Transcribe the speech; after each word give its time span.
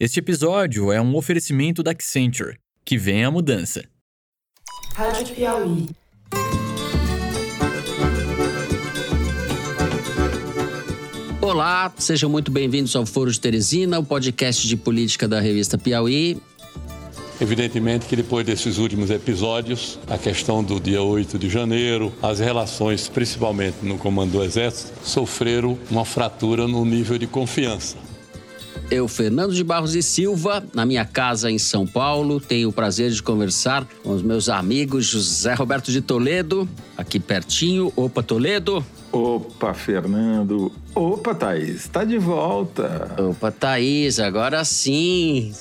Este 0.00 0.20
episódio 0.20 0.92
é 0.92 1.00
um 1.00 1.16
oferecimento 1.16 1.82
da 1.82 1.90
Accenture. 1.90 2.56
Que 2.84 2.96
vem 2.96 3.24
a 3.24 3.32
mudança. 3.32 3.84
Rádio 4.94 5.34
Piauí. 5.34 5.88
Olá, 11.42 11.92
sejam 11.98 12.30
muito 12.30 12.52
bem-vindos 12.52 12.94
ao 12.94 13.04
Foro 13.04 13.32
de 13.32 13.40
Teresina, 13.40 13.98
o 13.98 14.04
podcast 14.04 14.68
de 14.68 14.76
política 14.76 15.26
da 15.26 15.40
revista 15.40 15.76
Piauí. 15.76 16.40
Evidentemente 17.40 18.06
que 18.06 18.14
depois 18.14 18.46
desses 18.46 18.78
últimos 18.78 19.10
episódios, 19.10 19.98
a 20.06 20.16
questão 20.16 20.62
do 20.62 20.78
dia 20.78 21.02
8 21.02 21.36
de 21.36 21.50
janeiro, 21.50 22.14
as 22.22 22.38
relações, 22.38 23.08
principalmente 23.08 23.78
no 23.82 23.98
comando 23.98 24.30
do 24.30 24.44
Exército, 24.44 24.92
sofreram 25.02 25.76
uma 25.90 26.04
fratura 26.04 26.68
no 26.68 26.84
nível 26.84 27.18
de 27.18 27.26
confiança. 27.26 27.96
Eu, 28.90 29.06
Fernando 29.06 29.54
de 29.54 29.62
Barros 29.62 29.94
e 29.94 30.02
Silva, 30.02 30.64
na 30.74 30.86
minha 30.86 31.04
casa 31.04 31.50
em 31.50 31.58
São 31.58 31.86
Paulo, 31.86 32.40
tenho 32.40 32.68
o 32.68 32.72
prazer 32.72 33.10
de 33.10 33.22
conversar 33.22 33.86
com 34.02 34.10
os 34.10 34.22
meus 34.22 34.48
amigos 34.48 35.06
José 35.06 35.54
Roberto 35.54 35.92
de 35.92 36.00
Toledo, 36.00 36.68
aqui 36.96 37.20
pertinho. 37.20 37.92
Opa, 37.94 38.22
Toledo. 38.22 38.84
Opa, 39.12 39.74
Fernando. 39.74 40.72
Opa, 40.94 41.34
Thaís, 41.34 41.76
está 41.76 42.04
de 42.04 42.18
volta. 42.18 43.14
Opa, 43.18 43.50
Thaís, 43.50 44.18
agora 44.18 44.64
sim. 44.64 45.52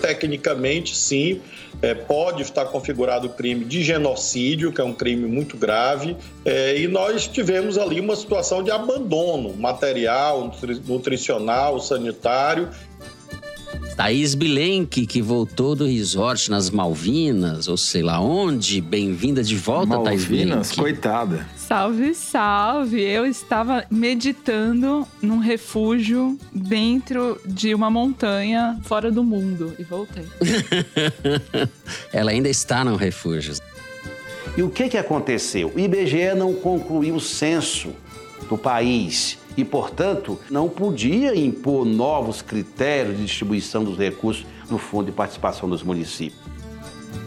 Tecnicamente, 0.00 0.96
sim, 0.96 1.40
é, 1.82 1.94
pode 1.94 2.42
estar 2.42 2.64
configurado 2.66 3.26
o 3.26 3.30
crime 3.30 3.64
de 3.64 3.82
genocídio, 3.82 4.72
que 4.72 4.80
é 4.80 4.84
um 4.84 4.94
crime 4.94 5.26
muito 5.26 5.56
grave, 5.56 6.16
é, 6.44 6.78
e 6.78 6.86
nós 6.86 7.26
tivemos 7.26 7.76
ali 7.76 8.00
uma 8.00 8.14
situação 8.14 8.62
de 8.62 8.70
abandono 8.70 9.54
material, 9.54 10.52
nutricional, 10.86 11.80
sanitário, 11.80 12.70
Thaís 13.96 14.34
Bilenque, 14.34 15.06
que 15.06 15.20
voltou 15.20 15.74
do 15.74 15.86
resort 15.86 16.50
nas 16.50 16.70
Malvinas, 16.70 17.68
ou 17.68 17.76
sei 17.76 18.02
lá 18.02 18.20
onde. 18.20 18.80
Bem-vinda 18.80 19.42
de 19.42 19.54
volta, 19.56 19.88
Malvinas, 19.88 20.26
Thaís 20.26 20.26
Bilenque. 20.26 20.76
coitada. 20.76 21.46
Salve, 21.56 22.14
salve! 22.14 23.00
Eu 23.00 23.26
estava 23.26 23.84
meditando 23.90 25.06
num 25.20 25.38
refúgio 25.38 26.38
dentro 26.52 27.38
de 27.44 27.74
uma 27.74 27.90
montanha 27.90 28.78
fora 28.82 29.10
do 29.10 29.22
mundo 29.22 29.74
e 29.78 29.84
voltei. 29.84 30.24
Ela 32.12 32.30
ainda 32.30 32.48
está 32.48 32.84
no 32.84 32.96
refúgio. 32.96 33.54
E 34.56 34.62
o 34.62 34.70
que, 34.70 34.88
que 34.88 34.98
aconteceu? 34.98 35.72
O 35.74 35.78
IBGE 35.78 36.34
não 36.36 36.52
concluiu 36.54 37.14
o 37.14 37.20
censo 37.20 37.90
do 38.48 38.58
país 38.58 39.38
e, 39.56 39.64
portanto, 39.64 40.38
não 40.50 40.68
podia 40.68 41.34
impor 41.36 41.84
novos 41.84 42.42
critérios 42.42 43.16
de 43.16 43.24
distribuição 43.24 43.84
dos 43.84 43.98
recursos 43.98 44.46
no 44.70 44.78
Fundo 44.78 45.06
de 45.06 45.12
Participação 45.12 45.68
dos 45.68 45.82
Municípios. 45.82 46.40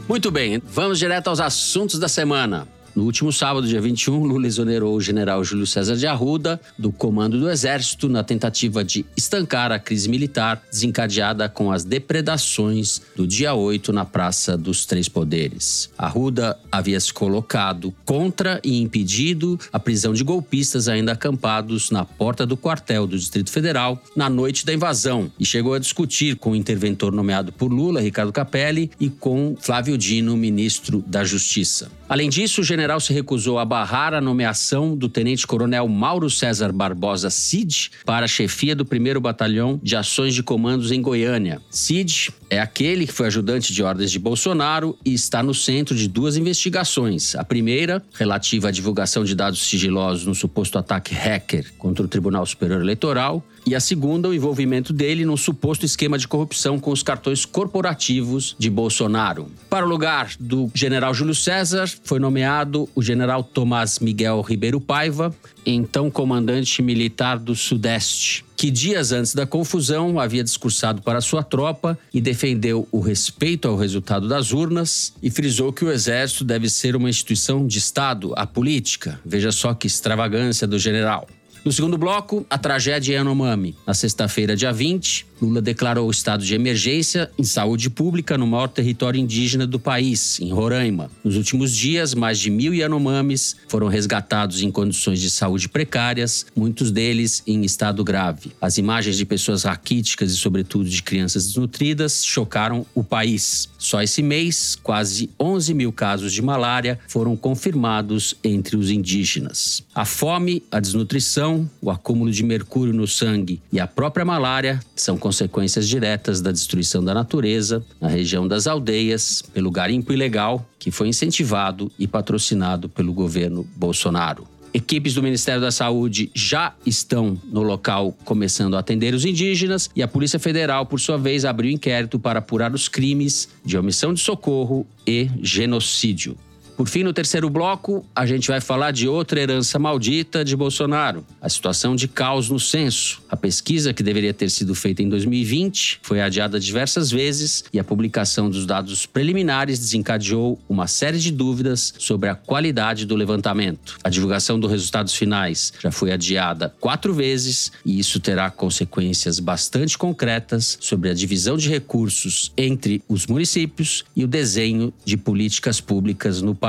Muito 0.07 0.29
bem, 0.29 0.61
vamos 0.63 0.99
direto 0.99 1.29
aos 1.29 1.39
assuntos 1.39 1.99
da 1.99 2.07
semana. 2.07 2.67
No 2.95 3.03
último 3.03 3.29
sábado, 3.29 3.67
dia 3.67 3.81
21, 3.81 4.23
Lula 4.23 4.47
exonerou 4.47 4.95
o 4.95 5.01
general 5.01 5.43
Júlio 5.43 5.67
César 5.67 5.97
de 5.97 6.07
Arruda 6.07 6.61
do 6.79 6.93
comando 6.93 7.37
do 7.37 7.49
Exército 7.49 8.07
na 8.07 8.23
tentativa 8.23 8.85
de 8.85 9.05
estancar 9.17 9.69
a 9.69 9.77
crise 9.77 10.07
militar 10.07 10.63
desencadeada 10.71 11.49
com 11.49 11.73
as 11.73 11.83
depredações 11.83 13.01
do 13.13 13.27
dia 13.27 13.53
8 13.53 13.91
na 13.91 14.05
Praça 14.05 14.57
dos 14.57 14.85
Três 14.85 15.09
Poderes. 15.09 15.89
Arruda 15.97 16.57
havia 16.71 16.97
se 16.97 17.13
colocado 17.13 17.93
contra 18.05 18.61
e 18.63 18.81
impedido 18.81 19.59
a 19.73 19.79
prisão 19.79 20.13
de 20.13 20.23
golpistas 20.23 20.87
ainda 20.87 21.11
acampados 21.11 21.91
na 21.91 22.05
porta 22.05 22.45
do 22.45 22.55
quartel 22.55 23.05
do 23.05 23.17
Distrito 23.17 23.51
Federal 23.51 24.01
na 24.15 24.29
noite 24.29 24.65
da 24.65 24.73
invasão 24.73 25.29
e 25.37 25.45
chegou 25.45 25.73
a 25.73 25.79
discutir 25.79 26.37
com 26.37 26.51
o 26.51 26.55
interventor 26.55 27.11
nomeado 27.11 27.51
por 27.51 27.69
Lula, 27.69 27.99
Ricardo 27.99 28.31
Capelli, 28.31 28.89
e 28.97 29.09
com 29.09 29.57
Flávio 29.59 29.97
Dino, 29.97 30.37
ministro 30.37 31.03
da 31.05 31.25
Justiça. 31.25 31.91
Além 32.07 32.29
disso, 32.29 32.61
o 32.61 32.63
general 32.63 32.99
se 32.99 33.11
recusou 33.11 33.57
a 33.57 33.65
barrar 33.65 34.13
a 34.13 34.21
nomeação 34.21 34.95
do 34.95 35.09
tenente-coronel 35.09 35.87
Mauro 35.87 36.29
César 36.29 36.71
Barbosa 36.71 37.31
Cid 37.31 37.89
para 38.05 38.25
a 38.25 38.27
chefia 38.27 38.75
do 38.75 38.83
1 38.85 39.19
Batalhão 39.19 39.79
de 39.81 39.95
Ações 39.95 40.35
de 40.35 40.43
Comandos 40.43 40.91
em 40.91 41.01
Goiânia. 41.01 41.59
Cid 41.67 42.31
é 42.49 42.59
aquele 42.59 43.07
que 43.07 43.13
foi 43.13 43.27
ajudante 43.27 43.73
de 43.73 43.83
ordens 43.83 44.11
de 44.11 44.19
Bolsonaro 44.19 44.97
e 45.03 45.13
está 45.13 45.41
no 45.41 45.53
centro 45.53 45.95
de 45.95 46.07
duas 46.07 46.37
investigações. 46.37 47.35
A 47.35 47.43
primeira, 47.43 48.03
relativa 48.13 48.69
à 48.69 48.71
divulgação 48.71 49.23
de 49.23 49.35
dados 49.35 49.67
sigilosos 49.67 50.25
no 50.25 50.35
suposto 50.35 50.77
ataque 50.77 51.13
hacker 51.13 51.73
contra 51.77 52.05
o 52.05 52.07
Tribunal 52.07 52.45
Superior 52.45 52.81
Eleitoral, 52.81 53.43
e 53.67 53.73
a 53.73 53.79
segunda, 53.79 54.29
o 54.29 54.33
envolvimento 54.33 54.93
dele 54.93 55.25
num 55.25 55.35
suposto 55.35 55.85
esquema 55.85 56.19
de 56.19 56.27
corrupção 56.27 56.79
com 56.79 56.91
os 56.91 57.01
cartões 57.01 57.45
corporativos 57.45 58.55
de 58.59 58.69
Bolsonaro. 58.69 59.47
Para 59.67 59.85
o 59.85 59.89
lugar 59.89 60.29
do 60.39 60.69
general 60.73 61.15
Júlio 61.15 61.33
César, 61.33 61.89
foi 62.03 62.19
nomeado 62.19 62.87
o 62.93 63.01
general 63.01 63.43
Tomás 63.43 63.97
Miguel 63.97 64.41
Ribeiro 64.41 64.79
Paiva, 64.79 65.35
então 65.65 66.11
comandante 66.11 66.79
militar 66.83 67.39
do 67.39 67.55
Sudeste, 67.55 68.45
que 68.65 68.71
dias 68.71 69.11
antes 69.11 69.35
da 69.35 69.45
confusão 69.45 70.19
havia 70.19 70.43
discursado 70.43 70.99
para 70.99 71.21
sua 71.21 71.43
tropa 71.43 71.95
e 72.11 72.19
defendeu 72.19 72.87
o 72.91 72.99
respeito 72.99 73.67
ao 73.67 73.77
resultado 73.77 74.27
das 74.27 74.51
urnas 74.51 75.13
e 75.21 75.29
frisou 75.29 75.71
que 75.71 75.85
o 75.85 75.91
exército 75.91 76.43
deve 76.43 76.67
ser 76.67 76.95
uma 76.95 77.07
instituição 77.07 77.67
de 77.67 77.77
Estado, 77.77 78.33
a 78.35 78.47
política. 78.47 79.19
Veja 79.23 79.51
só 79.51 79.71
que 79.75 79.85
extravagância 79.85 80.65
do 80.65 80.79
general. 80.79 81.27
No 81.65 81.71
segundo 81.71 81.97
bloco, 81.97 82.45
a 82.47 82.59
tragédia 82.59 83.15
Yanomami. 83.15 83.75
Na 83.87 83.95
sexta-feira, 83.95 84.55
dia 84.55 84.71
20, 84.71 85.25
Lula 85.41 85.59
declarou 85.59 86.07
o 86.07 86.11
estado 86.11 86.45
de 86.45 86.53
emergência 86.53 87.31
em 87.39 87.43
saúde 87.43 87.89
pública 87.89 88.37
no 88.37 88.45
maior 88.45 88.67
território 88.67 89.19
indígena 89.19 89.65
do 89.65 89.79
país, 89.79 90.39
em 90.39 90.53
Roraima. 90.53 91.09
Nos 91.23 91.35
últimos 91.35 91.75
dias, 91.75 92.13
mais 92.13 92.37
de 92.37 92.51
mil 92.51 92.71
Yanomamis 92.71 93.55
foram 93.67 93.87
resgatados 93.87 94.61
em 94.61 94.69
condições 94.69 95.19
de 95.19 95.31
saúde 95.31 95.67
precárias, 95.67 96.45
muitos 96.55 96.91
deles 96.91 97.41
em 97.47 97.63
estado 97.63 98.03
grave. 98.03 98.51
As 98.61 98.77
imagens 98.77 99.17
de 99.17 99.25
pessoas 99.25 99.63
raquíticas 99.63 100.31
e, 100.31 100.37
sobretudo, 100.37 100.87
de 100.87 101.01
crianças 101.01 101.47
desnutridas 101.47 102.23
chocaram 102.23 102.85
o 102.93 103.03
país. 103.03 103.69
Só 103.85 104.01
esse 104.01 104.23
mês, 104.23 104.75
quase 104.81 105.29
11 105.39 105.71
mil 105.75 105.93
casos 105.93 106.33
de 106.33 106.41
malária 106.41 106.97
foram 107.07 107.37
confirmados 107.37 108.33
entre 108.43 108.75
os 108.75 108.89
indígenas. 108.89 109.83
A 109.93 110.03
fome, 110.03 110.63
a 110.71 110.79
desnutrição, 110.79 111.69
o 111.79 111.91
acúmulo 111.91 112.31
de 112.31 112.43
mercúrio 112.43 112.95
no 112.95 113.05
sangue 113.05 113.61
e 113.71 113.79
a 113.79 113.85
própria 113.85 114.25
malária 114.25 114.79
são 114.95 115.19
consequências 115.19 115.87
diretas 115.87 116.41
da 116.41 116.51
destruição 116.51 117.03
da 117.03 117.13
natureza 117.13 117.85
na 118.01 118.07
região 118.07 118.47
das 118.47 118.65
aldeias 118.65 119.43
pelo 119.53 119.69
garimpo 119.69 120.11
ilegal 120.11 120.67
que 120.79 120.89
foi 120.89 121.07
incentivado 121.07 121.91
e 121.99 122.07
patrocinado 122.07 122.89
pelo 122.89 123.13
governo 123.13 123.67
Bolsonaro. 123.75 124.54
Equipes 124.75 125.13
do 125.13 125.23
Ministério 125.23 125.61
da 125.61 125.71
Saúde 125.71 126.29
já 126.33 126.75
estão 126.85 127.39
no 127.45 127.63
local 127.63 128.11
começando 128.25 128.75
a 128.75 128.79
atender 128.79 129.13
os 129.13 129.23
indígenas 129.23 129.89
e 129.95 130.03
a 130.03 130.07
Polícia 130.07 130.37
Federal, 130.37 130.85
por 130.85 130.99
sua 130.99 131.17
vez, 131.17 131.45
abriu 131.45 131.71
inquérito 131.71 132.19
para 132.19 132.39
apurar 132.39 132.73
os 132.73 132.89
crimes 132.89 133.47
de 133.63 133.77
omissão 133.77 134.13
de 134.13 134.19
socorro 134.19 134.85
e 135.07 135.29
genocídio. 135.41 136.37
Por 136.75 136.89
fim, 136.89 137.03
no 137.03 137.13
terceiro 137.13 137.49
bloco, 137.49 138.05
a 138.13 138.25
gente 138.25 138.49
vai 138.49 138.59
falar 138.59 138.91
de 138.91 139.07
outra 139.07 139.39
herança 139.39 139.79
maldita 139.79 140.43
de 140.43 140.57
Bolsonaro, 140.57 141.25
a 141.41 141.47
situação 141.47 141.95
de 141.95 142.05
caos 142.05 142.49
no 142.49 142.59
censo. 142.59 143.21
A 143.29 143.37
pesquisa, 143.37 143.93
que 143.93 144.03
deveria 144.03 144.33
ter 144.33 144.49
sido 144.49 144.75
feita 144.75 145.01
em 145.01 145.07
2020, 145.07 145.99
foi 146.01 146.19
adiada 146.19 146.59
diversas 146.59 147.09
vezes 147.09 147.63
e 147.71 147.79
a 147.79 147.83
publicação 147.83 148.49
dos 148.49 148.65
dados 148.65 149.05
preliminares 149.05 149.79
desencadeou 149.79 150.59
uma 150.67 150.85
série 150.85 151.17
de 151.17 151.31
dúvidas 151.31 151.93
sobre 151.97 152.27
a 152.27 152.35
qualidade 152.35 153.05
do 153.05 153.15
levantamento. 153.15 153.97
A 154.03 154.09
divulgação 154.09 154.59
dos 154.59 154.69
resultados 154.69 155.15
finais 155.15 155.71
já 155.79 155.91
foi 155.91 156.11
adiada 156.11 156.75
quatro 156.81 157.13
vezes 157.13 157.71
e 157.85 157.99
isso 157.99 158.19
terá 158.19 158.51
consequências 158.51 159.39
bastante 159.39 159.97
concretas 159.97 160.77
sobre 160.81 161.09
a 161.09 161.13
divisão 161.13 161.55
de 161.55 161.69
recursos 161.69 162.51
entre 162.57 163.01
os 163.07 163.25
municípios 163.27 164.03
e 164.13 164.25
o 164.25 164.27
desenho 164.27 164.93
de 165.05 165.15
políticas 165.15 165.79
públicas 165.79 166.41
no 166.41 166.53
país. 166.53 166.64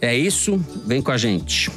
É 0.00 0.14
isso, 0.14 0.58
vem 0.86 1.00
com 1.00 1.10
a 1.10 1.16
gente. 1.16 1.70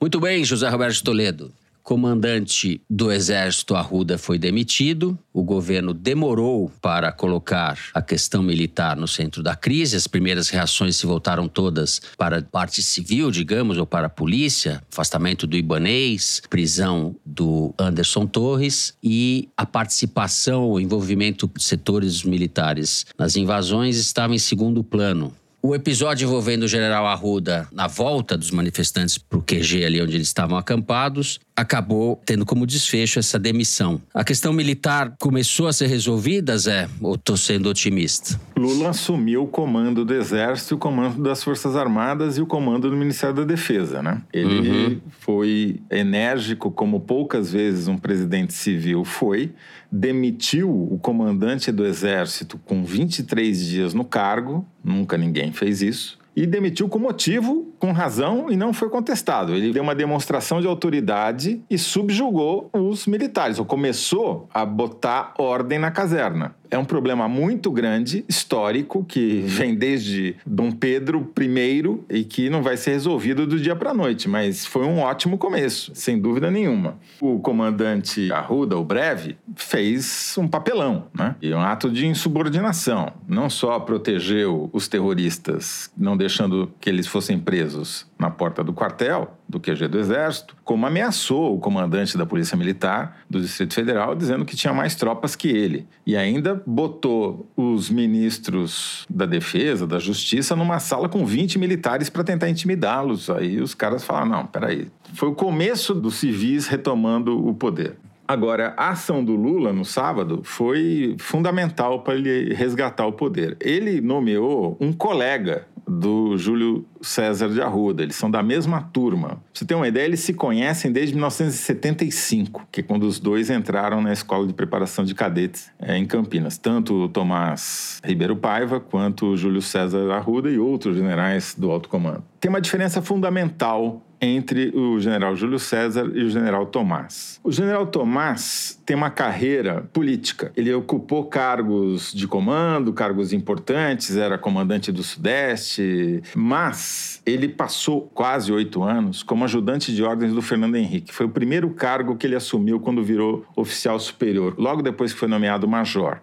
Muito 0.00 0.20
bem, 0.20 0.44
José 0.44 0.68
Roberto 0.68 1.02
Toledo. 1.02 1.52
Comandante 1.90 2.80
do 2.88 3.10
Exército 3.10 3.74
Arruda 3.74 4.16
foi 4.16 4.38
demitido. 4.38 5.18
O 5.32 5.42
governo 5.42 5.92
demorou 5.92 6.70
para 6.80 7.10
colocar 7.10 7.76
a 7.92 8.00
questão 8.00 8.44
militar 8.44 8.96
no 8.96 9.08
centro 9.08 9.42
da 9.42 9.56
crise. 9.56 9.96
As 9.96 10.06
primeiras 10.06 10.50
reações 10.50 10.94
se 10.94 11.04
voltaram 11.04 11.48
todas 11.48 12.00
para 12.16 12.38
a 12.38 12.42
parte 12.42 12.80
civil, 12.80 13.32
digamos, 13.32 13.76
ou 13.76 13.84
para 13.84 14.06
a 14.06 14.08
polícia. 14.08 14.80
Afastamento 14.88 15.48
do 15.48 15.56
Ibanês, 15.56 16.40
prisão 16.48 17.16
do 17.26 17.74
Anderson 17.76 18.24
Torres 18.24 18.94
e 19.02 19.48
a 19.56 19.66
participação, 19.66 20.70
o 20.70 20.78
envolvimento 20.78 21.50
de 21.52 21.64
setores 21.64 22.22
militares 22.22 23.04
nas 23.18 23.34
invasões 23.34 23.96
estava 23.96 24.32
em 24.32 24.38
segundo 24.38 24.84
plano. 24.84 25.34
O 25.62 25.74
episódio 25.74 26.26
envolvendo 26.26 26.62
o 26.62 26.68
general 26.68 27.06
Arruda 27.06 27.68
na 27.70 27.86
volta 27.86 28.36
dos 28.36 28.50
manifestantes 28.50 29.18
para 29.18 29.38
o 29.38 29.42
QG 29.42 29.84
ali 29.84 30.00
onde 30.00 30.16
eles 30.16 30.28
estavam 30.28 30.56
acampados 30.56 31.38
acabou 31.54 32.20
tendo 32.24 32.46
como 32.46 32.66
desfecho 32.66 33.18
essa 33.18 33.38
demissão. 33.38 34.00
A 34.14 34.24
questão 34.24 34.52
militar 34.52 35.14
começou 35.20 35.68
a 35.68 35.72
ser 35.72 35.88
resolvida, 35.88 36.56
Zé? 36.56 36.88
Ou 37.00 37.14
estou 37.14 37.36
sendo 37.36 37.68
otimista? 37.68 38.40
Lula 38.56 38.90
assumiu 38.90 39.42
o 39.42 39.46
comando 39.46 40.02
do 40.04 40.14
Exército, 40.14 40.76
o 40.76 40.78
comando 40.78 41.22
das 41.22 41.44
Forças 41.44 41.76
Armadas 41.76 42.38
e 42.38 42.40
o 42.40 42.46
comando 42.46 42.88
do 42.88 42.96
Ministério 42.96 43.36
da 43.36 43.44
Defesa, 43.44 44.02
né? 44.02 44.22
Ele 44.32 44.70
uhum. 44.70 45.00
foi 45.20 45.80
enérgico 45.90 46.70
como 46.70 47.00
poucas 47.00 47.52
vezes 47.52 47.86
um 47.88 47.98
presidente 47.98 48.54
civil 48.54 49.04
foi, 49.04 49.52
demitiu 49.90 50.70
o 50.70 50.98
comandante 50.98 51.72
do 51.72 51.84
Exército 51.84 52.58
com 52.58 52.84
23 52.84 53.64
dias 53.64 53.94
no 53.94 54.04
cargo, 54.04 54.66
nunca 54.84 55.16
ninguém 55.16 55.52
fez 55.52 55.82
isso 55.82 56.20
e 56.34 56.46
demitiu 56.46 56.88
com 56.88 56.98
motivo, 56.98 57.74
com 57.78 57.92
razão 57.92 58.50
e 58.50 58.56
não 58.56 58.72
foi 58.72 58.88
contestado. 58.88 59.54
Ele 59.54 59.72
deu 59.72 59.82
uma 59.82 59.94
demonstração 59.94 60.60
de 60.60 60.66
autoridade 60.66 61.60
e 61.68 61.76
subjugou 61.76 62.70
os 62.72 63.06
militares, 63.06 63.58
ou 63.58 63.64
começou 63.64 64.48
a 64.54 64.64
botar 64.64 65.34
ordem 65.38 65.78
na 65.78 65.90
caserna 65.90 66.54
é 66.70 66.78
um 66.78 66.84
problema 66.84 67.28
muito 67.28 67.70
grande, 67.70 68.24
histórico, 68.28 69.04
que 69.04 69.42
vem 69.46 69.74
desde 69.74 70.36
Dom 70.46 70.70
Pedro 70.70 71.30
I 71.38 71.82
e 72.08 72.24
que 72.24 72.48
não 72.48 72.62
vai 72.62 72.76
ser 72.76 72.92
resolvido 72.92 73.46
do 73.46 73.58
dia 73.58 73.74
para 73.74 73.90
a 73.90 73.94
noite, 73.94 74.28
mas 74.28 74.64
foi 74.64 74.84
um 74.86 75.00
ótimo 75.00 75.36
começo, 75.36 75.92
sem 75.94 76.18
dúvida 76.18 76.50
nenhuma. 76.50 76.98
O 77.20 77.40
comandante 77.40 78.30
Arruda, 78.32 78.78
o 78.78 78.84
Breve, 78.84 79.36
fez 79.56 80.34
um 80.38 80.46
papelão, 80.46 81.08
né? 81.14 81.34
E 81.42 81.52
um 81.52 81.60
ato 81.60 81.90
de 81.90 82.06
insubordinação. 82.06 83.12
Não 83.28 83.50
só 83.50 83.78
protegeu 83.80 84.70
os 84.72 84.86
terroristas, 84.86 85.90
não 85.96 86.16
deixando 86.16 86.72
que 86.80 86.88
eles 86.88 87.06
fossem 87.06 87.38
presos 87.38 88.06
na 88.18 88.30
porta 88.30 88.62
do 88.62 88.72
quartel, 88.72 89.39
do 89.50 89.58
QG 89.58 89.88
do 89.88 89.98
Exército, 89.98 90.56
como 90.64 90.86
ameaçou 90.86 91.56
o 91.56 91.58
comandante 91.58 92.16
da 92.16 92.24
Polícia 92.24 92.56
Militar 92.56 93.18
do 93.28 93.40
Distrito 93.40 93.74
Federal, 93.74 94.14
dizendo 94.14 94.44
que 94.44 94.54
tinha 94.54 94.72
mais 94.72 94.94
tropas 94.94 95.34
que 95.34 95.48
ele. 95.48 95.86
E 96.06 96.16
ainda 96.16 96.62
botou 96.64 97.50
os 97.56 97.90
ministros 97.90 99.04
da 99.10 99.26
Defesa, 99.26 99.86
da 99.86 99.98
Justiça, 99.98 100.54
numa 100.54 100.78
sala 100.78 101.08
com 101.08 101.26
20 101.26 101.58
militares 101.58 102.08
para 102.08 102.22
tentar 102.22 102.48
intimidá-los. 102.48 103.28
Aí 103.28 103.60
os 103.60 103.74
caras 103.74 104.04
falaram: 104.04 104.28
não, 104.28 104.46
peraí. 104.46 104.86
Foi 105.14 105.28
o 105.28 105.34
começo 105.34 105.92
dos 105.92 106.14
civis 106.14 106.68
retomando 106.68 107.44
o 107.44 107.52
poder. 107.52 107.96
Agora, 108.30 108.74
a 108.76 108.90
ação 108.90 109.24
do 109.24 109.34
Lula 109.34 109.72
no 109.72 109.84
sábado 109.84 110.42
foi 110.44 111.16
fundamental 111.18 112.04
para 112.04 112.14
ele 112.14 112.54
resgatar 112.54 113.04
o 113.04 113.12
poder. 113.12 113.56
Ele 113.60 114.00
nomeou 114.00 114.76
um 114.80 114.92
colega 114.92 115.66
do 115.90 116.38
Júlio 116.38 116.86
César 117.00 117.48
de 117.48 117.60
Arruda. 117.60 118.02
Eles 118.02 118.14
são 118.14 118.30
da 118.30 118.42
mesma 118.42 118.80
turma. 118.80 119.28
Pra 119.28 119.38
você 119.52 119.64
ter 119.64 119.74
uma 119.74 119.88
ideia, 119.88 120.04
eles 120.04 120.20
se 120.20 120.32
conhecem 120.32 120.92
desde 120.92 121.14
1975, 121.14 122.68
que 122.70 122.80
é 122.80 122.82
quando 122.82 123.02
os 123.02 123.18
dois 123.18 123.50
entraram 123.50 124.00
na 124.00 124.12
Escola 124.12 124.46
de 124.46 124.52
Preparação 124.52 125.04
de 125.04 125.14
Cadetes 125.14 125.70
é, 125.80 125.96
em 125.96 126.06
Campinas. 126.06 126.56
Tanto 126.56 126.94
o 126.94 127.08
Tomás 127.08 128.00
Ribeiro 128.04 128.36
Paiva 128.36 128.78
quanto 128.78 129.26
o 129.26 129.36
Júlio 129.36 129.60
César 129.60 130.12
Arruda 130.12 130.48
e 130.48 130.58
outros 130.58 130.96
generais 130.96 131.54
do 131.58 131.70
alto 131.70 131.88
comando. 131.88 132.22
Tem 132.38 132.48
uma 132.48 132.60
diferença 132.60 133.02
fundamental 133.02 134.02
entre 134.20 134.70
o 134.76 135.00
general 135.00 135.34
Júlio 135.34 135.58
César 135.58 136.10
e 136.14 136.22
o 136.24 136.30
general 136.30 136.66
Tomás. 136.66 137.40
O 137.42 137.50
general 137.50 137.86
Tomás 137.86 138.80
tem 138.84 138.96
uma 138.96 139.10
carreira 139.10 139.88
política. 139.92 140.52
Ele 140.56 140.72
ocupou 140.74 141.24
cargos 141.24 142.12
de 142.12 142.26
comando, 142.26 142.92
cargos 142.92 143.32
importantes, 143.32 144.16
era 144.16 144.36
comandante 144.36 144.92
do 144.92 145.02
Sudeste, 145.02 146.22
mas 146.34 147.22
ele 147.24 147.48
passou 147.48 148.02
quase 148.12 148.52
oito 148.52 148.82
anos 148.82 149.22
como 149.22 149.44
ajudante 149.44 149.94
de 149.94 150.02
ordens 150.02 150.32
do 150.32 150.42
Fernando 150.42 150.76
Henrique. 150.76 151.12
Foi 151.12 151.26
o 151.26 151.30
primeiro 151.30 151.70
cargo 151.70 152.16
que 152.16 152.26
ele 152.26 152.36
assumiu 152.36 152.80
quando 152.80 153.02
virou 153.02 153.44
oficial 153.56 153.98
superior, 153.98 154.54
logo 154.58 154.82
depois 154.82 155.12
que 155.12 155.18
foi 155.18 155.28
nomeado 155.28 155.66
major. 155.66 156.20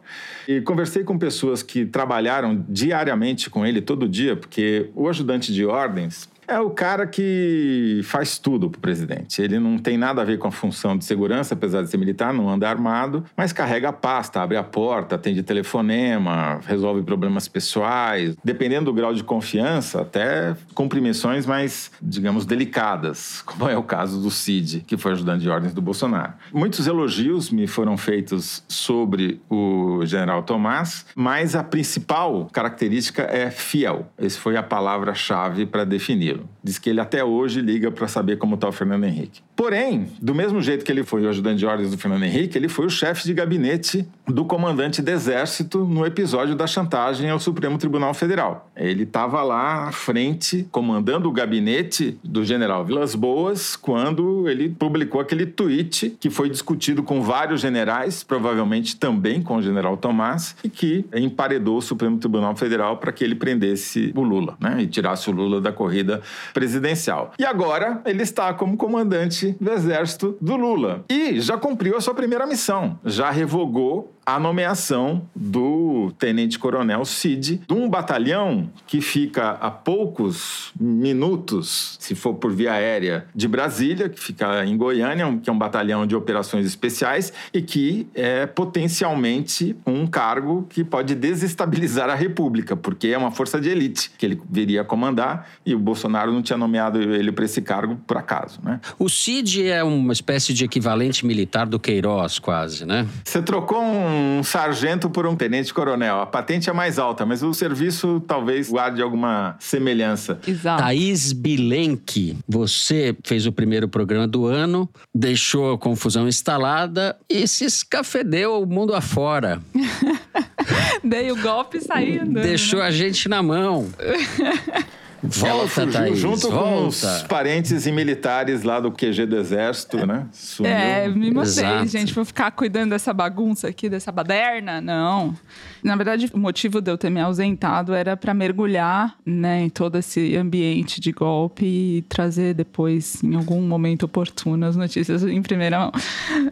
E 0.48 0.62
conversei 0.62 1.04
com 1.04 1.18
pessoas 1.18 1.64
que 1.64 1.86
trabalharam 1.86 2.66
diariamente 2.70 3.50
com 3.50 3.66
ele, 3.66 3.82
todo 3.82 4.08
dia, 4.08 4.36
porque 4.36 4.90
o 4.96 5.10
ajudante 5.10 5.54
de 5.54 5.66
ordens 5.66 6.30
é 6.48 6.60
o 6.60 6.70
cara 6.70 7.06
que 7.06 8.02
faz 8.04 8.40
tudo 8.40 8.70
pro 8.70 8.80
presidente. 8.80 9.42
Ele 9.42 9.60
não 9.60 9.78
tem 9.78 9.98
nada 9.98 10.22
a 10.22 10.26
ver 10.26 10.38
com 10.38 10.48
a 10.48 10.52
função 10.52 10.98
de 10.98 11.04
segurança, 11.04 11.54
apesar 11.54 11.84
de 11.84 11.90
ser 11.90 11.98
militar, 11.98 12.34
não 12.34 12.50
anda 12.50 12.70
armado, 12.70 13.26
mas 13.36 13.52
carrega 13.52 13.90
a 13.90 13.94
pasta, 13.94 14.42
abre 14.42 14.56
a 14.58 14.64
porta, 14.64 15.16
atende 15.16 15.44
telefonema, 15.44 16.60
resolve 16.66 17.04
problemas 17.04 17.48
pessoais. 17.48 18.36
Dependendo 18.44 18.86
do 18.86 18.94
grau 18.94 19.14
de 19.14 19.24
confiança, 19.24 20.02
até 20.02 20.56
cumpre 20.74 21.02
missões 21.02 21.46
mais, 21.46 21.92
digamos, 22.02 22.46
delicadas, 22.46 23.42
como 23.46 23.70
é 23.70 23.78
o 23.78 23.84
caso 23.84 24.22
do 24.22 24.32
Cid, 24.32 24.86
que 24.88 24.96
foi 24.96 25.12
ajudante 25.12 25.42
de 25.42 25.50
ordens 25.50 25.74
do 25.74 25.82
Bolsonaro. 25.82 26.34
Muitos 26.54 26.88
elogios 26.88 27.52
me 27.52 27.68
foram 27.68 27.98
feitos 27.98 28.64
sobre 28.68 29.42
o 29.50 30.06
general 30.06 30.44
Tomás, 30.44 31.06
mas 31.16 31.56
a 31.56 31.64
principal 31.64 32.48
característica 32.54 33.24
é 33.24 33.52
fiel. 33.52 34.08
Essa 34.18 34.40
foi 34.40 34.56
a 34.56 34.64
palavra-chave 34.64 35.66
para 35.66 35.84
definir 35.84 36.37
tranquilo. 36.38 36.57
Diz 36.68 36.78
que 36.78 36.90
ele 36.90 37.00
até 37.00 37.24
hoje 37.24 37.62
liga 37.62 37.90
para 37.90 38.10
saber 38.10 38.36
como 38.36 38.56
está 38.56 38.68
o 38.68 38.74
Fernando 38.74 39.06
Henrique. 39.06 39.40
Porém, 39.56 40.08
do 40.22 40.36
mesmo 40.36 40.62
jeito 40.62 40.84
que 40.84 40.92
ele 40.92 41.02
foi 41.02 41.26
o 41.26 41.30
ajudante 41.30 41.60
de 41.60 41.66
ordens 41.66 41.92
do 41.92 41.98
Fernando 41.98 42.24
Henrique, 42.24 42.58
ele 42.58 42.68
foi 42.68 42.86
o 42.86 42.90
chefe 42.90 43.24
de 43.24 43.34
gabinete 43.34 44.06
do 44.28 44.44
comandante 44.44 45.02
do 45.02 45.10
Exército 45.10 45.86
no 45.86 46.06
episódio 46.06 46.56
da 46.56 46.68
chantagem 46.68 47.30
ao 47.30 47.40
Supremo 47.40 47.78
Tribunal 47.78 48.14
Federal. 48.14 48.70
Ele 48.76 49.04
estava 49.04 49.42
lá 49.44 49.88
à 49.88 49.92
frente, 49.94 50.68
comandando 50.70 51.30
o 51.30 51.32
gabinete 51.32 52.20
do 52.22 52.44
general 52.44 52.84
Vilas 52.84 53.16
Boas, 53.16 53.78
quando 53.78 54.50
ele 54.50 54.68
publicou 54.68 55.22
aquele 55.22 55.46
tweet 55.46 56.18
que 56.20 56.30
foi 56.30 56.50
discutido 56.50 57.02
com 57.02 57.22
vários 57.22 57.62
generais, 57.62 58.24
provavelmente 58.24 58.98
também 58.98 59.42
com 59.42 59.56
o 59.56 59.62
general 59.62 59.96
Tomás, 59.96 60.54
e 60.66 60.70
que 60.70 61.06
emparedou 61.16 61.78
o 61.78 61.82
Supremo 61.82 62.18
Tribunal 62.18 62.58
Federal 62.58 62.98
para 62.98 63.14
que 63.14 63.24
ele 63.24 63.36
prendesse 63.36 64.12
o 64.14 64.22
Lula, 64.22 64.58
né? 64.60 64.82
E 64.82 64.88
tirasse 64.88 65.30
o 65.30 65.34
Lula 65.34 65.62
da 65.62 65.72
corrida 65.72 66.22
presidencial. 66.58 67.34
E 67.38 67.46
agora 67.46 68.02
ele 68.04 68.24
está 68.24 68.52
como 68.52 68.76
comandante 68.78 69.56
do 69.62 69.72
exército 69.72 70.36
do 70.42 70.56
Lula. 70.56 71.06
E 71.08 71.40
já 71.40 71.56
cumpriu 71.56 71.96
a 71.96 72.02
sua 72.02 72.16
primeira 72.16 72.48
missão, 72.48 73.00
já 73.06 73.30
revogou 73.30 74.17
a 74.28 74.38
nomeação 74.38 75.22
do 75.34 76.12
tenente-coronel 76.20 77.06
Cid, 77.06 77.62
de 77.66 77.74
um 77.74 77.90
batalhão 77.90 78.70
que 78.86 79.00
fica 79.00 79.52
a 79.52 79.72
poucos 79.72 80.74
minutos, 80.78 81.96
se 81.98 82.14
for 82.14 82.34
por 82.34 82.52
via 82.52 82.74
aérea, 82.74 83.26
de 83.34 83.48
Brasília, 83.48 84.10
que 84.10 84.20
fica 84.20 84.66
em 84.66 84.76
Goiânia, 84.76 85.40
que 85.42 85.50
é 85.50 85.54
um 85.54 85.58
batalhão 85.58 86.06
de 86.06 86.14
operações 86.14 86.66
especiais 86.66 87.32
e 87.54 87.62
que 87.62 88.06
é 88.14 88.46
potencialmente 88.46 89.78
um 89.86 90.06
cargo 90.06 90.68
que 90.70 90.84
pode 90.84 91.16
desestabilizar 91.16 92.10
a 92.10 92.16
República, 92.16 92.76
porque 92.76 93.08
é 93.08 93.18
uma 93.18 93.32
força 93.32 93.62
de 93.62 93.70
elite 93.70 94.12
que 94.18 94.26
ele 94.26 94.42
viria 94.50 94.82
a 94.82 94.84
comandar 94.84 95.48
e 95.66 95.74
o 95.74 95.80
Bolsonaro 95.80 96.34
não 96.34 96.42
tinha 96.42 96.58
nomeado 96.58 97.00
ele 97.00 97.32
para 97.32 97.46
esse 97.46 97.62
cargo 97.62 97.98
por 98.06 98.18
acaso, 98.18 98.60
né? 98.62 98.82
O 99.00 99.08
Cid 99.08 99.70
é 99.70 99.82
uma 99.86 100.12
espécie 100.12 100.54
de 100.54 100.66
equivalente 100.66 101.26
militar 101.26 101.66
do 101.66 101.80
Queiroz, 101.80 102.40
quase, 102.40 102.86
né? 102.86 103.08
Você 103.24 103.42
trocou 103.42 103.82
um 103.82 104.17
um 104.18 104.44
sargento 104.44 105.10
por 105.10 105.26
um 105.26 105.36
tenente-coronel. 105.36 106.22
A 106.22 106.26
patente 106.26 106.70
é 106.70 106.74
mais 106.74 106.98
alta, 107.00 107.26
mas 107.26 107.44
o 107.44 107.54
serviço 107.54 108.22
talvez 108.28 108.70
guarde 108.70 109.02
alguma 109.02 109.56
semelhança. 109.60 110.40
Exato. 110.48 110.82
Thaís 110.82 111.32
Bilenque, 111.32 112.38
você 112.48 113.16
fez 113.24 113.46
o 113.46 113.52
primeiro 113.52 113.88
programa 113.88 114.28
do 114.28 114.46
ano, 114.46 114.90
deixou 115.14 115.74
a 115.74 115.78
confusão 115.78 116.28
instalada 116.28 117.16
e 117.30 117.48
se 117.48 117.66
escafedeu 117.66 118.62
o 118.62 118.66
mundo 118.66 118.94
afora. 118.94 119.62
Dei 121.04 121.32
o 121.32 121.42
golpe 121.42 121.80
saindo. 121.80 122.42
Deixou 122.42 122.82
a 122.82 122.92
gente 122.92 123.30
na 123.30 123.42
mão. 123.42 123.88
Volta, 125.24 125.82
Ela 125.82 125.92
Thaís, 125.92 126.20
junto 126.20 126.50
volta. 126.50 126.58
com 126.70 126.88
os 126.88 127.24
parentes 127.24 127.88
e 127.88 127.92
militares 127.92 128.62
lá 128.64 128.80
do 128.80 128.92
QG 128.92 129.26
do 129.26 129.36
Exército, 129.38 130.06
né? 130.06 130.28
Sumiu. 130.32 130.72
É, 130.72 131.08
me 131.08 131.32
mostrei, 131.32 131.68
Exato. 131.68 131.88
gente. 131.88 132.14
Vou 132.14 132.24
ficar 132.24 132.52
cuidando 132.52 132.92
dessa 132.92 133.12
bagunça 133.14 133.68
aqui, 133.68 133.90
dessa 133.90 134.12
baderna? 134.12 134.80
Não. 134.80 135.36
Na 135.84 135.96
verdade, 135.96 136.30
o 136.34 136.38
motivo 136.38 136.82
de 136.82 136.92
eu 136.92 136.98
ter 136.98 137.10
me 137.10 137.20
ausentado 137.20 137.94
era 137.94 138.16
para 138.18 138.34
mergulhar 138.34 139.16
né, 139.26 139.64
em 139.64 139.70
todo 139.70 139.98
esse 139.98 140.36
ambiente 140.36 141.00
de 141.00 141.12
golpe 141.12 141.66
e 141.66 142.02
trazer 142.04 142.54
depois, 142.54 143.24
em 143.24 143.36
algum 143.36 143.62
momento 143.62 144.04
oportuno, 144.04 144.66
as 144.66 144.76
notícias 144.76 145.24
em 145.24 145.42
primeira 145.42 145.80
mão. 145.80 145.92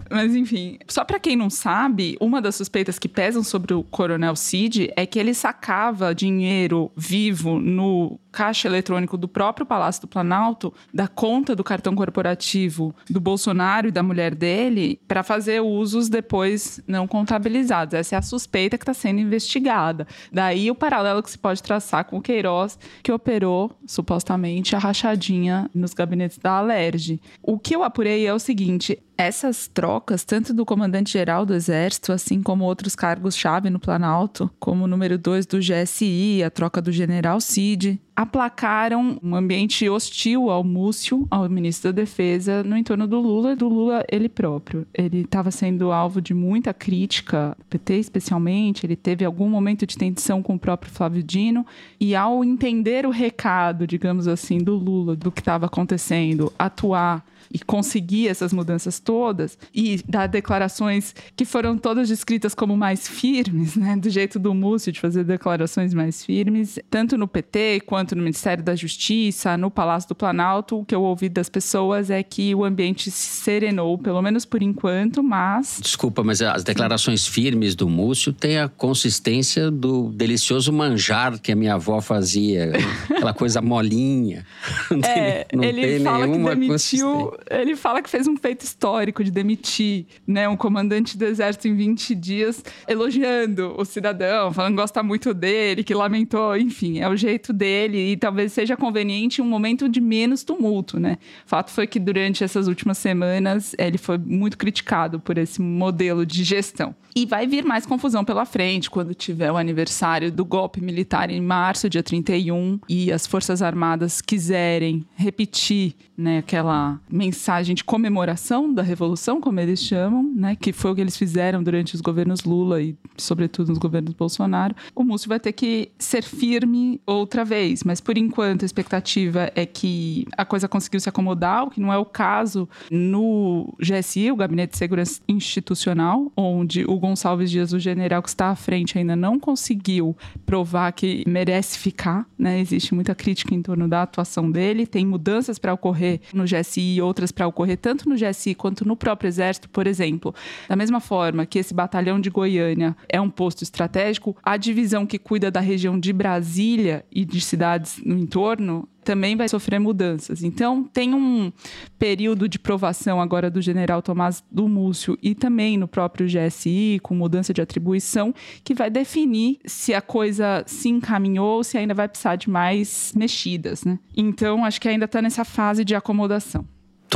Mas, 0.09 0.35
enfim, 0.35 0.77
só 0.87 1.03
para 1.03 1.19
quem 1.19 1.35
não 1.35 1.49
sabe, 1.49 2.17
uma 2.19 2.41
das 2.41 2.55
suspeitas 2.55 2.99
que 2.99 3.07
pesam 3.07 3.43
sobre 3.43 3.73
o 3.73 3.83
Coronel 3.83 4.35
Cid 4.35 4.91
é 4.95 5.05
que 5.05 5.19
ele 5.19 5.33
sacava 5.33 6.13
dinheiro 6.13 6.91
vivo 6.95 7.59
no 7.59 8.19
caixa 8.31 8.67
eletrônico 8.67 9.17
do 9.17 9.29
próprio 9.29 9.65
Palácio 9.65 10.01
do 10.01 10.07
Planalto, 10.09 10.73
da 10.93 11.07
conta 11.07 11.55
do 11.55 11.63
cartão 11.63 11.95
corporativo 11.95 12.93
do 13.09 13.21
Bolsonaro 13.21 13.87
e 13.87 13.91
da 13.91 14.03
mulher 14.03 14.35
dele, 14.35 14.99
para 15.07 15.23
fazer 15.23 15.61
usos 15.61 16.09
depois 16.09 16.81
não 16.85 17.07
contabilizados. 17.07 17.93
Essa 17.93 18.15
é 18.15 18.17
a 18.17 18.21
suspeita 18.21 18.77
que 18.77 18.83
está 18.83 18.93
sendo 18.93 19.14
investigada. 19.21 20.07
Daí 20.31 20.69
o 20.69 20.75
paralelo 20.75 21.23
que 21.23 21.29
se 21.29 21.37
pode 21.37 21.61
traçar 21.61 22.05
com 22.05 22.17
o 22.17 22.21
Queiroz, 22.21 22.77
que 23.03 23.11
operou 23.11 23.71
supostamente 23.85 24.75
a 24.75 24.79
rachadinha 24.79 25.69
nos 25.73 25.93
gabinetes 25.93 26.37
da 26.37 26.53
Alerj. 26.53 27.19
O 27.41 27.57
que 27.57 27.75
eu 27.75 27.83
apurei 27.83 28.25
é 28.25 28.33
o 28.33 28.39
seguinte: 28.39 28.99
essas 29.17 29.67
trocas, 29.67 30.23
tanto 30.23 30.53
do 30.53 30.65
comandante-geral 30.65 31.45
do 31.45 31.53
Exército, 31.53 32.11
assim 32.11 32.41
como 32.41 32.65
outros 32.65 32.95
cargos-chave 32.95 33.69
no 33.69 33.79
Planalto, 33.79 34.49
como 34.59 34.83
o 34.83 34.87
número 34.87 35.17
2 35.17 35.45
do 35.45 35.59
GSI, 35.59 36.43
a 36.43 36.49
troca 36.49 36.81
do 36.81 36.91
general 36.91 37.39
Cid, 37.39 37.99
aplacaram 38.15 39.19
um 39.21 39.35
ambiente 39.35 39.89
hostil 39.89 40.49
ao 40.49 40.63
Múcio, 40.63 41.27
ao 41.29 41.49
ministro 41.49 41.91
da 41.91 42.01
Defesa, 42.01 42.63
no 42.63 42.77
entorno 42.77 43.07
do 43.07 43.19
Lula 43.19 43.51
e 43.51 43.55
do 43.55 43.67
Lula 43.67 44.05
ele 44.09 44.29
próprio. 44.29 44.87
Ele 44.93 45.21
estava 45.21 45.51
sendo 45.51 45.91
alvo 45.91 46.21
de 46.21 46.33
muita 46.33 46.73
crítica, 46.73 47.57
PT 47.69 47.95
especialmente, 47.95 48.85
ele 48.85 48.95
teve 48.95 49.25
algum 49.25 49.49
momento 49.49 49.85
de 49.85 49.97
tensão 49.97 50.41
com 50.41 50.55
o 50.55 50.59
próprio 50.59 50.91
Flávio 50.91 51.21
Dino, 51.21 51.65
e 51.99 52.15
ao 52.15 52.43
entender 52.43 53.05
o 53.05 53.09
recado, 53.09 53.85
digamos 53.85 54.27
assim, 54.27 54.59
do 54.59 54.75
Lula, 54.75 55.15
do 55.15 55.31
que 55.31 55.41
estava 55.41 55.65
acontecendo, 55.65 56.51
atuar 56.57 57.23
e 57.55 57.59
conseguir 57.59 58.27
essas 58.27 58.51
mudanças 58.51 58.99
todas 58.99 59.57
e 59.73 60.03
dar 60.05 60.27
declarações 60.27 61.15
que 61.37 61.45
foram 61.45 61.77
todas 61.77 62.09
descritas 62.09 62.53
como 62.53 62.75
mais 62.75 63.07
firmes, 63.07 63.77
né, 63.77 63.95
do 63.95 64.09
jeito 64.09 64.37
do 64.37 64.53
Múcio 64.53 64.91
de 64.91 64.99
fazer 64.99 65.23
declarações 65.23 65.93
mais 65.93 66.25
firmes, 66.25 66.77
tanto 66.89 67.17
no 67.17 67.29
PT 67.29 67.83
quanto 67.85 68.13
no 68.13 68.23
Ministério 68.23 68.61
da 68.61 68.75
Justiça, 68.75 69.55
no 69.55 69.71
Palácio 69.71 70.09
do 70.09 70.15
Planalto, 70.15 70.79
o 70.79 70.85
que 70.85 70.93
eu 70.93 71.01
ouvi 71.01 71.29
das 71.29 71.47
pessoas 71.47 72.09
é 72.09 72.21
que 72.21 72.53
o 72.53 72.65
ambiente 72.65 73.09
se 73.09 73.43
serenou, 73.43 73.97
pelo 73.97 74.21
menos 74.21 74.43
por 74.43 74.61
enquanto, 74.61 75.23
mas 75.23 75.79
Desculpa, 75.81 76.25
mas 76.25 76.41
as 76.41 76.61
declarações 76.61 77.25
firmes 77.25 77.73
do 77.73 77.87
Múcio 77.87 78.33
têm 78.33 78.57
a 78.57 78.67
consistência 78.67 79.71
do 79.71 80.09
delicioso 80.09 80.73
manjar 80.73 81.39
que 81.39 81.53
a 81.53 81.55
minha 81.55 81.75
avó 81.75 82.01
fazia, 82.01 82.73
aquela 83.09 83.33
coisa 83.33 83.61
molinha. 83.61 84.45
Não 84.91 84.99
tem, 84.99 85.11
É, 85.11 85.47
não 85.53 85.63
ele 85.63 85.81
tem 85.81 85.99
fala 86.03 86.19
que 86.19 86.31
nenhuma 86.31 86.55
demitiu. 86.55 87.33
Ele 87.49 87.75
fala 87.75 88.01
que 88.01 88.09
fez 88.09 88.27
um 88.27 88.35
feito 88.35 88.61
histórico 88.61 89.23
de 89.23 89.31
demitir 89.31 90.05
né, 90.25 90.47
um 90.47 90.57
comandante 90.57 91.17
do 91.17 91.25
exército 91.25 91.67
em 91.67 91.75
20 91.75 92.15
dias, 92.15 92.63
elogiando 92.87 93.75
o 93.77 93.85
cidadão, 93.85 94.51
falando 94.51 94.73
que 94.73 94.81
gosta 94.81 95.03
muito 95.03 95.33
dele, 95.33 95.83
que 95.83 95.93
lamentou, 95.93 96.57
enfim, 96.57 96.99
é 96.99 97.09
o 97.09 97.15
jeito 97.15 97.53
dele 97.53 98.11
e 98.11 98.17
talvez 98.17 98.53
seja 98.53 98.75
conveniente 98.75 99.41
um 99.41 99.45
momento 99.45 99.87
de 99.87 100.01
menos 100.01 100.43
tumulto, 100.43 100.99
né? 100.99 101.17
Fato 101.45 101.71
foi 101.71 101.87
que 101.87 101.99
durante 101.99 102.43
essas 102.43 102.67
últimas 102.67 102.97
semanas 102.97 103.75
ele 103.77 103.97
foi 103.97 104.17
muito 104.17 104.57
criticado 104.57 105.19
por 105.19 105.37
esse 105.37 105.61
modelo 105.61 106.25
de 106.25 106.43
gestão. 106.43 106.95
E 107.15 107.25
vai 107.25 107.47
vir 107.47 107.63
mais 107.63 107.85
confusão 107.85 108.25
pela 108.25 108.45
frente 108.45 108.89
quando 108.89 109.13
tiver 109.13 109.49
o 109.49 109.55
aniversário 109.55 110.29
do 110.29 110.43
golpe 110.43 110.81
militar 110.81 111.29
em 111.29 111.39
março, 111.39 111.89
dia 111.89 112.03
31, 112.03 112.79
e 112.89 113.09
as 113.09 113.25
Forças 113.25 113.61
Armadas 113.61 114.19
quiserem 114.19 115.05
repetir 115.15 115.95
né, 116.17 116.39
aquela 116.39 116.99
mensagem 117.25 117.75
de 117.75 117.83
comemoração 117.83 118.71
da 118.71 118.83
Revolução, 118.83 119.41
como 119.41 119.59
eles 119.59 119.81
chamam, 119.81 120.31
né, 120.35 120.55
que 120.55 120.71
foi 120.71 120.91
o 120.91 120.95
que 120.95 121.01
eles 121.01 121.17
fizeram 121.17 121.63
durante 121.63 121.95
os 121.95 122.01
governos 122.01 122.43
Lula 122.43 122.81
e, 122.81 122.95
sobretudo, 123.17 123.69
nos 123.69 123.79
governos 123.79 124.13
Bolsonaro, 124.13 124.75
o 124.93 125.03
Múcio 125.03 125.27
vai 125.27 125.39
ter 125.39 125.51
que 125.51 125.89
ser 125.97 126.23
firme 126.23 127.01
outra 127.05 127.43
vez. 127.43 127.83
Mas, 127.83 127.99
por 127.99 128.17
enquanto, 128.17 128.63
a 128.63 128.65
expectativa 128.65 129.51
é 129.55 129.65
que 129.65 130.27
a 130.37 130.45
coisa 130.45 130.67
conseguiu 130.67 130.99
se 130.99 131.09
acomodar, 131.09 131.63
o 131.63 131.69
que 131.71 131.81
não 131.81 131.91
é 131.91 131.97
o 131.97 132.05
caso 132.05 132.69
no 132.91 133.73
GSI, 133.79 134.31
o 134.31 134.35
Gabinete 134.35 134.71
de 134.71 134.77
Segurança 134.77 135.21
Institucional, 135.27 136.31
onde 136.37 136.85
o 136.85 136.99
Gonçalves 136.99 137.49
Dias, 137.49 137.73
o 137.73 137.79
general 137.79 138.21
que 138.21 138.29
está 138.29 138.49
à 138.49 138.55
frente, 138.55 138.97
ainda 138.97 139.15
não 139.15 139.39
conseguiu 139.39 140.15
provar 140.45 140.91
que 140.91 141.23
merece 141.27 141.79
ficar. 141.79 142.27
Né? 142.37 142.59
Existe 142.59 142.93
muita 142.93 143.15
crítica 143.15 143.55
em 143.55 143.61
torno 143.61 143.87
da 143.87 144.03
atuação 144.03 144.51
dele. 144.51 144.85
Tem 144.85 145.05
mudanças 145.05 145.57
para 145.57 145.73
ocorrer 145.73 146.21
no 146.33 146.43
GSI 146.43 146.97
e 146.97 147.01
outras 147.15 147.31
para 147.31 147.47
ocorrer 147.47 147.77
tanto 147.77 148.09
no 148.09 148.15
GSI 148.15 148.53
quanto 148.53 148.85
no 148.85 148.97
próprio 148.97 149.29
Exército, 149.29 149.69
por 149.69 149.87
exemplo. 149.87 150.35
Da 150.67 150.75
mesma 150.75 150.99
forma 150.99 151.45
que 151.45 151.57
esse 151.57 151.73
batalhão 151.73 152.19
de 152.19 152.29
Goiânia 152.29 152.95
é 153.07 153.21
um 153.21 153.29
posto 153.29 153.63
estratégico, 153.63 154.35
a 154.43 154.57
divisão 154.57 155.05
que 155.05 155.17
cuida 155.17 155.49
da 155.49 155.61
região 155.61 155.97
de 155.97 156.11
Brasília 156.11 157.05
e 157.09 157.23
de 157.23 157.39
cidades 157.39 158.01
no 158.03 158.17
entorno 158.17 158.87
também 159.05 159.35
vai 159.35 159.47
sofrer 159.47 159.79
mudanças. 159.79 160.43
Então, 160.43 160.83
tem 160.83 161.13
um 161.13 161.53
período 161.97 162.49
de 162.49 162.57
provação 162.57 163.21
agora 163.21 163.51
do 163.51 163.61
general 163.61 164.01
Tomás 164.01 164.43
do 164.51 164.67
Múcio 164.67 165.15
e 165.21 165.35
também 165.35 165.77
no 165.77 165.87
próprio 165.87 166.25
GSI, 166.25 166.99
com 167.03 167.13
mudança 167.13 167.53
de 167.53 167.61
atribuição, 167.61 168.33
que 168.63 168.73
vai 168.73 168.89
definir 168.89 169.59
se 169.63 169.93
a 169.93 170.01
coisa 170.01 170.63
se 170.65 170.89
encaminhou 170.89 171.57
ou 171.57 171.63
se 171.63 171.77
ainda 171.77 171.93
vai 171.93 172.09
precisar 172.09 172.35
de 172.35 172.49
mais 172.49 173.13
mexidas. 173.15 173.83
Né? 173.83 173.99
Então, 174.17 174.65
acho 174.65 174.81
que 174.81 174.89
ainda 174.89 175.05
está 175.05 175.21
nessa 175.21 175.45
fase 175.45 175.85
de 175.85 175.93
acomodação. 175.93 176.65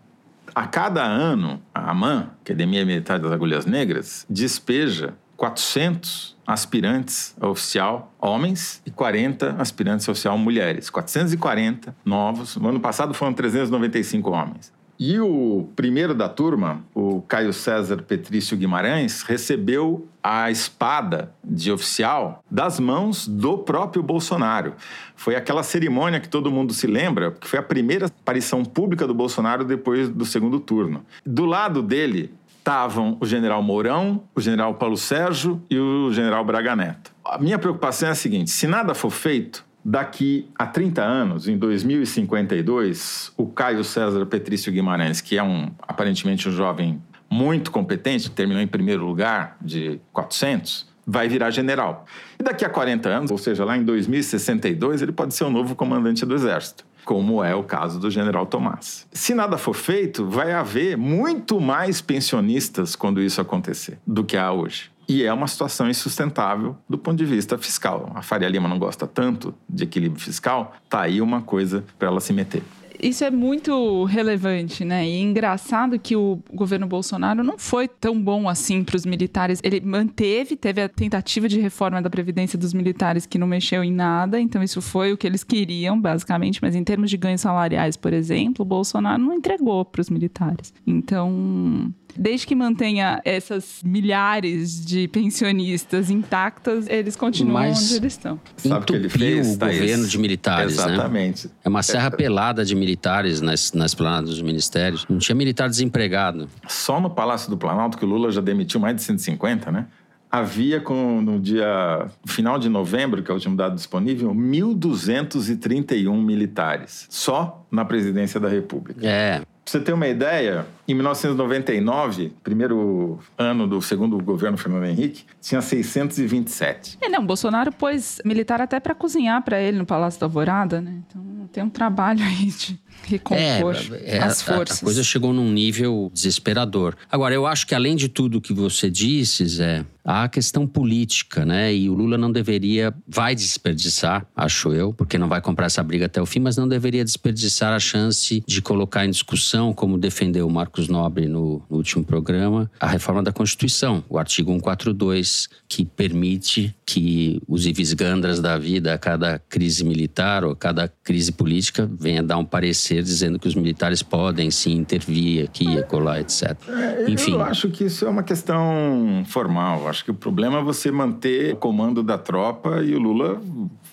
A 0.54 0.66
cada 0.66 1.04
ano, 1.04 1.62
a 1.74 1.90
AMAN, 1.90 2.30
Academia 2.40 2.84
Militar 2.84 3.18
das 3.18 3.30
Agulhas 3.30 3.64
Negras, 3.64 4.26
despeja 4.28 5.14
400 5.36 6.37
aspirantes 6.48 7.36
oficial 7.38 8.14
homens 8.18 8.80
e 8.86 8.90
40 8.90 9.56
aspirantes 9.58 10.08
oficial 10.08 10.38
mulheres. 10.38 10.88
440 10.88 11.94
novos. 12.02 12.56
No 12.56 12.70
ano 12.70 12.80
passado 12.80 13.12
foram 13.12 13.34
395 13.34 14.30
homens. 14.30 14.72
E 14.98 15.20
o 15.20 15.68
primeiro 15.76 16.12
da 16.12 16.28
turma, 16.28 16.82
o 16.92 17.22
Caio 17.22 17.52
César 17.52 18.02
Petrício 18.02 18.56
Guimarães, 18.56 19.22
recebeu 19.22 20.08
a 20.20 20.50
espada 20.50 21.32
de 21.44 21.70
oficial 21.70 22.42
das 22.50 22.80
mãos 22.80 23.28
do 23.28 23.58
próprio 23.58 24.02
Bolsonaro. 24.02 24.74
Foi 25.14 25.36
aquela 25.36 25.62
cerimônia 25.62 26.18
que 26.18 26.28
todo 26.28 26.50
mundo 26.50 26.72
se 26.72 26.88
lembra, 26.88 27.30
que 27.30 27.46
foi 27.46 27.60
a 27.60 27.62
primeira 27.62 28.06
aparição 28.06 28.64
pública 28.64 29.06
do 29.06 29.14
Bolsonaro 29.14 29.64
depois 29.64 30.08
do 30.08 30.24
segundo 30.24 30.58
turno. 30.58 31.06
Do 31.24 31.44
lado 31.44 31.80
dele 31.80 32.34
estavam 32.68 33.16
o 33.18 33.24
general 33.24 33.62
Mourão, 33.62 34.24
o 34.34 34.40
general 34.42 34.74
Paulo 34.74 34.98
Sérgio 34.98 35.62
e 35.70 35.78
o 35.78 36.12
general 36.12 36.44
Braga 36.44 36.76
Neto. 36.76 37.10
A 37.24 37.38
minha 37.38 37.58
preocupação 37.58 38.10
é 38.10 38.12
a 38.12 38.14
seguinte: 38.14 38.50
se 38.50 38.66
nada 38.66 38.94
for 38.94 39.08
feito, 39.08 39.64
daqui 39.82 40.50
a 40.54 40.66
30 40.66 41.02
anos, 41.02 41.48
em 41.48 41.56
2052, 41.56 43.32
o 43.38 43.46
Caio 43.46 43.82
César 43.82 44.26
Petrício 44.26 44.70
Guimarães, 44.70 45.22
que 45.22 45.38
é 45.38 45.42
um 45.42 45.70
aparentemente 45.80 46.46
um 46.46 46.52
jovem 46.52 47.02
muito 47.30 47.70
competente, 47.70 48.30
terminou 48.30 48.62
em 48.62 48.66
primeiro 48.66 49.06
lugar 49.06 49.56
de 49.62 49.98
400, 50.12 50.86
vai 51.06 51.26
virar 51.26 51.50
general. 51.50 52.04
E 52.38 52.42
daqui 52.42 52.66
a 52.66 52.68
40 52.68 53.08
anos, 53.08 53.30
ou 53.30 53.38
seja, 53.38 53.64
lá 53.64 53.78
em 53.78 53.82
2062, 53.82 55.00
ele 55.00 55.12
pode 55.12 55.32
ser 55.32 55.44
o 55.44 55.50
novo 55.50 55.74
comandante 55.74 56.26
do 56.26 56.34
Exército 56.34 56.87
como 57.08 57.42
é 57.42 57.54
o 57.54 57.62
caso 57.62 57.98
do 57.98 58.10
general 58.10 58.44
Tomás. 58.44 59.06
Se 59.10 59.34
nada 59.34 59.56
for 59.56 59.72
feito, 59.72 60.26
vai 60.26 60.52
haver 60.52 60.94
muito 60.94 61.58
mais 61.58 62.02
pensionistas 62.02 62.94
quando 62.94 63.22
isso 63.22 63.40
acontecer 63.40 63.98
do 64.06 64.22
que 64.22 64.36
há 64.36 64.52
hoje. 64.52 64.90
E 65.08 65.24
é 65.24 65.32
uma 65.32 65.46
situação 65.46 65.88
insustentável 65.88 66.76
do 66.86 66.98
ponto 66.98 67.16
de 67.16 67.24
vista 67.24 67.56
fiscal. 67.56 68.12
A 68.14 68.20
Faria 68.20 68.46
Lima 68.46 68.68
não 68.68 68.78
gosta 68.78 69.06
tanto 69.06 69.54
de 69.66 69.84
equilíbrio 69.84 70.22
fiscal, 70.22 70.76
tá 70.86 71.00
aí 71.00 71.22
uma 71.22 71.40
coisa 71.40 71.82
para 71.98 72.08
ela 72.08 72.20
se 72.20 72.30
meter 72.30 72.62
isso 73.00 73.24
é 73.24 73.30
muito 73.30 74.04
relevante, 74.04 74.84
né? 74.84 75.06
E 75.06 75.20
engraçado 75.20 75.98
que 75.98 76.16
o 76.16 76.40
governo 76.52 76.86
Bolsonaro 76.86 77.42
não 77.42 77.58
foi 77.58 77.88
tão 77.88 78.20
bom 78.20 78.48
assim 78.48 78.82
para 78.84 78.96
os 78.96 79.06
militares. 79.06 79.60
Ele 79.62 79.80
manteve, 79.80 80.56
teve 80.56 80.82
a 80.82 80.88
tentativa 80.88 81.48
de 81.48 81.60
reforma 81.60 82.02
da 82.02 82.10
previdência 82.10 82.58
dos 82.58 82.74
militares 82.74 83.26
que 83.26 83.38
não 83.38 83.46
mexeu 83.46 83.82
em 83.84 83.92
nada, 83.92 84.40
então 84.40 84.62
isso 84.62 84.80
foi 84.80 85.12
o 85.12 85.16
que 85.16 85.26
eles 85.26 85.44
queriam, 85.44 86.00
basicamente. 86.00 86.60
Mas 86.62 86.74
em 86.74 86.84
termos 86.84 87.10
de 87.10 87.16
ganhos 87.16 87.40
salariais, 87.40 87.96
por 87.96 88.12
exemplo, 88.12 88.62
o 88.62 88.66
Bolsonaro 88.66 89.22
não 89.22 89.34
entregou 89.34 89.84
para 89.84 90.00
os 90.00 90.10
militares. 90.10 90.72
Então 90.86 91.92
desde 92.16 92.46
que 92.46 92.54
mantenha 92.54 93.20
essas 93.24 93.80
milhares 93.84 94.84
de 94.84 95.08
pensionistas 95.08 96.10
intactas, 96.10 96.86
eles 96.88 97.16
continuam 97.16 97.54
Mas 97.54 97.84
onde 97.84 97.96
eles 97.96 98.12
estão. 98.12 98.40
Sabe 98.56 98.82
o 98.82 98.86
que 98.86 98.92
ele 98.94 99.08
fez? 99.08 99.54
o 99.54 99.58
governo 99.58 100.06
de 100.06 100.18
militares, 100.18 100.72
Exatamente. 100.72 101.46
né? 101.46 101.52
É 101.64 101.68
uma 101.68 101.82
serra 101.82 102.10
pelada 102.10 102.64
de 102.64 102.74
militares 102.74 103.40
nas, 103.40 103.72
nas 103.72 103.94
planadas 103.94 104.30
dos 104.30 104.42
ministérios. 104.42 105.06
Não 105.08 105.18
tinha 105.18 105.34
militar 105.34 105.68
desempregado. 105.68 106.48
Só 106.66 107.00
no 107.00 107.10
Palácio 107.10 107.50
do 107.50 107.56
Planalto, 107.56 107.96
que 107.98 108.04
o 108.04 108.08
Lula 108.08 108.30
já 108.30 108.40
demitiu 108.40 108.80
mais 108.80 108.96
de 108.96 109.02
150, 109.02 109.70
né? 109.70 109.86
Havia 110.30 110.80
com, 110.80 111.20
no 111.20 111.38
dia 111.40 112.06
final 112.26 112.58
de 112.58 112.68
novembro, 112.68 113.22
que 113.22 113.30
é 113.30 113.32
o 113.32 113.36
último 113.36 113.56
dado 113.56 113.74
disponível, 113.74 114.34
1.231 114.34 116.22
militares, 116.22 117.06
só 117.10 117.66
na 117.70 117.84
presidência 117.84 118.38
da 118.38 118.48
República. 118.48 119.06
É. 119.06 119.38
Pra 119.38 119.46
você 119.72 119.80
ter 119.80 119.92
uma 119.92 120.08
ideia, 120.08 120.66
em 120.86 120.94
1999, 120.94 122.32
primeiro 122.42 123.18
ano 123.36 123.66
do 123.66 123.82
segundo 123.82 124.18
governo 124.18 124.56
Fernando 124.56 124.86
Henrique, 124.86 125.24
tinha 125.42 125.60
627. 125.60 126.96
É, 127.02 127.08
não, 127.10 127.24
Bolsonaro 127.24 127.70
pôs 127.70 128.18
militar 128.24 128.62
até 128.62 128.80
para 128.80 128.94
cozinhar 128.94 129.42
para 129.42 129.60
ele 129.60 129.76
no 129.76 129.84
Palácio 129.84 130.18
da 130.18 130.24
Alvorada, 130.24 130.80
né? 130.80 131.02
Então 131.06 131.48
tem 131.52 131.62
um 131.62 131.68
trabalho 131.68 132.24
aí 132.24 132.46
de 132.46 132.80
recompor 133.04 133.76
é, 134.02 134.16
é, 134.16 134.18
as 134.18 134.42
forças. 134.42 134.78
A, 134.78 134.80
a 134.80 134.84
coisa 134.84 135.02
chegou 135.02 135.32
num 135.32 135.50
nível 135.50 136.10
desesperador. 136.12 136.94
Agora, 137.10 137.34
eu 137.34 137.46
acho 137.46 137.66
que 137.66 137.74
além 137.74 137.96
de 137.96 138.08
tudo 138.08 138.40
que 138.40 138.52
você 138.52 138.90
disse, 138.90 139.46
Zé, 139.46 139.84
há 140.08 140.24
a 140.24 140.28
questão 140.28 140.66
política, 140.66 141.44
né? 141.44 141.74
E 141.74 141.90
o 141.90 141.94
Lula 141.94 142.16
não 142.16 142.32
deveria, 142.32 142.94
vai 143.06 143.34
desperdiçar, 143.34 144.26
acho 144.34 144.72
eu, 144.72 144.92
porque 144.92 145.18
não 145.18 145.28
vai 145.28 145.40
comprar 145.40 145.66
essa 145.66 145.82
briga 145.82 146.06
até 146.06 146.20
o 146.20 146.24
fim, 146.24 146.40
mas 146.40 146.56
não 146.56 146.66
deveria 146.66 147.04
desperdiçar 147.04 147.74
a 147.74 147.78
chance 147.78 148.42
de 148.46 148.62
colocar 148.62 149.04
em 149.04 149.10
discussão, 149.10 149.74
como 149.74 149.98
defendeu 149.98 150.46
o 150.46 150.50
Marcos 150.50 150.88
Nobre 150.88 151.26
no, 151.26 151.62
no 151.68 151.76
último 151.76 152.02
programa, 152.02 152.70
a 152.80 152.86
reforma 152.86 153.22
da 153.22 153.32
Constituição, 153.32 154.02
o 154.08 154.18
artigo 154.18 154.50
142, 154.50 155.48
que 155.68 155.84
permite 155.84 156.74
que 156.86 157.40
os 157.46 157.66
Ivisgandras 157.66 158.40
da 158.40 158.56
vida, 158.56 158.94
a 158.94 158.98
cada 158.98 159.38
crise 159.38 159.84
militar 159.84 160.42
ou 160.42 160.56
cada 160.56 160.88
crise 160.88 161.32
política 161.32 161.90
venha 162.00 162.22
dar 162.22 162.38
um 162.38 162.44
parecer 162.46 162.87
dizendo 162.96 163.38
que 163.38 163.48
os 163.48 163.54
militares 163.54 164.02
podem 164.02 164.50
sim 164.50 164.74
intervir 164.74 165.44
aqui, 165.44 165.82
colar, 165.84 166.20
etc. 166.20 166.56
É, 166.68 167.10
Enfim. 167.10 167.32
Eu 167.32 167.42
acho 167.42 167.68
que 167.70 167.84
isso 167.84 168.04
é 168.04 168.08
uma 168.08 168.22
questão 168.22 169.24
formal. 169.26 169.88
Acho 169.88 170.04
que 170.04 170.10
o 170.10 170.14
problema 170.14 170.58
é 170.58 170.62
você 170.62 170.90
manter 170.90 171.54
o 171.54 171.56
comando 171.56 172.02
da 172.02 172.18
tropa 172.18 172.82
e 172.82 172.94
o 172.94 172.98
Lula 172.98 173.40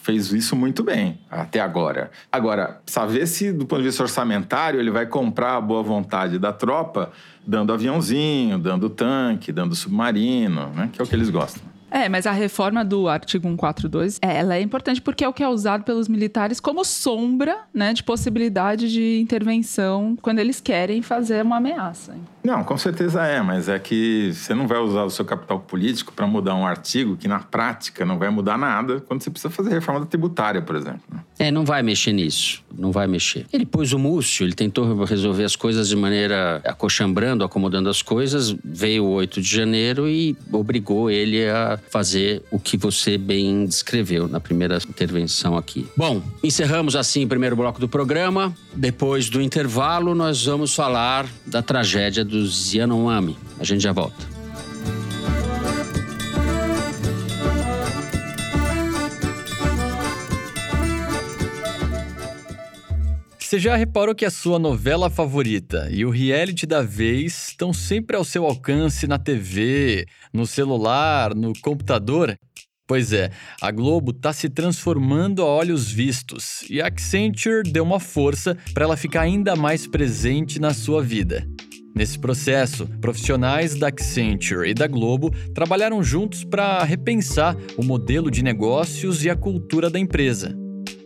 fez 0.01 0.31
isso 0.31 0.55
muito 0.55 0.83
bem 0.83 1.19
até 1.29 1.59
agora. 1.59 2.11
Agora, 2.31 2.79
saber 2.85 3.25
se 3.25 3.51
do 3.51 3.65
ponto 3.65 3.81
de 3.81 3.87
vista 3.87 4.03
orçamentário 4.03 4.79
ele 4.79 4.91
vai 4.91 5.07
comprar 5.07 5.57
a 5.57 5.61
boa 5.61 5.81
vontade 5.81 6.37
da 6.37 6.53
tropa 6.53 7.11
dando 7.45 7.73
aviãozinho, 7.73 8.57
dando 8.57 8.89
tanque, 8.89 9.51
dando 9.51 9.75
submarino, 9.75 10.69
né? 10.69 10.89
que 10.91 11.01
é 11.01 11.03
o 11.03 11.07
que 11.07 11.15
eles 11.15 11.29
gostam. 11.29 11.74
É, 11.95 12.09
mas 12.09 12.27
a 12.27 12.33
reforma 12.33 12.83
do 12.83 13.07
artigo 13.07 13.47
142, 13.47 14.19
é, 14.21 14.39
ela 14.39 14.55
é 14.55 14.61
importante 14.61 15.01
porque 15.01 15.23
é 15.23 15.29
o 15.29 15.31
que 15.31 15.41
é 15.41 15.47
usado 15.47 15.85
pelos 15.85 16.09
militares 16.09 16.59
como 16.59 16.83
sombra, 16.83 17.59
né, 17.73 17.93
de 17.93 18.03
possibilidade 18.03 18.91
de 18.91 19.21
intervenção 19.21 20.17
quando 20.21 20.39
eles 20.39 20.59
querem 20.59 21.01
fazer 21.01 21.41
uma 21.41 21.55
ameaça. 21.55 22.13
Não, 22.43 22.65
com 22.65 22.77
certeza 22.77 23.25
é, 23.25 23.41
mas 23.41 23.69
é 23.69 23.79
que 23.79 24.33
você 24.33 24.53
não 24.53 24.67
vai 24.67 24.77
usar 24.77 25.03
o 25.03 25.09
seu 25.09 25.23
capital 25.23 25.61
político 25.61 26.11
para 26.11 26.27
mudar 26.27 26.53
um 26.55 26.67
artigo 26.67 27.15
que 27.15 27.29
na 27.29 27.39
prática 27.39 28.03
não 28.03 28.19
vai 28.19 28.29
mudar 28.29 28.57
nada 28.57 28.99
quando 28.99 29.23
você 29.23 29.31
precisa 29.31 29.49
fazer 29.49 29.69
reforma 29.69 30.01
da 30.01 30.05
tributária, 30.05 30.61
por 30.61 30.75
exemplo. 30.75 31.01
É, 31.39 31.49
não 31.49 31.63
vai 31.63 31.81
mexer 31.81 32.11
nisso. 32.11 32.63
Não 32.77 32.91
vai 32.91 33.07
mexer. 33.07 33.45
Ele 33.51 33.65
pôs 33.65 33.93
o 33.93 33.99
Múcio, 33.99 34.45
ele 34.45 34.53
tentou 34.53 35.05
resolver 35.05 35.45
as 35.45 35.55
coisas 35.55 35.87
de 35.87 35.95
maneira 35.95 36.61
acochambrando, 36.65 37.43
acomodando 37.43 37.89
as 37.89 38.01
coisas. 38.01 38.55
Veio 38.63 39.05
o 39.05 39.11
8 39.11 39.41
de 39.41 39.55
janeiro 39.55 40.07
e 40.07 40.35
obrigou 40.51 41.09
ele 41.09 41.47
a 41.49 41.79
fazer 41.89 42.43
o 42.51 42.59
que 42.59 42.77
você 42.77 43.17
bem 43.17 43.65
descreveu 43.65 44.27
na 44.27 44.39
primeira 44.39 44.77
intervenção 44.77 45.57
aqui. 45.57 45.87
Bom, 45.95 46.21
encerramos 46.43 46.95
assim 46.95 47.25
o 47.25 47.27
primeiro 47.27 47.55
bloco 47.55 47.79
do 47.79 47.87
programa. 47.87 48.53
Depois 48.73 49.29
do 49.29 49.41
intervalo, 49.41 50.13
nós 50.13 50.45
vamos 50.45 50.73
falar 50.73 51.25
da 51.45 51.61
tragédia 51.61 52.23
dos 52.23 52.73
Yanomami. 52.73 53.37
A 53.59 53.63
gente 53.63 53.81
já 53.81 53.91
volta. 53.91 54.34
Você 63.55 63.59
já 63.61 63.77
reparou 63.77 64.13
que 64.13 64.25
a 64.25 64.29
sua 64.29 64.59
novela 64.59 65.09
favorita 65.09 65.87
e 65.89 66.03
o 66.03 66.09
reality 66.09 66.65
da 66.65 66.81
vez 66.81 67.47
estão 67.51 67.71
sempre 67.71 68.17
ao 68.17 68.25
seu 68.25 68.43
alcance 68.43 69.07
na 69.07 69.17
TV, 69.17 70.05
no 70.33 70.45
celular, 70.45 71.33
no 71.33 71.53
computador? 71.61 72.37
Pois 72.85 73.13
é, 73.13 73.31
a 73.61 73.71
Globo 73.71 74.11
está 74.11 74.33
se 74.33 74.49
transformando 74.49 75.41
a 75.41 75.45
olhos 75.45 75.89
vistos 75.89 76.65
e 76.69 76.81
a 76.81 76.87
Accenture 76.87 77.63
deu 77.63 77.85
uma 77.85 77.97
força 77.97 78.57
para 78.73 78.83
ela 78.83 78.97
ficar 78.97 79.21
ainda 79.21 79.55
mais 79.55 79.87
presente 79.87 80.59
na 80.59 80.73
sua 80.73 81.01
vida. 81.01 81.47
Nesse 81.95 82.19
processo, 82.19 82.85
profissionais 82.99 83.73
da 83.73 83.87
Accenture 83.87 84.69
e 84.69 84.73
da 84.73 84.85
Globo 84.85 85.31
trabalharam 85.53 86.03
juntos 86.03 86.43
para 86.43 86.83
repensar 86.83 87.55
o 87.77 87.85
modelo 87.85 88.29
de 88.29 88.43
negócios 88.43 89.23
e 89.23 89.29
a 89.29 89.35
cultura 89.35 89.89
da 89.89 89.97
empresa. 89.97 90.64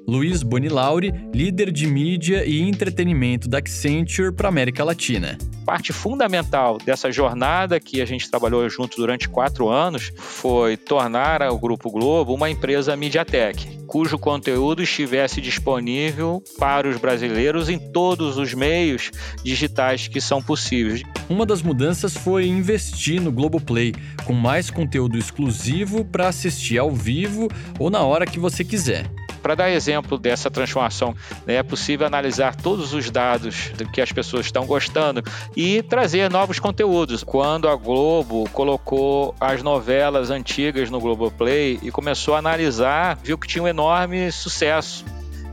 Luiz 0.10 0.42
Bonilauri, 0.42 1.14
líder 1.32 1.72
de 1.72 1.86
mídia 1.86 2.44
e 2.44 2.68
entretenimento 2.68 3.48
da 3.48 3.60
Accenture 3.60 4.32
para 4.32 4.48
a 4.48 4.50
América 4.50 4.84
Latina. 4.84 5.38
Parte 5.64 5.94
fundamental 5.94 6.80
dessa 6.84 7.12
jornada 7.12 7.80
que 7.80 8.02
a 8.02 8.06
gente 8.06 8.28
trabalhou 8.28 8.68
junto 8.68 8.98
durante 8.98 9.30
quatro 9.30 9.70
anos 9.70 10.12
foi 10.18 10.76
tornar 10.78 11.44
o 11.52 11.60
Grupo 11.60 11.92
Globo 11.92 12.34
uma 12.34 12.50
empresa 12.50 12.96
MediaTek, 12.96 13.86
cujo 13.86 14.18
conteúdo 14.18 14.82
estivesse 14.82 15.40
disponível 15.40 16.44
para 16.58 16.90
os 16.90 16.98
brasileiros 16.98 17.70
em 17.70 17.78
todos 17.78 18.36
os 18.40 18.52
meios 18.56 19.12
digitais 19.44 20.08
que 20.08 20.20
são 20.20 20.42
possíveis. 20.42 21.04
Uma 21.30 21.46
das 21.46 21.62
mudanças 21.62 22.18
foi 22.18 22.48
investir 22.48 23.22
no 23.22 23.32
Globoplay, 23.32 23.94
com 24.26 24.34
mais 24.34 24.72
conteúdo 24.72 25.20
exclusivo 25.20 26.04
para 26.04 26.30
assistir 26.30 26.80
ao 26.80 26.90
vivo 26.90 27.48
ou 27.78 27.92
na 27.92 28.02
hora 28.02 28.26
que 28.26 28.40
você 28.40 28.64
quiser. 28.64 29.06
Para 29.40 29.56
dar 29.56 29.72
exemplo 29.72 30.18
dessa 30.18 30.50
transformação, 30.52 31.16
né, 31.46 31.56
é 31.56 31.64
possível 31.64 32.06
analisar 32.06 32.56
todos 32.56 32.94
os 32.94 33.10
dados 33.10 33.72
do 33.78 33.90
que 33.90 34.02
as 34.02 34.12
pessoas 34.12 34.46
estão 34.46 34.66
gostando 34.66 35.24
e 35.56 35.82
trazer 35.82 36.30
novos 36.30 36.60
conteúdos. 36.60 37.24
Quando 37.24 37.68
a 37.68 37.76
Globo 37.76 38.50
colocou 38.52 39.36
as 39.40 39.64
novelas 39.64 40.30
antigas 40.30 40.90
no 40.90 41.00
Globoplay 41.00 41.80
e 41.82 41.92
começou 41.92 42.36
a 42.36 42.40
analisar, 42.40 43.18
viu 43.24 43.38
que 43.38 43.48
tinha 43.48 43.64
um 43.64 43.68
enorme 43.68 44.32
sucesso. 44.32 45.06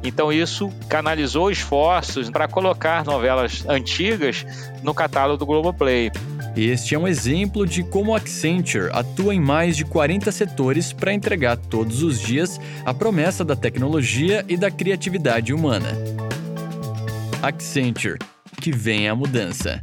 Então 0.03 0.33
isso 0.33 0.71
canalizou 0.89 1.51
esforços 1.51 2.31
para 2.31 2.47
colocar 2.47 3.05
novelas 3.05 3.65
antigas 3.69 4.47
no 4.83 4.95
catálogo 4.95 5.39
do 5.39 5.47
Globoplay. 5.47 6.11
Este 6.57 6.95
é 6.95 6.99
um 6.99 7.07
exemplo 7.07 7.67
de 7.67 7.83
como 7.83 8.15
a 8.15 8.17
Accenture 8.17 8.89
atua 8.91 9.35
em 9.35 9.41
mais 9.41 9.77
de 9.77 9.85
40 9.85 10.33
setores 10.33 10.91
para 10.91 11.13
entregar 11.13 11.55
todos 11.59 12.03
os 12.03 12.19
dias 12.19 12.59
a 12.83 12.95
promessa 12.95 13.45
da 13.45 13.55
tecnologia 13.55 14.43
e 14.49 14.57
da 14.57 14.71
criatividade 14.71 15.53
humana. 15.53 15.89
Accenture, 17.43 18.19
que 18.59 18.73
vem 18.73 19.07
a 19.07 19.15
mudança. 19.15 19.83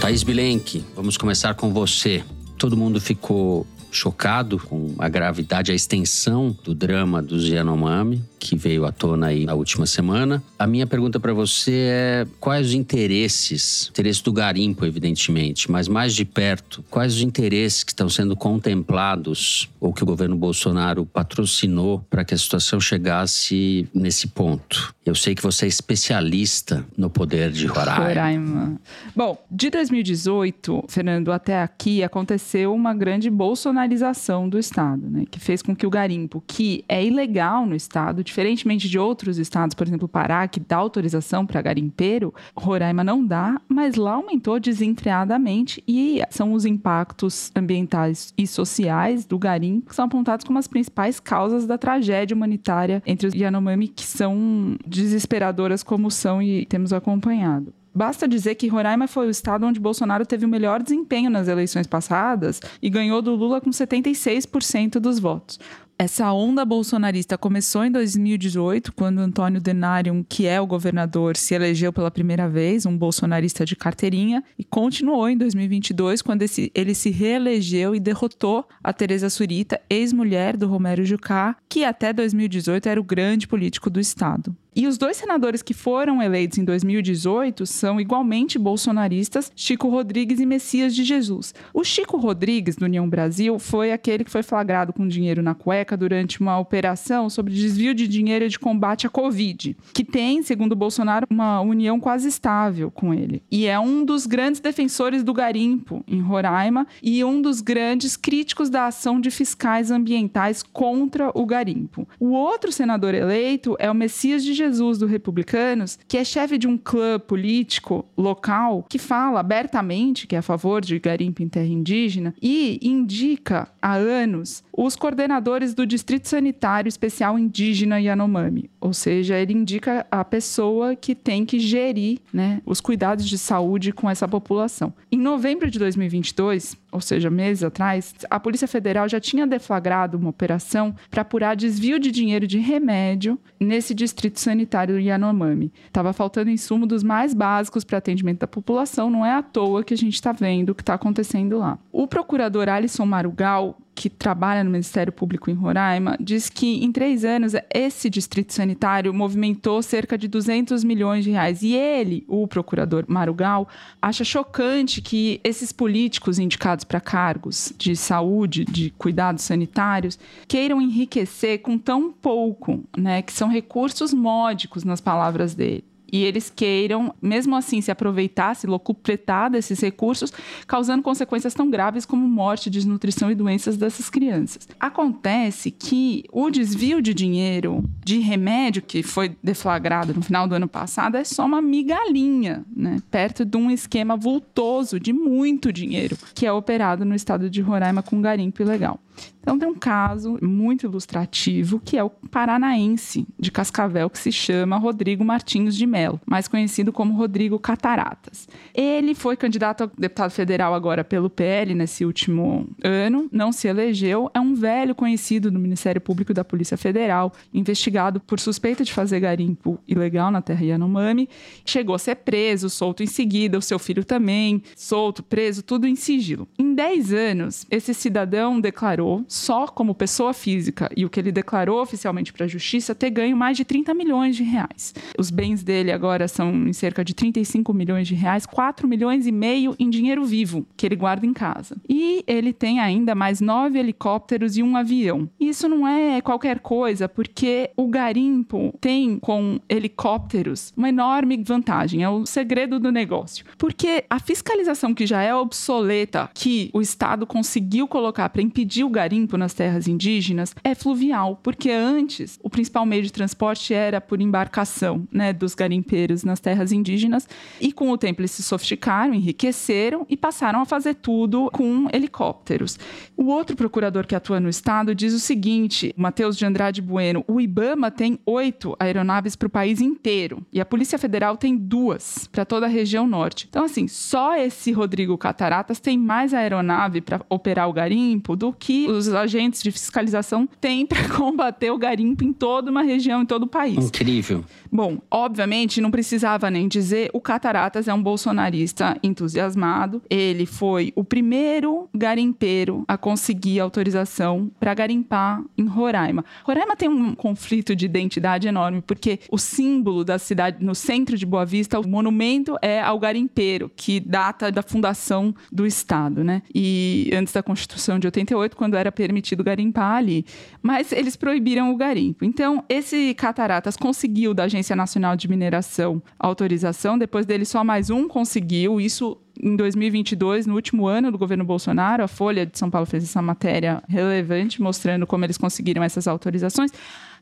Thaís 0.00 0.22
Bilenque, 0.22 0.84
vamos 0.94 1.16
começar 1.16 1.54
com 1.54 1.72
você. 1.72 2.22
Todo 2.56 2.76
mundo 2.76 3.00
ficou 3.00 3.66
chocado 3.90 4.58
com 4.58 4.94
a 4.98 5.08
gravidade, 5.08 5.72
a 5.72 5.74
extensão 5.74 6.56
do 6.64 6.74
drama 6.74 7.22
dos 7.22 7.48
Yanomami, 7.48 8.22
que 8.38 8.56
veio 8.56 8.84
à 8.84 8.92
tona 8.92 9.28
aí 9.28 9.44
na 9.44 9.54
última 9.54 9.86
semana. 9.86 10.42
A 10.58 10.66
minha 10.66 10.86
pergunta 10.86 11.18
para 11.18 11.32
você 11.32 11.72
é 11.90 12.26
quais 12.40 12.68
os 12.68 12.74
interesses, 12.74 13.88
interesse 13.90 14.22
do 14.22 14.32
garimpo, 14.32 14.84
evidentemente, 14.84 15.70
mas 15.70 15.88
mais 15.88 16.14
de 16.14 16.24
perto, 16.24 16.84
quais 16.90 17.14
os 17.16 17.22
interesses 17.22 17.82
que 17.82 17.92
estão 17.92 18.08
sendo 18.08 18.36
contemplados 18.36 19.68
ou 19.80 19.92
que 19.92 20.02
o 20.02 20.06
governo 20.06 20.36
Bolsonaro 20.36 21.04
patrocinou 21.06 22.04
para 22.08 22.24
que 22.24 22.34
a 22.34 22.38
situação 22.38 22.80
chegasse 22.80 23.88
nesse 23.94 24.28
ponto? 24.28 24.94
Eu 25.04 25.14
sei 25.14 25.34
que 25.34 25.42
você 25.42 25.64
é 25.64 25.68
especialista 25.68 26.84
no 26.96 27.08
poder 27.08 27.50
de 27.50 27.66
Roraima. 27.66 28.08
Roraima. 28.08 28.80
Bom, 29.16 29.42
de 29.50 29.70
2018, 29.70 30.84
Fernando, 30.88 31.32
até 31.32 31.62
aqui 31.62 32.02
aconteceu 32.02 32.74
uma 32.74 32.94
grande 32.94 33.30
bolsonarização 33.30 34.48
do 34.48 34.58
Estado, 34.58 35.08
né? 35.08 35.24
Que 35.30 35.40
fez 35.40 35.62
com 35.62 35.74
que 35.74 35.86
o 35.86 35.90
garimpo, 35.90 36.42
que 36.46 36.84
é 36.88 37.04
ilegal 37.04 37.64
no 37.64 37.74
Estado, 37.74 38.22
diferentemente 38.28 38.88
de 38.88 38.98
outros 38.98 39.38
estados, 39.38 39.74
por 39.74 39.86
exemplo, 39.86 40.08
Pará, 40.08 40.46
que 40.46 40.60
dá 40.60 40.76
autorização 40.76 41.44
para 41.44 41.60
garimpeiro, 41.60 42.32
Roraima 42.56 43.02
não 43.02 43.24
dá, 43.24 43.60
mas 43.68 43.96
lá 43.96 44.12
aumentou 44.12 44.60
desenfreadamente 44.60 45.82
e 45.86 46.22
são 46.30 46.52
os 46.52 46.64
impactos 46.64 47.50
ambientais 47.56 48.32
e 48.36 48.46
sociais 48.46 49.24
do 49.24 49.38
garimpo 49.38 49.88
que 49.88 49.94
são 49.94 50.04
apontados 50.04 50.44
como 50.44 50.58
as 50.58 50.66
principais 50.66 51.18
causas 51.18 51.66
da 51.66 51.76
tragédia 51.76 52.34
humanitária 52.34 53.02
entre 53.06 53.26
os 53.26 53.34
Yanomami, 53.34 53.88
que 53.88 54.04
são 54.04 54.76
desesperadoras 54.86 55.82
como 55.82 56.10
são 56.10 56.42
e 56.42 56.66
temos 56.66 56.92
acompanhado. 56.92 57.72
Basta 57.94 58.28
dizer 58.28 58.54
que 58.54 58.68
Roraima 58.68 59.08
foi 59.08 59.26
o 59.26 59.30
estado 59.30 59.66
onde 59.66 59.80
Bolsonaro 59.80 60.24
teve 60.24 60.44
o 60.44 60.48
melhor 60.48 60.80
desempenho 60.82 61.30
nas 61.30 61.48
eleições 61.48 61.86
passadas 61.86 62.60
e 62.80 62.88
ganhou 62.88 63.20
do 63.20 63.34
Lula 63.34 63.60
com 63.60 63.70
76% 63.70 65.00
dos 65.00 65.18
votos. 65.18 65.58
Essa 66.00 66.32
onda 66.32 66.64
bolsonarista 66.64 67.36
começou 67.36 67.84
em 67.84 67.90
2018, 67.90 68.92
quando 68.92 69.18
Antônio 69.18 69.60
Denarium, 69.60 70.22
que 70.22 70.46
é 70.46 70.60
o 70.60 70.66
governador, 70.66 71.36
se 71.36 71.56
elegeu 71.56 71.92
pela 71.92 72.08
primeira 72.08 72.48
vez, 72.48 72.86
um 72.86 72.96
bolsonarista 72.96 73.64
de 73.64 73.74
carteirinha, 73.74 74.44
e 74.56 74.62
continuou 74.62 75.28
em 75.28 75.36
2022, 75.36 76.22
quando 76.22 76.42
esse, 76.42 76.70
ele 76.72 76.94
se 76.94 77.10
reelegeu 77.10 77.96
e 77.96 78.00
derrotou 78.00 78.64
a 78.80 78.92
Tereza 78.92 79.28
Surita, 79.28 79.80
ex-mulher 79.90 80.56
do 80.56 80.68
Romero 80.68 81.04
Jucá, 81.04 81.56
que 81.68 81.84
até 81.84 82.12
2018 82.12 82.88
era 82.88 83.00
o 83.00 83.04
grande 83.04 83.48
político 83.48 83.90
do 83.90 83.98
estado. 83.98 84.54
E 84.78 84.86
os 84.86 84.96
dois 84.96 85.16
senadores 85.16 85.60
que 85.60 85.74
foram 85.74 86.22
eleitos 86.22 86.56
em 86.56 86.64
2018 86.64 87.66
são 87.66 88.00
igualmente 88.00 88.56
bolsonaristas, 88.60 89.50
Chico 89.56 89.88
Rodrigues 89.88 90.38
e 90.38 90.46
Messias 90.46 90.94
de 90.94 91.02
Jesus. 91.02 91.52
O 91.74 91.82
Chico 91.82 92.16
Rodrigues, 92.16 92.76
do 92.76 92.84
União 92.84 93.08
Brasil, 93.08 93.58
foi 93.58 93.90
aquele 93.90 94.22
que 94.22 94.30
foi 94.30 94.44
flagrado 94.44 94.92
com 94.92 95.08
dinheiro 95.08 95.42
na 95.42 95.52
cueca 95.52 95.96
durante 95.96 96.40
uma 96.40 96.60
operação 96.60 97.28
sobre 97.28 97.52
desvio 97.52 97.92
de 97.92 98.06
dinheiro 98.06 98.48
de 98.48 98.56
combate 98.56 99.04
à 99.04 99.10
Covid, 99.10 99.76
que 99.92 100.04
tem, 100.04 100.44
segundo 100.44 100.76
Bolsonaro, 100.76 101.26
uma 101.28 101.60
união 101.60 101.98
quase 101.98 102.28
estável 102.28 102.88
com 102.88 103.12
ele. 103.12 103.42
E 103.50 103.66
é 103.66 103.80
um 103.80 104.04
dos 104.04 104.26
grandes 104.26 104.60
defensores 104.60 105.24
do 105.24 105.34
garimpo 105.34 106.04
em 106.06 106.20
Roraima 106.20 106.86
e 107.02 107.24
um 107.24 107.42
dos 107.42 107.60
grandes 107.60 108.16
críticos 108.16 108.70
da 108.70 108.86
ação 108.86 109.20
de 109.20 109.32
fiscais 109.32 109.90
ambientais 109.90 110.62
contra 110.62 111.32
o 111.34 111.44
garimpo. 111.44 112.06
O 112.20 112.28
outro 112.28 112.70
senador 112.70 113.12
eleito 113.12 113.74
é 113.80 113.90
o 113.90 113.94
Messias 113.94 114.44
de 114.44 114.54
Jesus 114.54 114.67
Jesus 114.68 114.98
do 114.98 115.06
Republicanos, 115.06 115.98
que 116.06 116.16
é 116.16 116.24
chefe 116.24 116.58
de 116.58 116.68
um 116.68 116.76
clã 116.76 117.18
político 117.18 118.04
local 118.16 118.84
que 118.88 118.98
fala 118.98 119.40
abertamente 119.40 120.26
que 120.26 120.36
é 120.36 120.38
a 120.38 120.42
favor 120.42 120.80
de 120.80 120.98
garimpo 120.98 121.42
em 121.42 121.48
terra 121.48 121.66
indígena 121.66 122.34
e 122.40 122.78
indica 122.82 123.68
há 123.80 123.94
anos 123.94 124.62
os 124.72 124.94
coordenadores 124.94 125.74
do 125.74 125.86
Distrito 125.86 126.28
Sanitário 126.28 126.88
Especial 126.88 127.38
Indígena 127.38 128.00
Yanomami, 128.00 128.70
ou 128.80 128.92
seja, 128.92 129.36
ele 129.36 129.52
indica 129.52 130.06
a 130.10 130.24
pessoa 130.24 130.94
que 130.94 131.14
tem 131.14 131.44
que 131.44 131.58
gerir 131.58 132.20
né, 132.32 132.62
os 132.64 132.80
cuidados 132.80 133.28
de 133.28 133.36
saúde 133.38 133.92
com 133.92 134.08
essa 134.08 134.28
população. 134.28 134.92
Em 135.10 135.18
novembro 135.18 135.68
de 135.70 135.78
2022, 135.78 136.76
ou 136.90 137.00
seja, 137.00 137.30
meses 137.30 137.62
atrás, 137.62 138.14
a 138.30 138.40
Polícia 138.40 138.66
Federal 138.66 139.08
já 139.08 139.20
tinha 139.20 139.46
deflagrado 139.46 140.16
uma 140.16 140.30
operação 140.30 140.94
para 141.10 141.22
apurar 141.22 141.54
desvio 141.54 141.98
de 141.98 142.10
dinheiro 142.10 142.46
de 142.46 142.58
remédio 142.58 143.38
nesse 143.60 143.94
distrito 143.94 144.40
sanitário 144.40 144.94
do 144.94 145.00
Yanomami. 145.00 145.72
Estava 145.86 146.12
faltando 146.12 146.50
insumo 146.50 146.86
dos 146.86 147.02
mais 147.02 147.34
básicos 147.34 147.84
para 147.84 147.98
atendimento 147.98 148.40
da 148.40 148.46
população, 148.46 149.10
não 149.10 149.24
é 149.24 149.32
à 149.32 149.42
toa 149.42 149.84
que 149.84 149.94
a 149.94 149.96
gente 149.96 150.14
está 150.14 150.32
vendo 150.32 150.70
o 150.70 150.74
que 150.74 150.82
está 150.82 150.94
acontecendo 150.94 151.58
lá. 151.58 151.78
O 151.92 152.06
procurador 152.06 152.68
Alisson 152.68 153.04
Marugal 153.04 153.78
que 153.98 154.08
trabalha 154.08 154.62
no 154.62 154.70
Ministério 154.70 155.12
Público 155.12 155.50
em 155.50 155.54
Roraima, 155.54 156.16
diz 156.20 156.48
que 156.48 156.84
em 156.84 156.92
três 156.92 157.24
anos 157.24 157.52
esse 157.68 158.08
distrito 158.08 158.52
sanitário 158.52 159.12
movimentou 159.12 159.82
cerca 159.82 160.16
de 160.16 160.28
200 160.28 160.84
milhões 160.84 161.24
de 161.24 161.32
reais. 161.32 161.62
E 161.62 161.74
ele, 161.74 162.24
o 162.28 162.46
procurador 162.46 163.04
Marugal, 163.08 163.66
acha 164.00 164.22
chocante 164.22 165.02
que 165.02 165.40
esses 165.42 165.72
políticos 165.72 166.38
indicados 166.38 166.84
para 166.84 167.00
cargos 167.00 167.72
de 167.76 167.96
saúde, 167.96 168.64
de 168.64 168.90
cuidados 168.90 169.42
sanitários, 169.42 170.16
queiram 170.46 170.80
enriquecer 170.80 171.58
com 171.58 171.76
tão 171.76 172.12
pouco, 172.12 172.84
né, 172.96 173.20
que 173.20 173.32
são 173.32 173.48
recursos 173.48 174.14
módicos, 174.14 174.84
nas 174.84 175.00
palavras 175.00 175.56
dele 175.56 175.82
e 176.10 176.24
eles 176.24 176.50
queiram, 176.54 177.14
mesmo 177.20 177.54
assim, 177.54 177.80
se 177.80 177.90
aproveitar, 177.90 178.54
se 178.54 178.66
locupletar 178.66 179.50
desses 179.50 179.80
recursos, 179.80 180.32
causando 180.66 181.02
consequências 181.02 181.54
tão 181.54 181.70
graves 181.70 182.06
como 182.06 182.26
morte, 182.26 182.70
desnutrição 182.70 183.30
e 183.30 183.34
doenças 183.34 183.76
dessas 183.76 184.08
crianças. 184.08 184.68
Acontece 184.80 185.70
que 185.70 186.24
o 186.32 186.50
desvio 186.50 187.02
de 187.02 187.12
dinheiro 187.12 187.84
de 188.04 188.18
remédio 188.18 188.82
que 188.82 189.02
foi 189.02 189.36
deflagrado 189.42 190.14
no 190.14 190.22
final 190.22 190.46
do 190.46 190.54
ano 190.54 190.68
passado 190.68 191.16
é 191.16 191.24
só 191.24 191.44
uma 191.44 191.60
migalhinha, 191.60 192.64
né? 192.74 192.98
Perto 193.10 193.44
de 193.44 193.56
um 193.56 193.70
esquema 193.70 194.16
vultoso 194.16 194.98
de 194.98 195.12
muito 195.12 195.72
dinheiro 195.72 196.16
que 196.34 196.46
é 196.46 196.52
operado 196.52 197.04
no 197.04 197.14
estado 197.14 197.50
de 197.50 197.60
Roraima 197.60 198.02
com 198.02 198.20
garimpo 198.20 198.62
ilegal. 198.62 199.00
Então 199.40 199.58
tem 199.58 199.68
um 199.68 199.74
caso 199.74 200.38
muito 200.42 200.84
ilustrativo 200.84 201.80
que 201.82 201.96
é 201.96 202.04
o 202.04 202.10
paranaense 202.10 203.26
de 203.38 203.50
Cascavel 203.50 204.10
que 204.10 204.18
se 204.18 204.30
chama 204.30 204.76
Rodrigo 204.76 205.24
Martins 205.24 205.74
de 205.74 205.86
Mello, 205.86 206.20
mais 206.26 206.46
conhecido 206.46 206.92
como 206.92 207.14
Rodrigo 207.14 207.58
Cataratas. 207.58 208.48
Ele 208.74 209.14
foi 209.14 209.36
candidato 209.36 209.84
a 209.84 209.90
deputado 209.98 210.30
federal 210.30 210.74
agora 210.74 211.02
pelo 211.02 211.30
PL 211.30 211.74
nesse 211.74 212.04
último 212.04 212.68
ano, 212.84 213.28
não 213.32 213.50
se 213.50 213.68
elegeu, 213.68 214.30
é 214.34 214.40
um 214.40 214.54
velho 214.54 214.94
conhecido 214.94 215.50
do 215.50 215.58
Ministério 215.58 216.00
Público 216.00 216.34
da 216.34 216.44
Polícia 216.44 216.76
Federal, 216.76 217.32
investigado 217.52 218.20
por 218.20 218.38
suspeita 218.38 218.84
de 218.84 218.92
fazer 218.92 219.20
garimpo 219.20 219.78
ilegal 219.88 220.30
na 220.30 220.42
terra 220.42 220.64
Yanomami, 220.64 221.28
chegou 221.64 221.94
a 221.94 221.98
ser 221.98 222.16
preso, 222.16 222.68
solto 222.68 223.02
em 223.02 223.06
seguida, 223.06 223.56
o 223.56 223.62
seu 223.62 223.78
filho 223.78 224.04
também, 224.04 224.62
solto, 224.76 225.22
preso, 225.22 225.62
tudo 225.62 225.86
em 225.86 225.96
sigilo. 225.96 226.46
Em 226.58 226.74
10 226.74 227.12
anos, 227.12 227.66
esse 227.70 227.94
cidadão 227.94 228.60
declarou 228.60 229.07
só 229.26 229.66
como 229.66 229.94
pessoa 229.94 230.32
física 230.32 230.90
e 230.96 231.04
o 231.04 231.10
que 231.10 231.20
ele 231.20 231.32
declarou 231.32 231.80
oficialmente 231.80 232.32
para 232.32 232.44
a 232.44 232.48
justiça 232.48 232.94
ter 232.94 233.10
ganho 233.10 233.36
mais 233.36 233.56
de 233.56 233.64
30 233.64 233.94
milhões 233.94 234.36
de 234.36 234.42
reais. 234.42 234.94
Os 235.18 235.30
bens 235.30 235.62
dele 235.62 235.90
agora 235.90 236.28
são 236.28 236.50
em 236.68 236.72
cerca 236.72 237.04
de 237.04 237.14
35 237.14 237.72
milhões 237.72 238.06
de 238.06 238.14
reais, 238.14 238.46
4 238.46 238.86
milhões 238.86 239.26
e 239.26 239.32
meio 239.32 239.74
em 239.78 239.88
dinheiro 239.88 240.24
vivo 240.24 240.66
que 240.76 240.86
ele 240.86 240.96
guarda 240.96 241.26
em 241.26 241.32
casa. 241.32 241.76
E 241.88 242.22
ele 242.26 242.52
tem 242.52 242.80
ainda 242.80 243.14
mais 243.14 243.40
nove 243.40 243.78
helicópteros 243.78 244.56
e 244.56 244.62
um 244.62 244.76
avião. 244.76 245.28
Isso 245.38 245.68
não 245.68 245.86
é 245.86 246.20
qualquer 246.20 246.60
coisa, 246.60 247.08
porque 247.08 247.70
o 247.76 247.88
garimpo 247.88 248.74
tem 248.80 249.18
com 249.18 249.60
helicópteros 249.68 250.72
uma 250.76 250.88
enorme 250.88 251.42
vantagem, 251.42 252.02
é 252.02 252.08
o 252.08 252.26
segredo 252.26 252.78
do 252.78 252.92
negócio. 252.92 253.44
Porque 253.56 254.04
a 254.08 254.18
fiscalização 254.18 254.94
que 254.94 255.06
já 255.06 255.22
é 255.22 255.34
obsoleta, 255.34 256.30
que 256.34 256.70
o 256.72 256.80
Estado 256.80 257.26
conseguiu 257.26 257.86
colocar 257.88 258.28
para 258.28 258.42
impedir 258.42 258.84
o 258.84 258.90
garimpo 258.98 259.36
nas 259.36 259.54
terras 259.54 259.86
indígenas 259.86 260.56
é 260.64 260.74
fluvial, 260.74 261.38
porque 261.40 261.70
antes 261.70 262.36
o 262.42 262.50
principal 262.50 262.84
meio 262.84 263.04
de 263.04 263.12
transporte 263.12 263.72
era 263.72 264.00
por 264.00 264.20
embarcação, 264.20 265.06
né, 265.12 265.32
dos 265.32 265.54
garimpeiros 265.54 266.24
nas 266.24 266.40
terras 266.40 266.72
indígenas, 266.72 267.28
e 267.60 267.70
com 267.72 267.90
o 267.90 267.96
tempo 267.96 268.20
eles 268.20 268.32
se 268.32 268.42
sofisticaram, 268.42 269.14
enriqueceram 269.14 270.04
e 270.08 270.16
passaram 270.16 270.60
a 270.60 270.64
fazer 270.64 270.94
tudo 270.94 271.48
com 271.52 271.86
helicópteros. 271.92 272.76
O 273.16 273.26
outro 273.26 273.54
procurador 273.54 274.04
que 274.04 274.16
atua 274.16 274.40
no 274.40 274.48
estado 274.48 274.96
diz 274.96 275.14
o 275.14 275.20
seguinte, 275.20 275.94
Matheus 275.96 276.36
de 276.36 276.44
Andrade 276.44 276.82
Bueno, 276.82 277.24
o 277.28 277.40
IBAMA 277.40 277.92
tem 277.92 278.18
oito 278.26 278.74
aeronaves 278.80 279.36
para 279.36 279.46
o 279.46 279.50
país 279.50 279.80
inteiro 279.80 280.44
e 280.52 280.60
a 280.60 280.66
Polícia 280.66 280.98
Federal 280.98 281.36
tem 281.36 281.56
duas 281.56 282.26
para 282.26 282.44
toda 282.44 282.66
a 282.66 282.68
região 282.68 283.06
norte. 283.06 283.46
Então, 283.48 283.64
assim, 283.64 283.86
só 283.86 284.36
esse 284.36 284.72
Rodrigo 284.72 285.16
Cataratas 285.16 285.78
tem 285.78 285.96
mais 285.96 286.34
aeronave 286.34 287.00
para 287.00 287.20
operar 287.28 287.68
o 287.68 287.72
garimpo 287.72 288.34
do 288.34 288.52
que 288.52 288.87
os 288.88 289.12
agentes 289.12 289.62
de 289.62 289.70
fiscalização 289.70 290.48
têm 290.60 290.86
para 290.86 291.08
combater 291.14 291.70
o 291.70 291.78
garimpo 291.78 292.24
em 292.24 292.32
toda 292.32 292.70
uma 292.70 292.82
região, 292.82 293.22
em 293.22 293.26
todo 293.26 293.44
o 293.44 293.46
país. 293.46 293.76
Incrível. 293.76 294.44
Bom, 294.70 294.98
obviamente, 295.10 295.80
não 295.80 295.90
precisava 295.90 296.50
nem 296.50 296.68
dizer, 296.68 297.10
o 297.12 297.20
Cataratas 297.20 297.88
é 297.88 297.94
um 297.94 298.02
bolsonarista 298.02 298.96
entusiasmado. 299.02 300.02
Ele 300.10 300.46
foi 300.46 300.92
o 300.94 301.02
primeiro 301.02 301.88
garimpeiro 301.94 302.84
a 302.86 302.96
conseguir 302.96 303.60
autorização 303.60 304.50
para 304.60 304.74
garimpar 304.74 305.42
em 305.56 305.66
Roraima. 305.66 306.24
Roraima 306.44 306.76
tem 306.76 306.88
um 306.88 307.14
conflito 307.14 307.74
de 307.74 307.86
identidade 307.86 308.48
enorme, 308.48 308.82
porque 308.82 309.20
o 309.30 309.38
símbolo 309.38 310.04
da 310.04 310.18
cidade, 310.18 310.64
no 310.64 310.74
centro 310.74 311.16
de 311.16 311.24
Boa 311.24 311.44
Vista, 311.44 311.80
o 311.80 311.88
monumento 311.88 312.56
é 312.60 312.80
ao 312.80 312.98
garimpeiro, 312.98 313.70
que 313.74 314.00
data 314.00 314.50
da 314.52 314.62
fundação 314.62 315.34
do 315.50 315.66
Estado, 315.66 316.22
né? 316.22 316.42
E 316.54 317.10
antes 317.14 317.32
da 317.32 317.42
Constituição 317.42 317.98
de 317.98 318.06
88, 318.06 318.56
quando 318.56 318.76
era 318.76 318.92
permitido 318.92 319.42
garimpar 319.42 319.96
ali. 319.96 320.24
Mas 320.62 320.92
eles 320.92 321.16
proibiram 321.16 321.72
o 321.72 321.76
garimpo. 321.76 322.24
Então, 322.24 322.64
esse 322.68 323.14
Cataratas 323.14 323.76
conseguiu 323.76 324.34
da 324.34 324.48
Agência 324.58 324.74
Nacional 324.74 325.16
de 325.16 325.28
Mineração 325.28 326.02
autorização, 326.18 326.98
depois 326.98 327.24
dele 327.24 327.44
só 327.44 327.62
mais 327.62 327.90
um 327.90 328.08
conseguiu, 328.08 328.80
isso 328.80 329.16
em 329.40 329.54
2022, 329.54 330.46
no 330.46 330.54
último 330.54 330.88
ano 330.88 331.12
do 331.12 331.18
governo 331.18 331.44
Bolsonaro, 331.44 332.02
a 332.02 332.08
Folha 332.08 332.44
de 332.44 332.58
São 332.58 332.68
Paulo 332.68 332.84
fez 332.84 333.04
essa 333.04 333.22
matéria 333.22 333.80
relevante 333.88 334.60
mostrando 334.60 335.06
como 335.06 335.24
eles 335.24 335.38
conseguiram 335.38 335.82
essas 335.82 336.08
autorizações. 336.08 336.72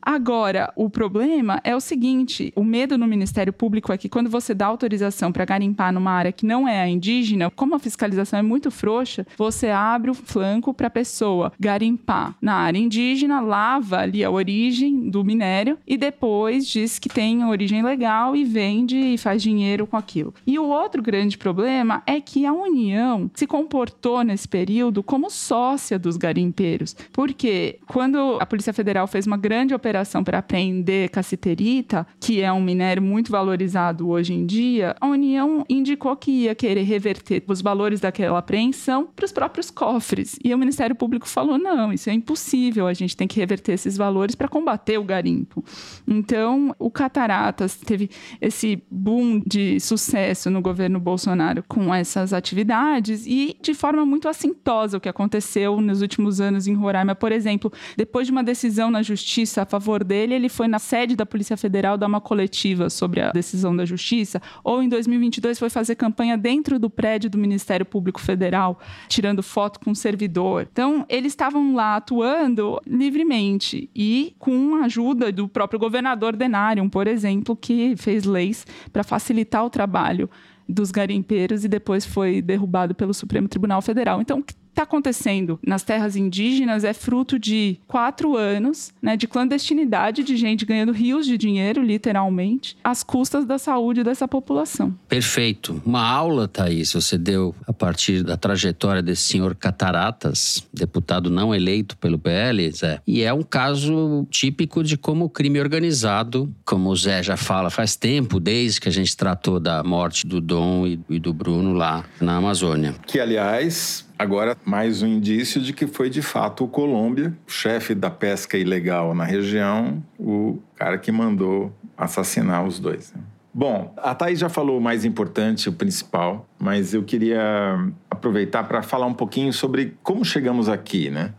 Agora, 0.09 0.71
o 0.73 0.89
problema 0.89 1.59
é 1.65 1.75
o 1.75 1.81
seguinte: 1.81 2.53
o 2.55 2.63
medo 2.63 2.97
no 2.97 3.05
Ministério 3.05 3.51
Público 3.51 3.91
é 3.91 3.97
que 3.97 4.07
quando 4.07 4.29
você 4.29 4.53
dá 4.53 4.65
autorização 4.65 5.33
para 5.33 5.43
garimpar 5.43 5.91
numa 5.91 6.11
área 6.11 6.31
que 6.31 6.45
não 6.45 6.65
é 6.65 6.79
a 6.79 6.87
indígena, 6.87 7.51
como 7.51 7.75
a 7.75 7.79
fiscalização 7.79 8.39
é 8.39 8.41
muito 8.41 8.71
frouxa, 8.71 9.27
você 9.37 9.67
abre 9.67 10.09
o 10.09 10.13
flanco 10.13 10.73
para 10.73 10.87
a 10.87 10.89
pessoa 10.89 11.51
garimpar 11.59 12.37
na 12.41 12.53
área 12.53 12.79
indígena, 12.79 13.41
lava 13.41 13.97
ali 13.97 14.23
a 14.23 14.31
origem 14.31 15.09
do 15.09 15.25
minério 15.25 15.77
e 15.85 15.97
depois 15.97 16.65
diz 16.65 16.97
que 16.99 17.09
tem 17.09 17.43
origem 17.43 17.83
legal 17.83 18.33
e 18.33 18.45
vende 18.45 18.95
e 18.95 19.17
faz 19.17 19.43
dinheiro 19.43 19.85
com 19.85 19.97
aquilo. 19.97 20.33
E 20.47 20.57
o 20.57 20.69
outro 20.69 21.01
grande 21.01 21.37
problema 21.37 22.01
é 22.07 22.21
que 22.21 22.45
a 22.45 22.53
União 22.53 23.29
se 23.33 23.45
comportou 23.45 24.23
nesse 24.23 24.47
período 24.47 25.03
como 25.03 25.29
sócia 25.29 25.99
dos 25.99 26.15
garimpeiros, 26.15 26.95
porque 27.11 27.79
quando 27.87 28.37
a 28.39 28.45
Polícia 28.45 28.71
Federal 28.71 29.05
fez 29.05 29.27
uma 29.27 29.35
grande 29.35 29.73
operação 29.73 29.96
operação 29.97 30.23
para 30.23 30.37
apreender 30.37 31.09
cassiterita, 31.09 32.05
que 32.19 32.41
é 32.41 32.51
um 32.51 32.61
minério 32.61 33.01
muito 33.01 33.31
valorizado 33.31 34.09
hoje 34.09 34.33
em 34.33 34.45
dia, 34.45 34.95
a 35.01 35.07
União 35.07 35.65
indicou 35.67 36.15
que 36.15 36.31
ia 36.31 36.53
querer 36.53 36.83
reverter 36.83 37.43
os 37.47 37.61
valores 37.61 37.99
daquela 37.99 38.37
apreensão 38.37 39.07
para 39.15 39.25
os 39.25 39.31
próprios 39.31 39.71
cofres. 39.71 40.37
E 40.43 40.53
o 40.53 40.57
Ministério 40.57 40.95
Público 40.95 41.27
falou: 41.27 41.57
não, 41.57 41.91
isso 41.91 42.09
é 42.09 42.13
impossível, 42.13 42.87
a 42.87 42.93
gente 42.93 43.17
tem 43.17 43.27
que 43.27 43.39
reverter 43.39 43.73
esses 43.73 43.97
valores 43.97 44.35
para 44.35 44.47
combater 44.47 44.97
o 44.97 45.03
garimpo. 45.03 45.63
Então, 46.07 46.75
o 46.77 46.91
Cataratas 46.91 47.75
teve 47.77 48.09
esse 48.39 48.83
boom 48.91 49.41
de 49.45 49.79
sucesso 49.79 50.49
no 50.49 50.61
governo 50.61 50.99
Bolsonaro 50.99 51.63
com 51.67 51.93
essas 51.93 52.33
atividades 52.33 53.25
e 53.25 53.57
de 53.61 53.73
forma 53.73 54.05
muito 54.05 54.27
assintosa 54.27 54.97
o 54.97 55.01
que 55.01 55.09
aconteceu 55.09 55.81
nos 55.81 56.01
últimos 56.01 56.39
anos 56.39 56.67
em 56.67 56.73
Roraima. 56.73 57.15
Por 57.15 57.31
exemplo, 57.31 57.71
depois 57.95 58.27
de 58.27 58.31
uma 58.31 58.43
decisão 58.43 58.91
na 58.91 59.01
justiça 59.01 59.63
a 59.63 59.65
favor 59.65 59.86
dele, 60.03 60.33
ele 60.33 60.49
foi 60.49 60.67
na 60.67 60.79
sede 60.79 61.15
da 61.15 61.25
Polícia 61.25 61.55
Federal 61.55 61.97
dar 61.97 62.07
uma 62.07 62.19
coletiva 62.19 62.89
sobre 62.89 63.21
a 63.21 63.31
decisão 63.31 63.75
da 63.75 63.85
justiça, 63.85 64.41
ou 64.63 64.83
em 64.83 64.89
2022 64.89 65.57
foi 65.57 65.69
fazer 65.69 65.95
campanha 65.95 66.37
dentro 66.37 66.77
do 66.77 66.89
prédio 66.89 67.29
do 67.29 67.37
Ministério 67.37 67.85
Público 67.85 68.19
Federal, 68.19 68.79
tirando 69.07 69.41
foto 69.41 69.79
com 69.79 69.91
o 69.91 69.95
servidor. 69.95 70.67
Então, 70.71 71.05
eles 71.07 71.31
estavam 71.31 71.73
lá 71.73 71.95
atuando 71.95 72.81
livremente 72.85 73.89
e 73.95 74.35
com 74.37 74.75
a 74.75 74.85
ajuda 74.85 75.31
do 75.31 75.47
próprio 75.47 75.79
governador 75.79 76.35
Denário, 76.35 76.87
por 76.89 77.07
exemplo, 77.07 77.55
que 77.55 77.95
fez 77.95 78.25
leis 78.25 78.65
para 78.91 79.03
facilitar 79.03 79.65
o 79.65 79.69
trabalho 79.69 80.29
dos 80.67 80.91
garimpeiros 80.91 81.63
e 81.63 81.67
depois 81.67 82.05
foi 82.05 82.41
derrubado 82.41 82.93
pelo 82.93 83.13
Supremo 83.13 83.47
Tribunal 83.47 83.81
Federal. 83.81 84.21
Então, 84.21 84.43
está 84.77 84.83
acontecendo 84.83 85.59
nas 85.65 85.81
terras 85.81 86.15
indígenas 86.15 86.83
é 86.83 86.93
fruto 86.93 87.39
de 87.39 87.79
quatro 87.87 88.37
anos 88.37 88.93
né, 89.01 89.17
de 89.17 89.27
clandestinidade, 89.27 90.23
de 90.23 90.37
gente 90.37 90.65
ganhando 90.65 90.91
rios 90.91 91.25
de 91.25 91.35
dinheiro, 91.35 91.81
literalmente, 91.81 92.77
às 92.83 93.01
custas 93.01 93.43
da 93.43 93.57
saúde 93.57 94.03
dessa 94.03 94.27
população. 94.27 94.95
Perfeito. 95.09 95.81
Uma 95.83 96.05
aula, 96.05 96.47
Thaís, 96.47 96.93
você 96.93 97.17
deu 97.17 97.55
a 97.65 97.73
partir 97.73 98.23
da 98.23 98.37
trajetória 98.37 99.01
desse 99.01 99.23
senhor 99.23 99.55
Cataratas, 99.55 100.63
deputado 100.71 101.29
não 101.29 101.55
eleito 101.55 101.97
pelo 101.97 102.19
PL, 102.19 102.71
Zé. 102.71 103.01
E 103.07 103.23
é 103.23 103.33
um 103.33 103.41
caso 103.41 104.27
típico 104.29 104.83
de 104.83 104.95
como 104.95 105.25
o 105.25 105.29
crime 105.29 105.59
organizado, 105.59 106.53
como 106.63 106.89
o 106.89 106.95
Zé 106.95 107.23
já 107.23 107.35
fala 107.35 107.71
faz 107.71 107.95
tempo, 107.95 108.39
desde 108.39 108.79
que 108.79 108.89
a 108.89 108.91
gente 108.91 109.17
tratou 109.17 109.59
da 109.59 109.83
morte 109.83 110.27
do 110.27 110.39
Dom 110.39 110.85
e 110.85 111.19
do 111.19 111.33
Bruno 111.33 111.73
lá 111.73 112.05
na 112.21 112.35
Amazônia. 112.35 112.93
Que, 113.07 113.19
aliás, 113.19 114.06
Agora, 114.19 114.57
mais 114.65 115.03
um 115.03 115.07
indício 115.07 115.61
de 115.61 115.71
que 115.71 115.85
foi 115.85 116.09
de 116.09 116.23
fato 116.23 116.63
o 116.63 116.67
Colômbia, 116.67 117.37
chefe 117.45 117.93
da 117.93 118.09
pesca 118.09 118.57
ilegal 118.57 119.13
na 119.13 119.23
região, 119.23 120.03
o 120.17 120.57
cara 120.75 120.97
que 120.97 121.11
mandou 121.11 121.71
assassinar 121.95 122.65
os 122.65 122.79
dois. 122.79 123.13
Né? 123.13 123.21
Bom, 123.53 123.93
a 123.97 124.15
Thaís 124.15 124.39
já 124.39 124.49
falou 124.49 124.79
o 124.79 124.81
mais 124.81 125.05
importante, 125.05 125.69
o 125.69 125.73
principal, 125.73 126.47
mas 126.57 126.95
eu 126.95 127.03
queria 127.03 127.91
aproveitar 128.09 128.63
para 128.63 128.81
falar 128.81 129.05
um 129.05 129.13
pouquinho 129.13 129.53
sobre 129.53 129.95
como 130.01 130.25
chegamos 130.25 130.67
aqui, 130.67 131.11
né? 131.11 131.33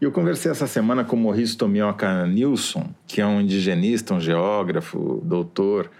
Eu 0.00 0.10
conversei 0.10 0.50
essa 0.50 0.66
semana 0.66 1.04
com 1.04 1.14
o 1.14 1.18
Maurice 1.18 1.56
Tomioka 1.56 2.26
Nilson, 2.26 2.88
que 3.06 3.20
é 3.20 3.26
um 3.26 3.40
indigenista, 3.40 4.14
um 4.14 4.20
geógrafo, 4.20 5.20
doutor, 5.24 5.90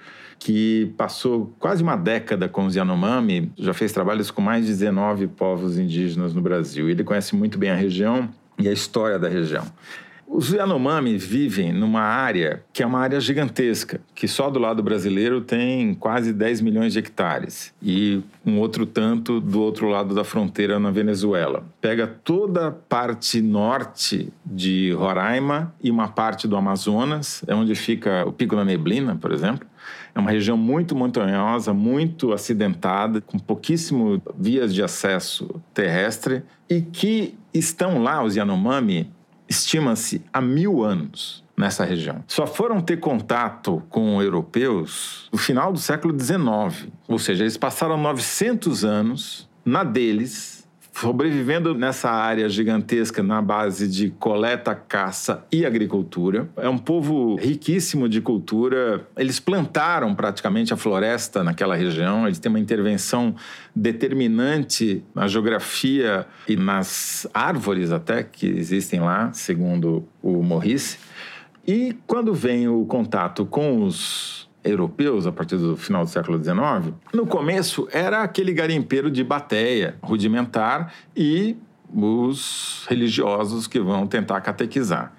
que 0.40 0.92
passou 0.96 1.54
quase 1.58 1.82
uma 1.82 1.96
década 1.96 2.48
com 2.48 2.64
os 2.64 2.74
Yanomami, 2.74 3.52
já 3.58 3.74
fez 3.74 3.92
trabalhos 3.92 4.30
com 4.30 4.40
mais 4.40 4.64
de 4.64 4.72
19 4.72 5.28
povos 5.28 5.78
indígenas 5.78 6.32
no 6.32 6.40
Brasil. 6.40 6.88
Ele 6.88 7.04
conhece 7.04 7.36
muito 7.36 7.58
bem 7.58 7.70
a 7.70 7.76
região 7.76 8.28
e 8.58 8.66
a 8.66 8.72
história 8.72 9.18
da 9.18 9.28
região. 9.28 9.66
Os 10.32 10.52
Yanomami 10.52 11.18
vivem 11.18 11.72
numa 11.72 12.02
área 12.02 12.62
que 12.72 12.84
é 12.84 12.86
uma 12.86 13.00
área 13.00 13.20
gigantesca, 13.20 14.00
que 14.14 14.28
só 14.28 14.48
do 14.48 14.60
lado 14.60 14.80
brasileiro 14.80 15.40
tem 15.40 15.92
quase 15.92 16.32
10 16.32 16.60
milhões 16.60 16.92
de 16.92 17.00
hectares 17.00 17.74
e 17.82 18.22
um 18.46 18.60
outro 18.60 18.86
tanto 18.86 19.40
do 19.40 19.60
outro 19.60 19.88
lado 19.88 20.14
da 20.14 20.22
fronteira 20.22 20.78
na 20.78 20.92
Venezuela. 20.92 21.64
Pega 21.80 22.06
toda 22.06 22.68
a 22.68 22.70
parte 22.70 23.42
norte 23.42 24.32
de 24.46 24.92
Roraima 24.92 25.74
e 25.82 25.90
uma 25.90 26.06
parte 26.06 26.46
do 26.46 26.56
Amazonas, 26.56 27.42
é 27.48 27.54
onde 27.54 27.74
fica 27.74 28.24
o 28.24 28.32
Pico 28.32 28.54
da 28.54 28.64
Neblina, 28.64 29.16
por 29.16 29.32
exemplo. 29.32 29.66
É 30.14 30.18
uma 30.18 30.30
região 30.30 30.56
muito 30.56 30.94
montanhosa, 30.94 31.72
muito 31.72 32.32
acidentada, 32.32 33.20
com 33.20 33.38
pouquíssimo 33.38 34.20
vias 34.38 34.74
de 34.74 34.82
acesso 34.82 35.60
terrestre 35.72 36.42
e 36.68 36.80
que 36.80 37.34
estão 37.52 38.02
lá, 38.02 38.22
os 38.22 38.36
Yanomami, 38.36 39.10
estima-se 39.48 40.22
há 40.32 40.40
mil 40.40 40.82
anos 40.84 41.44
nessa 41.56 41.84
região. 41.84 42.24
Só 42.26 42.46
foram 42.46 42.80
ter 42.80 42.98
contato 42.98 43.82
com 43.90 44.22
europeus 44.22 45.28
no 45.32 45.38
final 45.38 45.72
do 45.72 45.78
século 45.78 46.18
XIX, 46.18 46.88
ou 47.06 47.18
seja, 47.18 47.42
eles 47.42 47.56
passaram 47.56 47.96
900 47.98 48.84
anos 48.84 49.48
na 49.64 49.84
deles 49.84 50.59
sobrevivendo 50.92 51.74
nessa 51.74 52.10
área 52.10 52.48
gigantesca 52.48 53.22
na 53.22 53.40
base 53.40 53.88
de 53.88 54.10
coleta, 54.10 54.74
caça 54.74 55.44
e 55.50 55.64
agricultura. 55.64 56.48
É 56.56 56.68
um 56.68 56.78
povo 56.78 57.36
riquíssimo 57.36 58.08
de 58.08 58.20
cultura. 58.20 59.06
Eles 59.16 59.40
plantaram 59.40 60.14
praticamente 60.14 60.74
a 60.74 60.76
floresta 60.76 61.42
naquela 61.42 61.74
região, 61.76 62.26
eles 62.26 62.38
têm 62.38 62.50
uma 62.50 62.60
intervenção 62.60 63.34
determinante 63.74 65.02
na 65.14 65.26
geografia 65.26 66.26
e 66.48 66.56
nas 66.56 67.26
árvores 67.32 67.92
até 67.92 68.22
que 68.22 68.46
existem 68.46 69.00
lá, 69.00 69.32
segundo 69.32 70.06
o 70.22 70.42
Morris. 70.42 70.98
E 71.66 71.96
quando 72.06 72.34
vem 72.34 72.68
o 72.68 72.84
contato 72.84 73.46
com 73.46 73.84
os 73.84 74.49
europeus, 74.64 75.26
a 75.26 75.32
partir 75.32 75.56
do 75.56 75.76
final 75.76 76.04
do 76.04 76.10
século 76.10 76.42
XIX, 76.42 76.94
no 77.12 77.26
começo 77.26 77.88
era 77.92 78.22
aquele 78.22 78.52
garimpeiro 78.52 79.10
de 79.10 79.24
bateia, 79.24 79.96
rudimentar, 80.02 80.92
e 81.16 81.56
os 81.92 82.86
religiosos 82.88 83.66
que 83.66 83.80
vão 83.80 84.06
tentar 84.06 84.40
catequizar. 84.40 85.12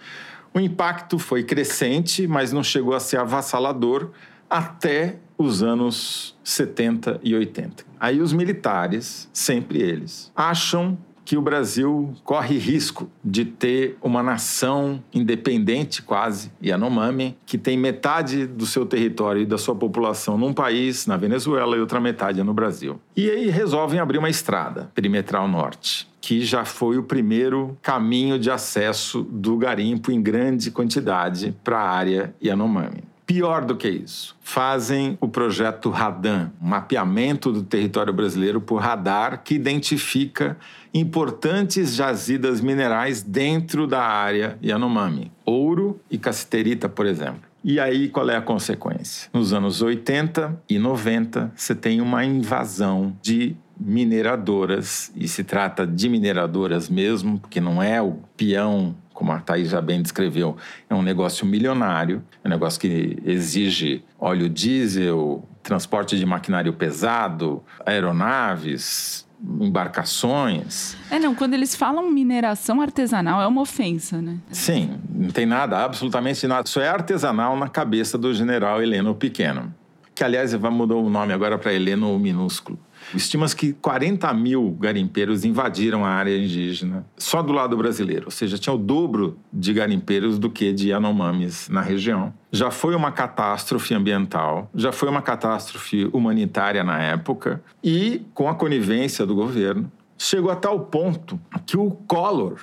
O 0.54 0.60
impacto 0.60 1.18
foi 1.18 1.44
crescente, 1.44 2.28
mas 2.28 2.52
não 2.52 2.64
chegou 2.64 2.94
a 2.94 3.00
ser 3.00 3.18
avassalador 3.18 4.10
até 4.50 5.18
os 5.38 5.64
anos 5.64 6.38
70 6.44 7.20
e 7.24 7.34
80. 7.34 7.86
Aí 8.00 8.22
os 8.22 8.34
militares, 8.34 9.30
sempre 9.34 9.82
eles, 9.82 10.32
acham 10.36 10.98
que 11.24 11.38
o 11.38 11.42
Brasil 11.42 12.14
corre 12.24 12.58
risco 12.58 13.10
de 13.24 13.46
ter 13.46 13.98
uma 14.02 14.22
nação 14.24 15.04
independente, 15.14 16.02
quase, 16.02 16.52
Yanomami, 16.64 17.38
que 17.46 17.58
tem 17.58 17.78
metade 17.78 18.46
do 18.46 18.66
seu 18.66 18.86
território 18.86 19.42
e 19.42 19.46
da 19.46 19.58
sua 19.58 19.76
população 19.76 20.38
num 20.38 20.54
país, 20.54 21.06
na 21.08 21.18
Venezuela, 21.18 21.76
e 21.76 21.80
outra 21.80 22.00
metade 22.00 22.42
no 22.44 22.54
Brasil. 22.54 23.00
E 23.16 23.30
aí 23.30 23.50
resolvem 23.50 24.00
abrir 24.00 24.18
uma 24.18 24.30
estrada 24.30 24.92
perimetral 24.94 25.48
norte 25.48 26.10
que 26.22 26.42
já 26.42 26.64
foi 26.64 27.00
o 27.00 27.04
primeiro 27.04 27.76
caminho 27.82 28.38
de 28.38 28.52
acesso 28.52 29.24
do 29.24 29.58
garimpo 29.58 30.12
em 30.12 30.22
grande 30.22 30.70
quantidade 30.70 31.58
para 31.64 31.80
a 31.80 31.90
área 31.90 32.36
Yanomami. 32.42 33.11
Pior 33.32 33.64
do 33.64 33.78
que 33.78 33.88
isso, 33.88 34.36
fazem 34.42 35.18
o 35.22 35.26
projeto 35.26 35.90
Radan, 35.90 36.50
mapeamento 36.60 37.50
do 37.50 37.64
território 37.64 38.12
brasileiro 38.12 38.60
por 38.60 38.82
radar 38.82 39.42
que 39.42 39.56
identifica 39.56 40.58
importantes 40.94 41.96
jazidas 41.96 42.60
minerais 42.60 43.24
dentro 43.24 43.88
da 43.88 44.04
área 44.04 44.58
Yanomami, 44.62 45.32
ouro 45.46 45.98
e 46.12 46.18
cassiterita, 46.18 46.90
por 46.90 47.06
exemplo. 47.06 47.44
E 47.64 47.80
aí 47.80 48.10
qual 48.10 48.30
é 48.30 48.36
a 48.36 48.42
consequência? 48.42 49.30
Nos 49.32 49.54
anos 49.54 49.82
80 49.82 50.62
e 50.68 50.78
90, 50.78 51.54
você 51.56 51.74
tem 51.74 52.02
uma 52.02 52.26
invasão 52.26 53.16
de 53.22 53.56
mineradoras, 53.80 55.10
e 55.16 55.26
se 55.28 55.46
trata 55.46 55.88
de 55.88 56.10
mineradoras 56.10 56.90
mesmo, 56.90 57.40
porque 57.40 57.62
não 57.62 57.82
é 57.82 58.02
o 58.02 58.20
peão 58.36 58.94
como 59.22 59.34
a 59.34 59.40
Thaís 59.40 59.70
já 59.70 59.80
bem 59.80 60.02
descreveu, 60.02 60.58
é 60.90 60.96
um 60.96 61.04
negócio 61.04 61.46
milionário, 61.46 62.24
é 62.44 62.48
um 62.48 62.50
negócio 62.50 62.82
que 62.82 63.20
exige 63.24 64.04
óleo 64.20 64.50
diesel, 64.50 65.48
transporte 65.62 66.18
de 66.18 66.26
maquinário 66.26 66.74
pesado, 66.74 67.62
aeronaves, 67.86 69.28
embarcações. 69.60 70.98
É, 71.12 71.20
não, 71.20 71.36
quando 71.36 71.54
eles 71.54 71.76
falam 71.76 72.10
mineração 72.10 72.82
artesanal 72.82 73.40
é 73.40 73.46
uma 73.46 73.62
ofensa, 73.62 74.20
né? 74.20 74.40
Sim, 74.50 75.00
não 75.14 75.30
tem 75.30 75.46
nada, 75.46 75.78
absolutamente 75.78 76.48
nada. 76.48 76.68
Isso 76.68 76.80
é 76.80 76.90
artesanal 76.90 77.56
na 77.56 77.70
cabeça 77.70 78.18
do 78.18 78.34
general 78.34 78.82
Heleno 78.82 79.14
Pequeno, 79.14 79.72
que 80.16 80.24
aliás 80.24 80.52
mudar 80.56 80.96
o 80.96 81.12
nome 81.12 81.32
agora 81.32 81.60
para 81.60 81.72
Heleno 81.72 82.18
Minúsculo. 82.18 82.80
Estima-se 83.16 83.56
que 83.56 83.74
40 83.74 84.34
mil 84.34 84.72
garimpeiros 84.80 85.44
invadiram 85.44 86.06
a 86.06 86.10
área 86.10 86.38
indígena 86.38 87.06
só 87.18 87.42
do 87.42 87.52
lado 87.52 87.76
brasileiro, 87.78 88.26
ou 88.26 88.32
seja, 88.32 88.58
tinha 88.58 88.74
o 88.74 88.78
dobro 88.78 89.38
de 89.52 89.74
garimpeiros 89.74 90.40
do 90.40 90.50
que 90.50 90.72
de 90.72 90.90
Yanomamis 90.90 91.70
na 91.70 91.82
região. 91.82 92.34
Já 92.52 92.70
foi 92.70 92.96
uma 92.96 93.12
catástrofe 93.12 93.94
ambiental, 93.94 94.70
já 94.76 94.92
foi 94.92 95.10
uma 95.10 95.22
catástrofe 95.22 96.10
humanitária 96.12 96.84
na 96.84 97.02
época, 97.02 97.62
e 97.84 98.22
com 98.34 98.50
a 98.50 98.56
conivência 98.56 99.26
do 99.26 99.36
governo, 99.36 99.92
chegou 100.22 100.52
a 100.52 100.56
tal 100.56 100.80
ponto 100.82 101.40
que 101.66 101.76
o 101.76 101.90
Collor 101.90 102.60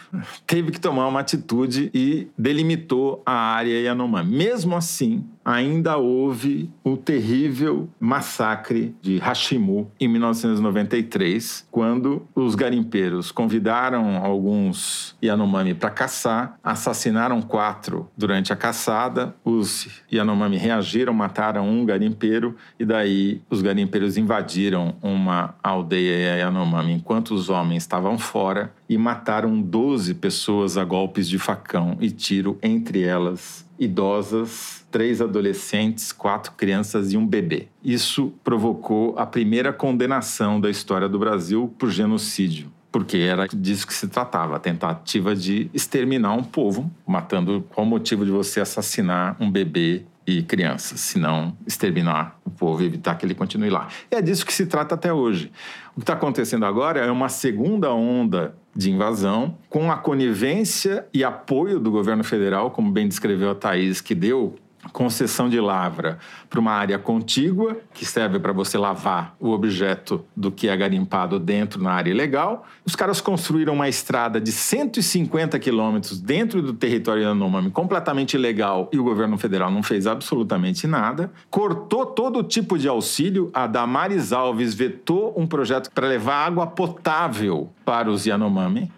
teve 0.46 0.70
que 0.70 0.80
tomar 0.80 1.08
uma 1.08 1.20
atitude 1.20 1.90
e 1.92 2.28
delimitou 2.38 3.20
a 3.26 3.32
área 3.32 3.80
Yanomami. 3.80 4.36
Mesmo 4.36 4.76
assim, 4.76 5.24
ainda 5.48 5.96
houve 5.96 6.70
o 6.84 6.94
terrível 6.94 7.88
massacre 7.98 8.94
de 9.00 9.16
Hashimu 9.16 9.90
em 9.98 10.06
1993, 10.06 11.66
quando 11.70 12.28
os 12.34 12.54
garimpeiros 12.54 13.32
convidaram 13.32 14.22
alguns 14.22 15.16
Yanomami 15.24 15.72
para 15.72 15.88
caçar, 15.88 16.58
assassinaram 16.62 17.40
quatro 17.40 18.10
durante 18.14 18.52
a 18.52 18.56
caçada, 18.56 19.34
os 19.42 19.88
Yanomami 20.12 20.58
reagiram, 20.58 21.14
mataram 21.14 21.66
um 21.66 21.82
garimpeiro 21.82 22.54
e 22.78 22.84
daí 22.84 23.40
os 23.48 23.62
garimpeiros 23.62 24.18
invadiram 24.18 24.96
uma 25.02 25.54
aldeia 25.62 26.36
Yanomami 26.36 26.92
enquanto 26.92 27.30
os 27.30 27.48
homens 27.48 27.84
estavam 27.84 28.18
fora 28.18 28.74
e 28.86 28.98
mataram 28.98 29.62
12 29.62 30.12
pessoas 30.16 30.76
a 30.76 30.84
golpes 30.84 31.26
de 31.26 31.38
facão 31.38 31.96
e 32.02 32.10
tiro, 32.10 32.58
entre 32.62 33.02
elas 33.02 33.66
idosas, 33.78 34.77
três 34.90 35.20
adolescentes, 35.20 36.12
quatro 36.12 36.52
crianças 36.52 37.12
e 37.12 37.16
um 37.16 37.26
bebê. 37.26 37.68
Isso 37.82 38.32
provocou 38.42 39.18
a 39.18 39.26
primeira 39.26 39.72
condenação 39.72 40.60
da 40.60 40.70
história 40.70 41.08
do 41.08 41.18
Brasil 41.18 41.74
por 41.78 41.90
genocídio. 41.90 42.72
Porque 42.90 43.18
era 43.18 43.46
disso 43.46 43.86
que 43.86 43.92
se 43.92 44.08
tratava, 44.08 44.56
a 44.56 44.58
tentativa 44.58 45.36
de 45.36 45.70
exterminar 45.74 46.32
um 46.32 46.42
povo, 46.42 46.90
matando 47.06 47.64
qual 47.68 47.86
o 47.86 47.90
motivo 47.90 48.24
de 48.24 48.30
você 48.30 48.60
assassinar 48.60 49.36
um 49.38 49.50
bebê 49.50 50.04
e 50.26 50.42
crianças, 50.42 51.00
se 51.00 51.18
não 51.18 51.56
exterminar 51.66 52.38
o 52.44 52.50
povo 52.50 52.82
e 52.82 52.86
evitar 52.86 53.14
que 53.16 53.24
ele 53.24 53.34
continue 53.34 53.70
lá. 53.70 53.88
E 54.10 54.14
é 54.14 54.22
disso 54.22 54.44
que 54.44 54.52
se 54.52 54.66
trata 54.66 54.94
até 54.94 55.12
hoje. 55.12 55.50
O 55.92 56.00
que 56.00 56.02
está 56.02 56.12
acontecendo 56.12 56.66
agora 56.66 57.00
é 57.00 57.10
uma 57.10 57.28
segunda 57.30 57.92
onda 57.92 58.54
de 58.76 58.90
invasão, 58.90 59.56
com 59.68 59.90
a 59.90 59.96
conivência 59.96 61.06
e 61.12 61.24
apoio 61.24 61.80
do 61.80 61.90
governo 61.90 62.22
federal, 62.22 62.70
como 62.70 62.92
bem 62.92 63.08
descreveu 63.08 63.50
a 63.50 63.54
Thaís, 63.54 64.00
que 64.00 64.14
deu 64.14 64.54
concessão 64.92 65.48
de 65.48 65.60
lavra 65.60 66.18
para 66.48 66.60
uma 66.60 66.72
área 66.72 66.98
contígua, 66.98 67.78
que 67.92 68.04
serve 68.04 68.38
para 68.38 68.52
você 68.52 68.78
lavar 68.78 69.34
o 69.38 69.50
objeto 69.50 70.24
do 70.36 70.50
que 70.50 70.68
é 70.68 70.76
garimpado 70.76 71.38
dentro 71.38 71.82
na 71.82 71.92
área 71.92 72.10
ilegal. 72.10 72.66
Os 72.84 72.96
caras 72.96 73.20
construíram 73.20 73.74
uma 73.74 73.88
estrada 73.88 74.40
de 74.40 74.50
150 74.50 75.58
quilômetros 75.58 76.20
dentro 76.20 76.62
do 76.62 76.72
território 76.72 77.22
Yanomami, 77.22 77.70
completamente 77.70 78.34
ilegal, 78.34 78.88
e 78.92 78.98
o 78.98 79.04
governo 79.04 79.36
federal 79.36 79.70
não 79.70 79.82
fez 79.82 80.06
absolutamente 80.06 80.86
nada. 80.86 81.30
Cortou 81.50 82.06
todo 82.06 82.42
tipo 82.42 82.78
de 82.78 82.88
auxílio. 82.88 83.50
A 83.52 83.66
Damares 83.66 84.32
Alves 84.32 84.74
vetou 84.74 85.34
um 85.36 85.46
projeto 85.46 85.90
para 85.90 86.06
levar 86.06 86.46
água 86.46 86.66
potável 86.66 87.70
para 87.84 88.10
os 88.10 88.26
Yanomami. 88.26 88.90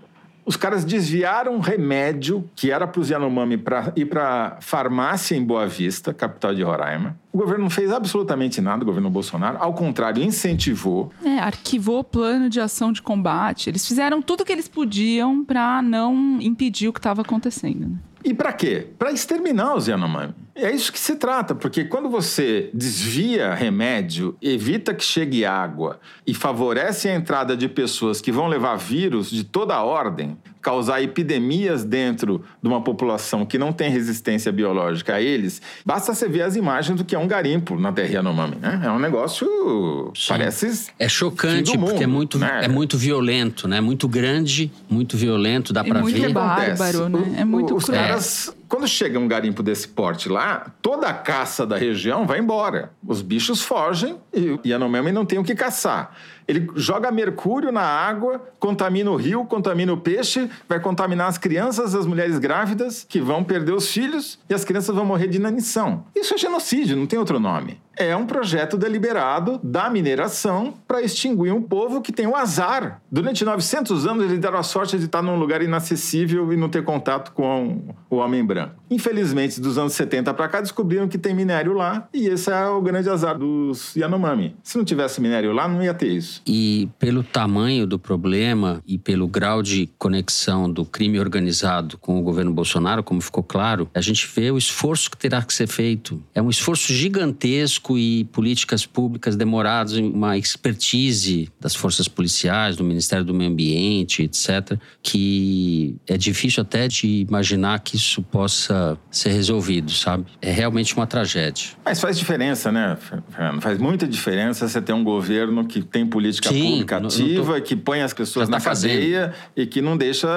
Os 0.44 0.56
caras 0.56 0.84
desviaram 0.84 1.58
remédio 1.60 2.48
que 2.56 2.70
era 2.70 2.86
para 2.86 3.00
os 3.00 3.08
Yanomami 3.08 3.56
para 3.56 3.92
ir 3.94 4.06
para 4.06 4.56
farmácia 4.60 5.36
em 5.36 5.44
Boa 5.44 5.66
Vista, 5.66 6.12
capital 6.12 6.54
de 6.54 6.62
Roraima. 6.62 7.16
O 7.32 7.38
governo 7.38 7.64
não 7.64 7.70
fez 7.70 7.92
absolutamente 7.92 8.60
nada, 8.60 8.82
o 8.82 8.86
governo 8.86 9.08
Bolsonaro. 9.08 9.58
Ao 9.60 9.72
contrário, 9.72 10.22
incentivou. 10.22 11.12
É, 11.24 11.38
arquivou 11.38 12.00
o 12.00 12.04
plano 12.04 12.48
de 12.48 12.60
ação 12.60 12.92
de 12.92 13.00
combate. 13.00 13.70
Eles 13.70 13.86
fizeram 13.86 14.20
tudo 14.20 14.40
o 14.40 14.44
que 14.44 14.52
eles 14.52 14.66
podiam 14.66 15.44
para 15.44 15.80
não 15.82 16.38
impedir 16.40 16.88
o 16.88 16.92
que 16.92 16.98
estava 16.98 17.22
acontecendo. 17.22 17.88
Né? 17.88 17.96
E 18.22 18.34
para 18.34 18.52
quê? 18.52 18.86
Para 18.98 19.12
exterminar 19.12 19.74
os 19.74 19.88
Yanomami. 19.88 20.34
É 20.54 20.70
isso 20.70 20.92
que 20.92 20.98
se 20.98 21.16
trata, 21.16 21.54
porque 21.54 21.84
quando 21.84 22.10
você 22.10 22.70
desvia 22.74 23.54
remédio, 23.54 24.36
evita 24.42 24.92
que 24.92 25.02
chegue 25.02 25.44
água 25.44 25.98
e 26.26 26.34
favorece 26.34 27.08
a 27.08 27.14
entrada 27.14 27.56
de 27.56 27.66
pessoas 27.66 28.20
que 28.20 28.30
vão 28.30 28.46
levar 28.46 28.76
vírus 28.76 29.30
de 29.30 29.42
toda 29.42 29.74
a 29.74 29.82
ordem, 29.82 30.36
causar 30.60 31.02
epidemias 31.02 31.84
dentro 31.84 32.44
de 32.62 32.68
uma 32.68 32.82
população 32.82 33.46
que 33.46 33.58
não 33.58 33.72
tem 33.72 33.90
resistência 33.90 34.52
biológica 34.52 35.14
a 35.14 35.22
eles, 35.22 35.60
basta 35.84 36.14
você 36.14 36.28
ver 36.28 36.42
as 36.42 36.56
imagens 36.56 36.98
do 36.98 37.04
que 37.04 37.14
é 37.14 37.18
um 37.18 37.26
garimpo 37.26 37.78
na 37.78 37.92
terra 37.92 38.14
Yanomami, 38.14 38.56
né? 38.56 38.80
É 38.84 38.90
um 38.90 38.98
negócio 38.98 40.12
Sim. 40.14 40.28
parece 40.28 40.90
é 40.98 41.08
chocante 41.08 41.76
mundo, 41.76 41.90
porque 41.90 42.04
é 42.04 42.06
muito 42.06 42.38
né? 42.38 42.60
é 42.64 42.68
muito 42.68 42.98
violento, 42.98 43.66
né? 43.66 43.80
Muito 43.80 44.06
grande, 44.08 44.70
muito 44.88 45.16
violento, 45.16 45.72
dá 45.72 45.80
é 45.80 45.84
para 45.84 46.02
ver. 46.02 46.24
É 46.24 46.28
bárbaro, 46.28 47.08
né? 47.08 47.36
É 47.38 47.44
muito 47.44 47.74
Os 47.74 47.84
cruel. 47.84 48.00
caras 48.00 48.54
quando 48.70 48.86
chega 48.86 49.18
um 49.18 49.26
garimpo 49.26 49.64
desse 49.64 49.88
porte 49.88 50.28
lá, 50.28 50.70
toda 50.80 51.08
a 51.08 51.12
caça 51.12 51.66
da 51.66 51.76
região 51.76 52.24
vai 52.24 52.38
embora. 52.38 52.92
Os 53.04 53.20
bichos 53.20 53.62
fogem 53.62 54.16
e 54.32 54.60
Yanomami 54.64 55.10
não 55.10 55.26
tem 55.26 55.40
o 55.40 55.44
que 55.44 55.56
caçar. 55.56 56.16
Ele 56.50 56.68
joga 56.74 57.12
mercúrio 57.12 57.70
na 57.70 57.80
água, 57.80 58.42
contamina 58.58 59.08
o 59.08 59.14
rio, 59.14 59.44
contamina 59.44 59.92
o 59.92 59.96
peixe, 59.96 60.50
vai 60.68 60.80
contaminar 60.80 61.28
as 61.28 61.38
crianças, 61.38 61.94
as 61.94 62.04
mulheres 62.04 62.40
grávidas, 62.40 63.06
que 63.08 63.20
vão 63.20 63.44
perder 63.44 63.72
os 63.72 63.88
filhos 63.88 64.36
e 64.48 64.54
as 64.54 64.64
crianças 64.64 64.92
vão 64.92 65.04
morrer 65.04 65.28
de 65.28 65.36
inanição. 65.36 66.04
Isso 66.12 66.34
é 66.34 66.38
genocídio, 66.38 66.96
não 66.96 67.06
tem 67.06 67.20
outro 67.20 67.38
nome. 67.38 67.80
É 67.96 68.16
um 68.16 68.24
projeto 68.24 68.78
deliberado 68.78 69.60
da 69.62 69.90
mineração 69.90 70.72
para 70.88 71.02
extinguir 71.02 71.52
um 71.52 71.60
povo 71.60 72.00
que 72.00 72.10
tem 72.10 72.26
o 72.26 72.34
azar. 72.34 73.00
Durante 73.12 73.44
900 73.44 74.06
anos, 74.06 74.24
eles 74.24 74.38
deram 74.38 74.58
a 74.58 74.62
sorte 74.62 74.98
de 74.98 75.04
estar 75.04 75.20
num 75.20 75.38
lugar 75.38 75.60
inacessível 75.60 76.50
e 76.50 76.56
não 76.56 76.70
ter 76.70 76.82
contato 76.82 77.30
com 77.32 77.94
o 78.08 78.16
homem 78.16 78.42
branco. 78.42 78.76
Infelizmente, 78.90 79.60
dos 79.60 79.76
anos 79.76 79.92
70 79.92 80.32
para 80.32 80.48
cá, 80.48 80.60
descobriram 80.62 81.08
que 81.08 81.18
tem 81.18 81.34
minério 81.34 81.74
lá 81.74 82.08
e 82.12 82.26
esse 82.26 82.50
é 82.50 82.66
o 82.68 82.80
grande 82.80 83.10
azar 83.10 83.36
dos 83.38 83.94
Yanomami. 83.94 84.56
Se 84.62 84.78
não 84.78 84.84
tivesse 84.84 85.20
minério 85.20 85.52
lá, 85.52 85.68
não 85.68 85.82
ia 85.82 85.92
ter 85.92 86.08
isso. 86.08 86.39
E 86.46 86.88
pelo 86.98 87.22
tamanho 87.22 87.86
do 87.86 87.98
problema 87.98 88.82
e 88.86 88.98
pelo 88.98 89.28
grau 89.28 89.62
de 89.62 89.88
conexão 89.98 90.70
do 90.70 90.84
crime 90.84 91.18
organizado 91.20 91.98
com 91.98 92.18
o 92.18 92.22
governo 92.22 92.52
Bolsonaro, 92.52 93.02
como 93.02 93.20
ficou 93.20 93.42
claro, 93.42 93.88
a 93.94 94.00
gente 94.00 94.28
vê 94.34 94.50
o 94.50 94.58
esforço 94.58 95.10
que 95.10 95.16
terá 95.16 95.42
que 95.42 95.52
ser 95.52 95.66
feito. 95.66 96.22
É 96.34 96.40
um 96.40 96.50
esforço 96.50 96.92
gigantesco 96.92 97.98
e 97.98 98.24
políticas 98.24 98.86
públicas 98.86 99.36
demoradas, 99.36 99.94
uma 99.96 100.36
expertise 100.36 101.50
das 101.60 101.74
forças 101.74 102.08
policiais, 102.08 102.76
do 102.76 102.84
Ministério 102.84 103.24
do 103.24 103.34
Meio 103.34 103.50
Ambiente, 103.50 104.22
etc., 104.22 104.78
que 105.02 105.96
é 106.06 106.16
difícil 106.16 106.62
até 106.62 106.88
de 106.88 107.26
imaginar 107.28 107.80
que 107.80 107.96
isso 107.96 108.22
possa 108.22 108.98
ser 109.10 109.30
resolvido, 109.30 109.90
sabe? 109.90 110.26
É 110.40 110.50
realmente 110.50 110.94
uma 110.94 111.06
tragédia. 111.06 111.70
Mas 111.84 112.00
faz 112.00 112.18
diferença, 112.18 112.72
né, 112.72 112.96
Fernando? 113.30 113.60
Faz 113.60 113.78
muita 113.78 114.06
diferença 114.06 114.68
você 114.68 114.80
ter 114.80 114.92
um 114.92 115.04
governo 115.04 115.64
que 115.64 115.82
tem 115.82 116.06
política 116.06 116.29
política 116.30 116.48
Sim, 116.50 116.70
pública 116.70 116.96
ativa, 116.98 117.54
tô... 117.54 117.62
que 117.62 117.76
põe 117.76 118.02
as 118.02 118.12
pessoas 118.12 118.48
tá 118.48 118.58
na 118.58 118.60
cadeia 118.62 119.28
fazendo. 119.28 119.34
e 119.56 119.66
que 119.66 119.82
não 119.82 119.96
deixa 119.96 120.28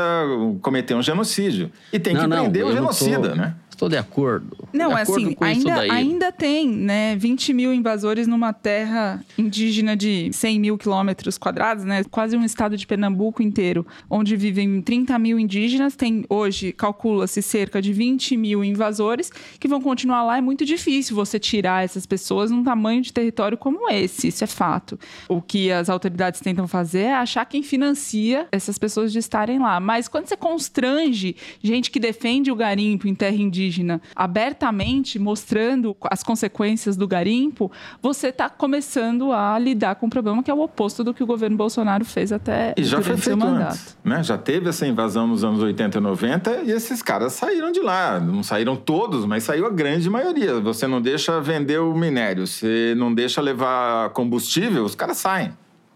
cometer 0.61 0.95
um 0.95 1.01
genocídio. 1.01 1.71
E 1.91 1.99
tem 1.99 2.13
não, 2.13 2.23
que 2.23 2.27
prender 2.27 2.65
o 2.65 2.71
genocida, 2.71 3.29
tô... 3.29 3.35
né? 3.35 3.55
Estou 3.73 3.89
de 3.89 3.97
acordo. 3.97 4.55
Não, 4.71 4.89
de 4.89 5.01
acordo 5.01 5.25
assim, 5.25 5.37
ainda, 5.41 5.79
ainda 5.81 6.31
tem, 6.31 6.69
né, 6.69 7.15
20 7.15 7.53
mil 7.53 7.73
invasores 7.73 8.27
numa 8.27 8.53
terra 8.53 9.23
indígena 9.35 9.97
de 9.97 10.29
100 10.31 10.59
mil 10.59 10.77
quilômetros 10.77 11.39
quadrados, 11.39 11.83
né, 11.83 12.03
quase 12.09 12.37
um 12.37 12.45
estado 12.45 12.77
de 12.77 12.85
Pernambuco 12.85 13.41
inteiro, 13.41 13.85
onde 14.07 14.35
vivem 14.35 14.79
30 14.81 15.17
mil 15.17 15.39
indígenas. 15.39 15.95
Tem 15.95 16.23
hoje, 16.29 16.71
calcula-se, 16.71 17.41
cerca 17.41 17.81
de 17.81 17.91
20 17.91 18.37
mil 18.37 18.63
invasores 18.63 19.31
que 19.59 19.67
vão 19.67 19.81
continuar 19.81 20.23
lá. 20.23 20.37
É 20.37 20.41
muito 20.41 20.63
difícil 20.65 21.15
você 21.15 21.39
tirar 21.39 21.83
essas 21.83 22.05
pessoas 22.05 22.51
num 22.51 22.63
tamanho 22.63 23.01
de 23.01 23.11
território 23.11 23.57
como 23.57 23.89
esse, 23.89 24.27
isso 24.27 24.43
é 24.43 24.47
fato. 24.47 24.99
O 25.27 25.41
que 25.41 25.71
as 25.71 25.89
autoridades 25.89 26.39
tentam 26.41 26.67
fazer 26.67 27.05
é 27.05 27.13
achar 27.15 27.43
quem 27.45 27.63
financia 27.63 28.47
essas 28.51 28.77
pessoas 28.77 29.11
de 29.11 29.17
estarem 29.17 29.57
lá. 29.57 29.79
Mas 29.79 30.07
quando 30.07 30.27
você 30.27 30.37
constrange 30.37 31.35
gente 31.61 31.89
que 31.89 31.99
defende 31.99 32.51
o 32.51 32.55
garimpo 32.55 33.07
em 33.07 33.15
terra 33.15 33.35
indígena, 33.35 33.63
indígena 33.73 34.01
abertamente, 34.15 35.17
mostrando 35.17 35.95
as 36.03 36.21
consequências 36.23 36.95
do 36.95 37.07
garimpo, 37.07 37.71
você 38.01 38.27
está 38.27 38.49
começando 38.49 39.31
a 39.31 39.57
lidar 39.57 39.95
com 39.95 40.05
um 40.05 40.09
problema 40.09 40.43
que 40.43 40.51
é 40.51 40.53
o 40.53 40.61
oposto 40.61 41.03
do 41.03 41.13
que 41.13 41.23
o 41.23 41.25
governo 41.25 41.57
Bolsonaro 41.57 42.05
fez 42.05 42.31
até 42.31 42.73
e 42.77 42.83
já 42.83 43.01
foi 43.01 43.17
feito 43.17 43.37
mandato. 43.37 43.71
Antes, 43.71 43.97
né? 44.03 44.23
Já 44.23 44.37
teve 44.37 44.69
essa 44.69 44.85
invasão 44.85 45.27
nos 45.27 45.43
anos 45.43 45.61
80 45.61 45.97
e 45.97 46.01
90 46.01 46.51
e 46.65 46.71
esses 46.71 47.01
caras 47.01 47.33
saíram 47.33 47.71
de 47.71 47.79
lá. 47.79 48.19
Não 48.19 48.43
saíram 48.43 48.75
todos, 48.75 49.25
mas 49.25 49.43
saiu 49.43 49.65
a 49.65 49.69
grande 49.69 50.09
maioria. 50.09 50.59
Você 50.59 50.85
não 50.87 51.01
deixa 51.01 51.39
vender 51.41 51.79
o 51.79 51.95
minério, 51.95 52.45
você 52.45 52.93
não 52.95 53.13
deixa 53.13 53.41
levar 53.41 54.09
combustível, 54.11 54.83
os 54.83 54.95
caras 54.95 55.17
saem. 55.17 55.53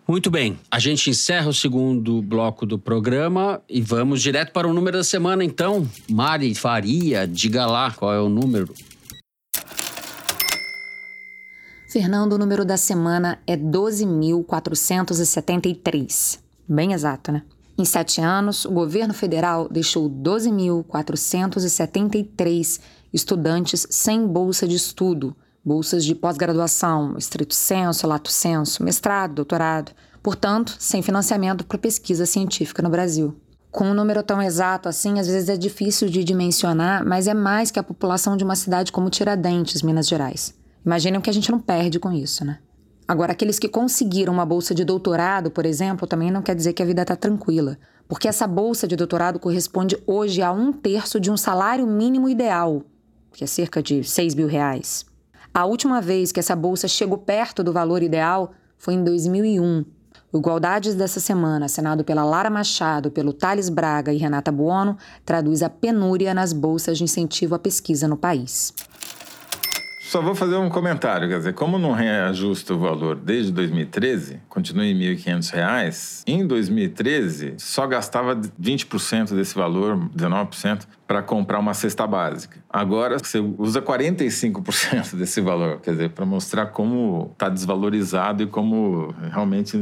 Muito 0.07 0.31
bem, 0.31 0.57
a 0.71 0.79
gente 0.79 1.09
encerra 1.09 1.49
o 1.49 1.53
segundo 1.53 2.21
bloco 2.21 2.65
do 2.65 2.79
programa 2.79 3.61
e 3.67 3.81
vamos 3.81 4.21
direto 4.21 4.53
para 4.53 4.65
o 4.65 4.73
número 4.73 4.99
da 4.99 5.03
semana, 5.03 5.43
então. 5.43 5.85
Mari 6.09 6.55
Faria, 6.55 7.27
diga 7.27 7.65
lá 7.65 7.91
qual 7.91 8.13
é 8.13 8.21
o 8.21 8.29
número. 8.29 8.73
Fernando, 11.91 12.31
o 12.33 12.37
número 12.37 12.63
da 12.63 12.77
semana 12.77 13.37
é 13.45 13.57
12.473. 13.57 16.39
Bem 16.65 16.93
exato, 16.93 17.33
né? 17.33 17.43
Em 17.77 17.83
sete 17.83 18.21
anos, 18.21 18.63
o 18.63 18.71
governo 18.71 19.13
federal 19.13 19.67
deixou 19.69 20.09
12.473 20.09 22.79
estudantes 23.13 23.85
sem 23.89 24.25
bolsa 24.25 24.65
de 24.65 24.77
estudo 24.77 25.35
bolsas 25.67 26.05
de 26.05 26.15
pós-graduação, 26.15 27.17
estrito 27.17 27.53
senso, 27.53 28.07
lato 28.07 28.31
senso, 28.31 28.81
mestrado, 28.81 29.35
doutorado, 29.35 29.91
portanto, 30.23 30.73
sem 30.79 31.01
financiamento 31.01 31.65
para 31.65 31.77
pesquisa 31.77 32.25
científica 32.25 32.81
no 32.81 32.89
Brasil. 32.89 33.35
Com 33.69 33.89
um 33.89 33.93
número 33.93 34.23
tão 34.23 34.41
exato 34.41 34.87
assim, 34.87 35.19
às 35.19 35.27
vezes 35.27 35.49
é 35.49 35.57
difícil 35.57 36.07
de 36.07 36.23
dimensionar, 36.23 37.05
mas 37.05 37.27
é 37.27 37.33
mais 37.33 37.69
que 37.69 37.77
a 37.77 37.83
população 37.83 38.37
de 38.37 38.45
uma 38.45 38.55
cidade 38.55 38.93
como 38.93 39.09
Tiradentes, 39.09 39.81
Minas 39.81 40.07
Gerais. 40.07 40.53
Imaginem 40.85 41.19
que 41.19 41.29
a 41.29 41.33
gente 41.33 41.51
não 41.51 41.59
perde 41.59 41.99
com 41.99 42.13
isso, 42.13 42.45
né? 42.45 42.59
Agora, 43.05 43.33
aqueles 43.33 43.59
que 43.59 43.67
conseguiram 43.67 44.31
uma 44.31 44.45
bolsa 44.45 44.73
de 44.73 44.85
doutorado, 44.85 45.51
por 45.51 45.65
exemplo, 45.65 46.07
também 46.07 46.31
não 46.31 46.41
quer 46.41 46.55
dizer 46.55 46.71
que 46.71 46.81
a 46.81 46.85
vida 46.85 47.01
está 47.01 47.15
tranquila, 47.17 47.77
porque 48.07 48.29
essa 48.29 48.47
bolsa 48.47 48.87
de 48.87 48.95
doutorado 48.95 49.37
corresponde 49.37 50.01
hoje 50.07 50.41
a 50.41 50.49
um 50.49 50.71
terço 50.71 51.19
de 51.19 51.29
um 51.29 51.35
salário 51.35 51.85
mínimo 51.85 52.29
ideal, 52.29 52.83
que 53.33 53.43
é 53.43 53.47
cerca 53.47 53.83
de 53.83 54.01
6 54.01 54.33
mil 54.33 54.47
reais. 54.47 55.05
A 55.57 55.65
última 55.65 55.99
vez 55.99 56.31
que 56.31 56.39
essa 56.39 56.55
bolsa 56.55 56.87
chegou 56.87 57.17
perto 57.17 57.63
do 57.63 57.73
valor 57.73 58.03
ideal 58.03 58.51
foi 58.77 58.93
em 58.93 59.03
2001. 59.03 59.85
O 60.31 60.37
Igualdades 60.37 60.93
dessa 60.93 61.19
semana, 61.19 61.65
assinado 61.65 62.03
pela 62.03 62.23
Lara 62.23 62.47
Machado, 62.47 63.09
pelo 63.09 63.33
Thales 63.33 63.67
Braga 63.67 64.13
e 64.13 64.17
Renata 64.17 64.51
Buono, 64.51 64.95
traduz 65.25 65.63
a 65.63 65.69
penúria 65.69 66.31
nas 66.31 66.53
bolsas 66.53 66.99
de 66.99 67.05
incentivo 67.05 67.55
à 67.55 67.59
pesquisa 67.59 68.07
no 68.07 68.15
país. 68.15 68.71
Só 70.07 70.21
vou 70.21 70.33
fazer 70.33 70.55
um 70.55 70.69
comentário, 70.69 71.27
quer 71.27 71.37
dizer, 71.39 71.53
como 71.53 71.77
não 71.77 71.91
reajusta 71.91 72.73
o 72.73 72.79
valor 72.79 73.17
desde 73.17 73.51
2013, 73.51 74.39
continua 74.47 74.85
em 74.85 74.97
R$ 74.97 75.17
1.500, 75.17 76.23
em 76.25 76.47
2013 76.47 77.55
só 77.57 77.85
gastava 77.85 78.33
20% 78.33 79.35
desse 79.35 79.53
valor, 79.53 79.99
19%, 80.15 80.87
para 81.05 81.21
comprar 81.21 81.59
uma 81.59 81.73
cesta 81.73 82.07
básica. 82.07 82.57
Agora 82.69 83.19
você 83.19 83.39
usa 83.39 83.81
45% 83.81 85.13
desse 85.19 85.41
valor, 85.41 85.81
quer 85.81 85.91
dizer, 85.91 86.11
para 86.11 86.25
mostrar 86.25 86.67
como 86.67 87.31
está 87.33 87.49
desvalorizado 87.49 88.43
e 88.43 88.47
como 88.47 89.13
realmente 89.29 89.75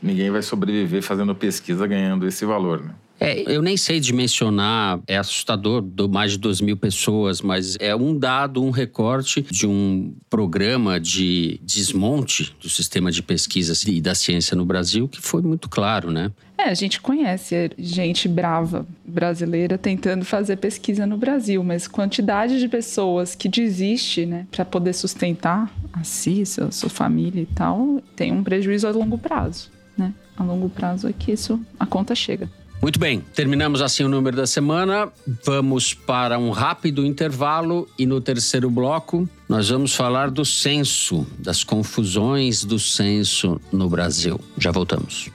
ninguém 0.00 0.30
vai 0.30 0.40
sobreviver 0.40 1.02
fazendo 1.02 1.34
pesquisa 1.34 1.84
ganhando 1.84 2.28
esse 2.28 2.46
valor. 2.46 2.84
Né? 2.84 2.94
É, 3.20 3.52
eu 3.52 3.60
nem 3.60 3.76
sei 3.76 3.98
dimensionar, 3.98 5.00
é 5.06 5.16
assustador, 5.16 5.82
do 5.82 6.08
mais 6.08 6.32
de 6.32 6.38
2 6.38 6.60
mil 6.60 6.76
pessoas, 6.76 7.40
mas 7.40 7.76
é 7.80 7.94
um 7.94 8.16
dado, 8.16 8.62
um 8.62 8.70
recorte 8.70 9.42
de 9.42 9.66
um 9.66 10.14
programa 10.30 11.00
de 11.00 11.60
desmonte 11.62 12.54
do 12.60 12.68
sistema 12.68 13.10
de 13.10 13.22
pesquisa 13.22 13.72
e 13.88 14.00
da 14.00 14.14
ciência 14.14 14.56
no 14.56 14.64
Brasil 14.64 15.08
que 15.08 15.20
foi 15.20 15.42
muito 15.42 15.68
claro, 15.68 16.10
né? 16.10 16.30
É, 16.56 16.64
a 16.70 16.74
gente 16.74 17.00
conhece 17.00 17.70
gente 17.78 18.28
brava 18.28 18.86
brasileira 19.04 19.78
tentando 19.78 20.24
fazer 20.24 20.56
pesquisa 20.56 21.06
no 21.06 21.16
Brasil, 21.16 21.62
mas 21.62 21.86
quantidade 21.86 22.58
de 22.58 22.68
pessoas 22.68 23.34
que 23.34 23.48
desiste, 23.48 24.26
né, 24.26 24.46
para 24.50 24.64
poder 24.64 24.92
sustentar 24.92 25.72
a 25.92 26.02
si, 26.02 26.44
sua, 26.44 26.70
sua 26.72 26.90
família 26.90 27.42
e 27.42 27.46
tal, 27.46 28.02
tem 28.16 28.32
um 28.32 28.42
prejuízo 28.42 28.88
a 28.88 28.90
longo 28.90 29.16
prazo, 29.16 29.70
né? 29.96 30.12
A 30.36 30.42
longo 30.42 30.68
prazo 30.68 31.08
é 31.08 31.12
que 31.12 31.32
isso, 31.32 31.60
a 31.78 31.86
conta 31.86 32.14
chega. 32.14 32.48
Muito 32.80 32.98
bem, 32.98 33.20
terminamos 33.34 33.82
assim 33.82 34.04
o 34.04 34.08
número 34.08 34.36
da 34.36 34.46
semana. 34.46 35.12
Vamos 35.44 35.92
para 35.92 36.38
um 36.38 36.50
rápido 36.50 37.04
intervalo 37.04 37.88
e 37.98 38.06
no 38.06 38.20
terceiro 38.20 38.70
bloco 38.70 39.28
nós 39.48 39.68
vamos 39.68 39.94
falar 39.94 40.30
do 40.30 40.44
censo, 40.44 41.26
das 41.38 41.64
confusões 41.64 42.64
do 42.64 42.78
censo 42.78 43.60
no 43.72 43.88
Brasil. 43.88 44.40
Já 44.56 44.70
voltamos. 44.70 45.28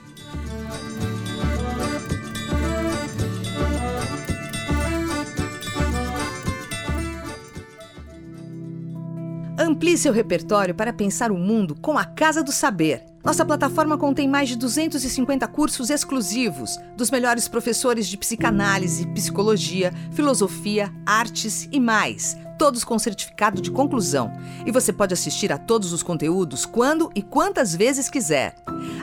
Amplie 9.58 9.98
seu 9.98 10.12
repertório 10.12 10.74
para 10.74 10.92
pensar 10.92 11.30
o 11.30 11.36
mundo 11.36 11.74
com 11.74 11.98
a 11.98 12.04
Casa 12.04 12.42
do 12.42 12.50
Saber. 12.50 13.13
Nossa 13.24 13.42
plataforma 13.42 13.96
contém 13.96 14.28
mais 14.28 14.50
de 14.50 14.56
250 14.56 15.48
cursos 15.48 15.88
exclusivos 15.88 16.78
dos 16.94 17.10
melhores 17.10 17.48
professores 17.48 18.06
de 18.06 18.18
psicanálise, 18.18 19.06
psicologia, 19.06 19.94
filosofia, 20.12 20.92
artes 21.06 21.66
e 21.72 21.80
mais, 21.80 22.36
todos 22.58 22.84
com 22.84 22.98
certificado 22.98 23.62
de 23.62 23.70
conclusão. 23.70 24.30
E 24.66 24.70
você 24.70 24.92
pode 24.92 25.14
assistir 25.14 25.50
a 25.50 25.58
todos 25.58 25.94
os 25.94 26.02
conteúdos 26.02 26.66
quando 26.66 27.10
e 27.14 27.22
quantas 27.22 27.74
vezes 27.74 28.10
quiser. 28.10 28.56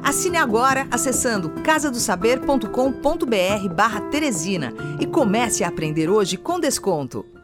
Assine 0.03 0.38
agora 0.38 0.86
acessando 0.91 1.49
casadosaber.com.br/barra 1.63 4.01
Teresina 4.01 4.72
e 4.99 5.07
comece 5.07 5.63
a 5.63 5.67
aprender 5.67 6.11
hoje 6.11 6.38
com 6.38 6.59
desconto. 6.59 7.40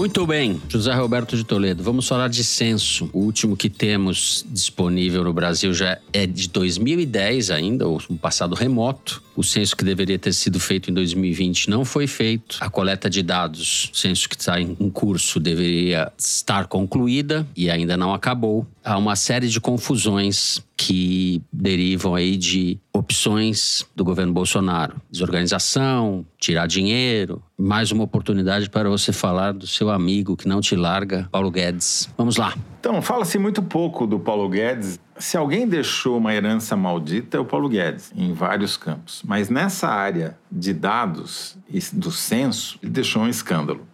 Muito 0.00 0.26
bem, 0.26 0.58
José 0.66 0.94
Roberto 0.94 1.36
de 1.36 1.44
Toledo, 1.44 1.82
vamos 1.82 2.08
falar 2.08 2.28
de 2.28 2.42
censo. 2.42 3.10
O 3.12 3.18
último 3.18 3.54
que 3.54 3.68
temos 3.68 4.46
disponível 4.48 5.22
no 5.22 5.30
Brasil 5.30 5.74
já 5.74 5.98
é 6.10 6.26
de 6.26 6.48
2010 6.48 7.50
ainda, 7.50 7.86
ou 7.86 8.00
um 8.08 8.16
passado 8.16 8.54
remoto. 8.54 9.22
O 9.36 9.44
censo 9.44 9.76
que 9.76 9.84
deveria 9.84 10.18
ter 10.18 10.32
sido 10.32 10.58
feito 10.58 10.90
em 10.90 10.94
2020 10.94 11.68
não 11.68 11.84
foi 11.84 12.06
feito. 12.06 12.56
A 12.60 12.70
coleta 12.70 13.10
de 13.10 13.22
dados, 13.22 13.90
o 13.92 13.96
censo 13.98 14.26
que 14.26 14.36
está 14.36 14.58
em 14.58 14.74
curso, 14.88 15.38
deveria 15.38 16.10
estar 16.16 16.66
concluída 16.66 17.46
e 17.54 17.70
ainda 17.70 17.94
não 17.94 18.14
acabou. 18.14 18.66
Há 18.82 18.96
uma 18.96 19.16
série 19.16 19.48
de 19.48 19.60
confusões 19.60 20.62
que 20.78 21.42
derivam 21.52 22.14
aí 22.14 22.38
de 22.38 22.78
opções 23.00 23.86
do 23.96 24.04
governo 24.04 24.32
Bolsonaro. 24.32 25.00
Desorganização, 25.10 26.24
tirar 26.38 26.66
dinheiro, 26.66 27.42
mais 27.58 27.90
uma 27.90 28.04
oportunidade 28.04 28.68
para 28.68 28.90
você 28.90 29.10
falar 29.10 29.52
do 29.52 29.66
seu 29.66 29.90
amigo 29.90 30.36
que 30.36 30.46
não 30.46 30.60
te 30.60 30.76
larga, 30.76 31.26
Paulo 31.32 31.50
Guedes. 31.50 32.10
Vamos 32.16 32.36
lá. 32.36 32.54
Então, 32.78 33.00
fala-se 33.00 33.38
muito 33.38 33.62
pouco 33.62 34.06
do 34.06 34.20
Paulo 34.20 34.48
Guedes. 34.48 35.00
Se 35.18 35.36
alguém 35.36 35.66
deixou 35.66 36.18
uma 36.18 36.34
herança 36.34 36.76
maldita, 36.76 37.38
é 37.38 37.40
o 37.40 37.44
Paulo 37.44 37.68
Guedes, 37.68 38.12
em 38.14 38.32
vários 38.34 38.76
campos. 38.76 39.22
Mas 39.26 39.48
nessa 39.48 39.88
área 39.88 40.38
de 40.52 40.72
dados 40.74 41.56
e 41.68 41.80
do 41.94 42.10
censo, 42.10 42.78
ele 42.82 42.92
deixou 42.92 43.22
um 43.22 43.28
escândalo. 43.28 43.86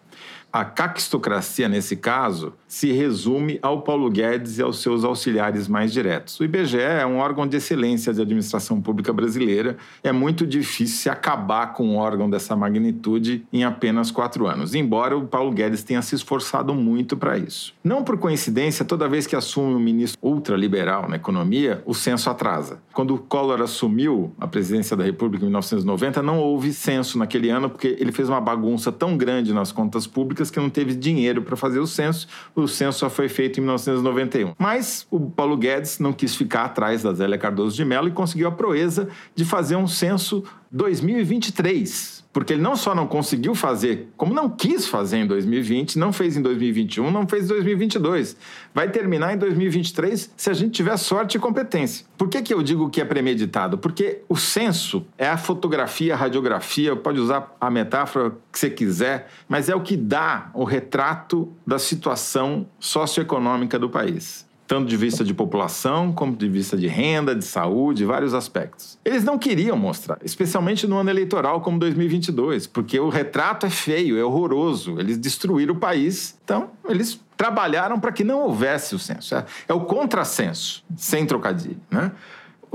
A 0.57 0.65
caquistocracia, 0.65 1.69
nesse 1.69 1.97
caso, 1.97 2.55
se 2.67 2.91
resume 2.91 3.59
ao 3.61 3.83
Paulo 3.83 4.11
Guedes 4.11 4.57
e 4.57 4.63
aos 4.63 4.81
seus 4.81 5.05
auxiliares 5.05 5.69
mais 5.69 5.93
diretos. 5.93 6.41
O 6.41 6.45
IBGE 6.45 6.81
é 6.81 7.05
um 7.05 7.19
órgão 7.19 7.47
de 7.47 7.59
excelência 7.59 8.11
de 8.15 8.23
administração 8.23 8.81
pública 8.81 9.13
brasileira. 9.13 9.77
É 10.03 10.11
muito 10.13 10.47
difícil 10.47 11.13
acabar 11.13 11.75
com 11.75 11.87
um 11.87 11.99
órgão 11.99 12.31
dessa 12.31 12.57
magnitude 12.57 13.45
em 13.53 13.65
apenas 13.65 14.11
quatro 14.11 14.47
anos, 14.47 14.75
embora 14.75 15.15
o 15.15 15.27
Paulo 15.27 15.53
Guedes 15.53 15.85
tenha 15.85 16.01
se 16.01 16.15
esforçado 16.15 16.73
muito 16.73 17.19
para 17.19 17.37
isso. 17.37 17.75
Não 17.85 18.03
por 18.03 18.17
coincidência, 18.17 18.83
toda 18.83 19.07
vez 19.07 19.27
que 19.27 19.37
assume 19.37 19.75
um 19.75 19.79
ministro 19.79 20.19
ultraliberal 20.23 21.07
na 21.07 21.17
economia, 21.17 21.83
o 21.85 21.93
censo 21.93 22.31
atrasa. 22.31 22.81
Quando 22.95 23.15
o 23.15 23.19
Collor 23.19 23.61
assumiu 23.61 24.33
a 24.41 24.47
presidência 24.47 24.97
da 24.97 25.05
República 25.05 25.45
em 25.45 25.49
1990, 25.49 26.23
não 26.23 26.39
houve 26.39 26.73
censo 26.73 27.19
naquele 27.19 27.51
ano 27.51 27.69
porque 27.69 27.95
ele 28.01 28.11
fez 28.11 28.31
uma 28.31 28.41
bagunça 28.41 28.91
tão 28.91 29.19
grande 29.19 29.53
nas 29.53 29.71
contas 29.71 30.07
públicas 30.07 30.46
que 30.51 30.59
não 30.59 30.71
teve 30.71 30.95
dinheiro 30.95 31.43
para 31.43 31.57
fazer 31.57 31.79
o 31.79 31.87
censo. 31.87 32.27
O 32.55 32.67
censo 32.67 32.99
só 32.99 33.11
foi 33.11 33.29
feito 33.29 33.59
em 33.59 33.63
1991. 33.63 34.55
Mas 34.59 35.07
o 35.11 35.21
Paulo 35.21 35.57
Guedes 35.57 35.99
não 35.99 36.13
quis 36.13 36.35
ficar 36.35 36.65
atrás 36.65 37.03
da 37.03 37.13
Zélia 37.13 37.39
Cardoso 37.39 37.77
de 37.77 37.85
Mello 37.85 38.09
e 38.09 38.13
conseguiu 38.13 38.49
a 38.49 38.53
proeza 38.53 39.09
de 39.35 39.45
fazer 39.45 39.77
um 39.77 39.87
censo 39.87 40.45
2023 40.71 42.16
porque 42.37 42.53
ele 42.53 42.61
não 42.61 42.77
só 42.77 42.95
não 42.95 43.07
conseguiu 43.07 43.55
fazer, 43.55 44.11
como 44.15 44.35
não 44.35 44.51
quis 44.51 44.87
fazer 44.87 45.17
em 45.17 45.27
2020, 45.27 45.99
não 45.99 46.13
fez 46.13 46.37
em 46.37 46.43
2021, 46.43 47.11
não 47.11 47.27
fez 47.27 47.45
em 47.45 47.49
2022. 47.49 48.37
Vai 48.75 48.91
terminar 48.91 49.33
em 49.33 49.39
2023 49.39 50.35
se 50.37 50.51
a 50.51 50.53
gente 50.53 50.73
tiver 50.73 50.95
sorte 50.99 51.39
e 51.39 51.41
competência. 51.41 52.05
Por 52.19 52.29
que, 52.29 52.43
que 52.43 52.53
eu 52.53 52.63
digo 52.63 52.91
que 52.91 53.01
é 53.01 53.07
premeditado? 53.07 53.79
Porque 53.79 54.21
o 54.29 54.37
censo 54.37 55.07
é 55.17 55.27
a 55.27 55.39
fotografia, 55.39 56.13
a 56.13 56.17
radiografia, 56.19 56.95
pode 56.95 57.19
usar 57.19 57.57
a 57.59 57.71
metáfora 57.71 58.37
que 58.53 58.59
você 58.59 58.69
quiser, 58.69 59.31
mas 59.49 59.71
é 59.71 59.75
o 59.75 59.81
que 59.81 59.97
dá 59.97 60.51
o 60.53 60.65
retrato 60.65 61.51
da 61.67 61.79
situação 61.79 62.67
socioeconômica 62.79 63.79
do 63.79 63.89
país 63.89 64.46
tanto 64.67 64.89
de 64.89 64.97
vista 64.97 65.25
de 65.25 65.33
população, 65.33 66.13
como 66.13 66.35
de 66.37 66.49
vista 66.49 66.77
de 66.77 66.87
renda, 66.87 67.35
de 67.35 67.45
saúde, 67.45 68.05
vários 68.05 68.35
aspectos. 68.35 68.99
Eles 69.05 69.25
não 69.25 69.39
queriam 69.39 69.77
mostrar, 69.77 70.19
especialmente 70.25 70.87
no 70.87 70.97
ano 70.97 71.11
eleitoral 71.11 71.61
como 71.61 71.79
2022, 71.79 72.67
porque 72.67 72.99
o 72.99 73.09
retrato 73.09 73.67
é 73.67 73.71
feio, 73.71 74.19
é 74.19 74.25
horroroso. 74.25 74.99
Eles 74.99 75.17
destruíram 75.17 75.75
o 75.75 75.79
país, 75.79 76.37
então 76.45 76.71
eles 76.89 77.21
trabalharam 77.37 78.01
para 78.01 78.11
que 78.11 78.25
não 78.25 78.41
houvesse 78.41 78.95
o 78.95 78.99
censo. 78.99 79.35
É, 79.35 79.45
é 79.69 79.75
o 79.75 79.81
contrassenso, 79.81 80.85
sem 80.97 81.27
trocadilho, 81.27 81.81
né? 81.91 82.13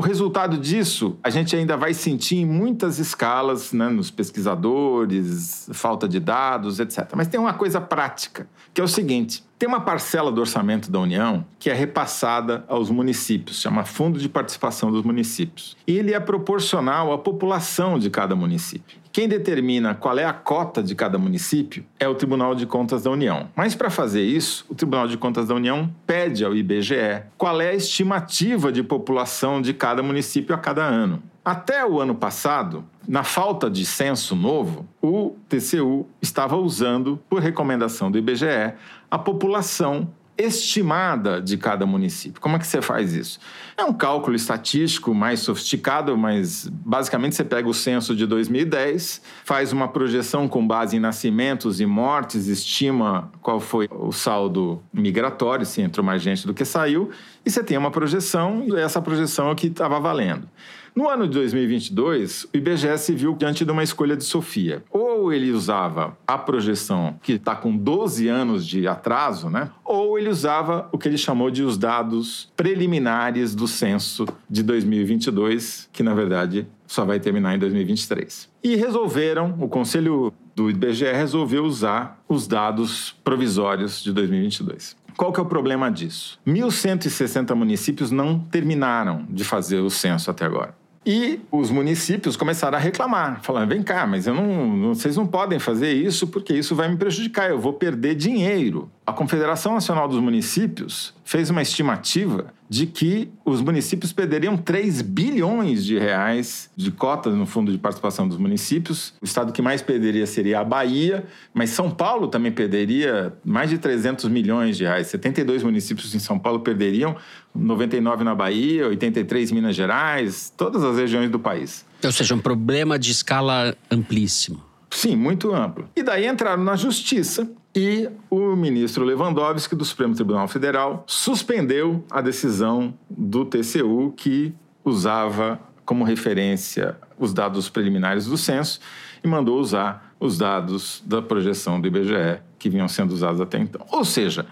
O 0.02 0.04
resultado 0.04 0.58
disso 0.58 1.16
a 1.24 1.30
gente 1.30 1.56
ainda 1.56 1.78
vai 1.78 1.94
sentir 1.94 2.38
em 2.38 2.46
muitas 2.46 2.98
escalas, 2.98 3.72
né, 3.72 3.88
nos 3.88 4.10
pesquisadores, 4.10 5.70
falta 5.74 6.08
de 6.08 6.20
dados, 6.20 6.80
etc. 6.80 7.08
Mas 7.16 7.28
tem 7.28 7.40
uma 7.40 7.54
coisa 7.54 7.80
prática, 7.80 8.48
que 8.74 8.82
é 8.82 8.84
o 8.84 8.88
seguinte: 8.88 9.44
tem 9.60 9.70
uma 9.70 9.82
parcela 9.82 10.32
do 10.32 10.42
orçamento 10.42 10.90
da 10.90 10.98
União 10.98 11.46
que 11.60 11.70
é 11.70 11.74
repassada 11.76 12.66
aos 12.68 12.90
municípios, 12.90 13.62
chama 13.62 13.86
Fundo 13.86 14.18
de 14.18 14.28
Participação 14.28 14.92
dos 14.92 15.04
Municípios. 15.04 15.78
E 15.86 15.96
ele 15.96 16.16
é 16.16 16.20
proporcional 16.20 17.14
à 17.14 17.18
população 17.20 18.00
de 18.00 18.10
cada 18.10 18.36
município. 18.36 19.01
Quem 19.12 19.28
determina 19.28 19.94
qual 19.94 20.18
é 20.18 20.24
a 20.24 20.32
cota 20.34 20.82
de 20.82 20.96
cada 20.96 21.18
município 21.18 21.84
é 22.00 22.08
o 22.08 22.16
Tribunal 22.16 22.56
de 22.56 22.66
Contas 22.66 23.04
da 23.04 23.12
União. 23.12 23.50
Mas 23.56 23.76
para 23.76 23.90
fazer 23.90 24.24
isso, 24.24 24.66
o 24.70 24.76
Tribunal 24.76 25.08
de 25.08 25.18
Contas 25.18 25.48
da 25.48 25.56
União 25.56 25.94
pede 26.08 26.46
ao 26.46 26.56
IBGE 26.56 27.24
qual 27.38 27.60
é 27.60 27.70
a 27.70 27.76
estimativa 27.76 28.72
de 28.72 28.82
população 28.82 29.62
de 29.62 29.74
cada 29.74 30.02
município 30.02 30.56
a 30.56 30.58
cada 30.58 30.84
ano. 30.84 31.22
Até 31.44 31.86
o 31.86 32.00
ano 32.00 32.16
passado, 32.16 32.86
na 33.08 33.24
falta 33.24 33.70
de 33.70 33.84
censo 33.86 34.36
novo, 34.36 34.88
o 35.02 35.36
TCU 35.50 36.08
estava 36.22 36.56
usando, 36.56 37.20
por 37.28 37.42
recomendação 37.42 38.12
do 38.12 38.18
IBGE, 38.18 38.76
a 39.10 39.18
população 39.18 40.08
estimada 40.38 41.42
de 41.42 41.58
cada 41.58 41.86
município. 41.86 42.42
Como 42.42 42.56
é 42.56 42.60
que 42.60 42.66
você 42.66 42.82
faz 42.82 43.14
isso? 43.14 43.40
É 43.78 43.84
um 43.84 43.94
cálculo 43.94 44.36
estatístico 44.36 45.14
mais 45.14 45.40
sofisticado, 45.42 46.18
mas 46.18 46.68
basicamente 46.72 47.36
você 47.36 47.44
pega 47.44 47.68
o 47.68 47.74
censo 47.74 48.16
de 48.16 48.26
2010, 48.26 49.22
faz 49.44 49.72
uma 49.72 49.88
projeção 49.88 50.48
com 50.48 50.66
base 50.66 50.98
em 50.98 51.00
nascimentos 51.00 51.80
e 51.80 51.86
mortes, 51.86 52.48
estima 52.48 53.32
qual 53.42 53.60
foi 53.60 53.88
o 53.92 54.12
saldo 54.12 54.82
migratório, 54.94 55.66
se 55.66 55.82
entrou 55.82 56.06
mais 56.06 56.22
gente 56.22 56.46
do 56.46 56.54
que 56.54 56.66
saiu, 56.66 57.10
e 57.46 57.52
você 57.52 57.64
tem 57.64 57.78
uma 57.78 57.92
projeção, 57.92 58.66
e 58.68 58.76
essa 58.76 59.02
projeção 59.02 59.50
é 59.50 59.52
o 59.52 59.56
que 59.56 59.68
estava 59.68 60.00
valendo. 60.00 60.48
No 60.94 61.10
ano 61.10 61.26
de 61.26 61.34
2022, 61.34 62.44
o 62.54 62.58
IBGE 62.58 62.98
se 62.98 63.14
viu 63.14 63.34
diante 63.34 63.64
de 63.64 63.72
uma 63.72 63.84
escolha 63.84 64.18
de 64.18 64.26
Sofia. 64.26 64.84
Ou 64.92 65.32
ele 65.32 65.52
usava 65.52 66.18
a 66.28 66.38
projeção 66.38 67.18
que 67.24 67.34
está 67.34 67.56
com 67.56 67.76
12 67.76 68.28
anos 68.28 68.68
de 68.68 68.88
atraso, 68.88 69.50
né? 69.50 69.70
ou 69.86 70.20
ele 70.20 70.30
usava 70.30 70.90
o 70.92 70.98
que 70.98 71.08
ele 71.08 71.18
chamou 71.18 71.50
de 71.50 71.64
os 71.64 71.78
dados 71.78 72.52
preliminares 72.56 73.56
do 73.56 73.68
censo 73.68 74.26
de 74.50 74.64
2022, 74.64 75.90
que 75.94 76.04
na 76.04 76.14
verdade 76.14 76.68
só 76.86 77.06
vai 77.06 77.20
terminar 77.20 77.56
em 77.56 77.60
2023. 77.60 78.50
E 78.62 78.76
resolveram, 78.76 79.56
o 79.60 79.70
conselho 79.70 80.34
do 80.54 80.70
IBGE 80.70 81.06
resolveu 81.06 81.64
usar 81.64 82.22
os 82.28 82.48
dados 82.48 83.16
provisórios 83.24 84.04
de 84.04 84.12
2022. 84.12 84.98
Qual 85.16 85.32
que 85.32 85.40
é 85.40 85.44
o 85.44 85.46
problema 85.46 85.90
disso? 85.90 86.40
1.160 86.48 87.54
municípios 87.54 88.12
não 88.12 88.40
terminaram 88.40 89.26
de 89.30 89.44
fazer 89.44 89.80
o 89.80 89.90
censo 89.90 90.32
até 90.32 90.46
agora. 90.46 90.81
E 91.06 91.40
os 91.52 91.72
municípios 91.72 92.38
começaram 92.38 92.78
a 92.78 92.82
reclamar, 92.82 93.42
falando: 93.42 93.70
vem 93.70 93.82
cá, 93.82 94.06
mas 94.06 94.28
não, 94.28 94.94
vocês 94.94 95.18
não 95.18 95.26
podem 95.26 95.58
fazer 95.58 95.92
isso 95.92 96.28
porque 96.28 96.54
isso 96.54 96.76
vai 96.76 96.88
me 96.88 96.96
prejudicar, 96.96 97.50
eu 97.50 97.60
vou 97.60 97.74
perder 97.74 98.14
dinheiro. 98.14 98.90
A 99.06 99.12
Confederação 99.12 99.74
Nacional 99.74 100.08
dos 100.08 100.20
Municípios 100.20 101.14
fez 101.24 101.50
uma 101.50 101.62
estimativa 101.62 102.54
de 102.72 102.86
que 102.86 103.30
os 103.44 103.60
municípios 103.60 104.14
perderiam 104.14 104.56
3 104.56 105.02
bilhões 105.02 105.84
de 105.84 106.00
reais 106.00 106.70
de 106.74 106.90
cotas 106.90 107.36
no 107.36 107.46
fundo 107.46 107.70
de 107.70 107.78
participação 107.78 108.26
dos 108.26 108.38
municípios. 108.38 109.14
O 109.22 109.26
estado 109.26 109.52
que 109.52 109.62
mais 109.62 109.82
perderia 109.82 110.26
seria 110.26 110.62
a 110.62 110.64
Bahia, 110.64 111.26
mas 111.54 111.72
São 111.72 111.92
Paulo 111.92 112.30
também 112.30 112.50
perderia 112.50 113.34
mais 113.44 113.70
de 113.70 113.78
300 113.78 114.30
milhões 114.30 114.78
de 114.78 114.86
reais. 114.86 115.08
72 115.08 115.64
municípios 115.64 116.16
em 116.16 116.20
São 116.20 116.40
Paulo 116.40 116.62
perderiam, 116.62 117.18
99 117.54 118.24
na 118.24 118.34
Bahia, 118.34 118.88
83 118.88 119.52
em 119.52 119.56
Minas 119.56 119.76
Gerais, 119.76 120.54
todas 120.56 120.82
as 120.82 120.96
regiões 120.96 121.30
do 121.30 121.40
país. 121.40 121.86
Ou 122.02 122.12
seja, 122.14 122.34
um 122.34 122.40
problema 122.40 122.98
de 122.98 123.12
escala 123.12 123.76
amplíssimo. 123.92 124.71
Sim, 124.92 125.16
muito 125.16 125.54
amplo. 125.54 125.90
E 125.96 126.04
daí 126.04 126.28
entraram 126.28 126.64
na 126.64 126.76
justiça 126.76 127.50
e 127.74 128.10
o 128.30 128.56
ministro 128.56 129.06
Lewandowski, 129.06 129.76
do 129.76 129.86
Supremo 129.86 130.14
Tribunal 130.14 130.48
Federal, 130.48 131.04
suspendeu 131.08 132.04
a 132.12 132.22
decisão 132.22 132.94
do 133.10 133.46
TCU 133.46 134.14
que 134.16 134.54
usava 134.84 135.60
como 135.86 136.04
referência 136.04 136.98
os 137.18 137.34
dados 137.34 137.70
preliminares 137.70 138.26
do 138.26 138.38
censo 138.38 138.80
e 139.24 139.28
mandou 139.28 139.60
usar 139.60 140.14
os 140.20 140.38
dados 140.38 141.02
da 141.06 141.22
projeção 141.22 141.80
do 141.80 141.88
IBGE 141.88 142.42
que 142.60 142.70
vinham 142.70 142.88
sendo 142.88 143.12
usados 143.12 143.40
até 143.40 143.58
então. 143.58 143.86
Ou 143.90 144.04
seja, 144.04 144.46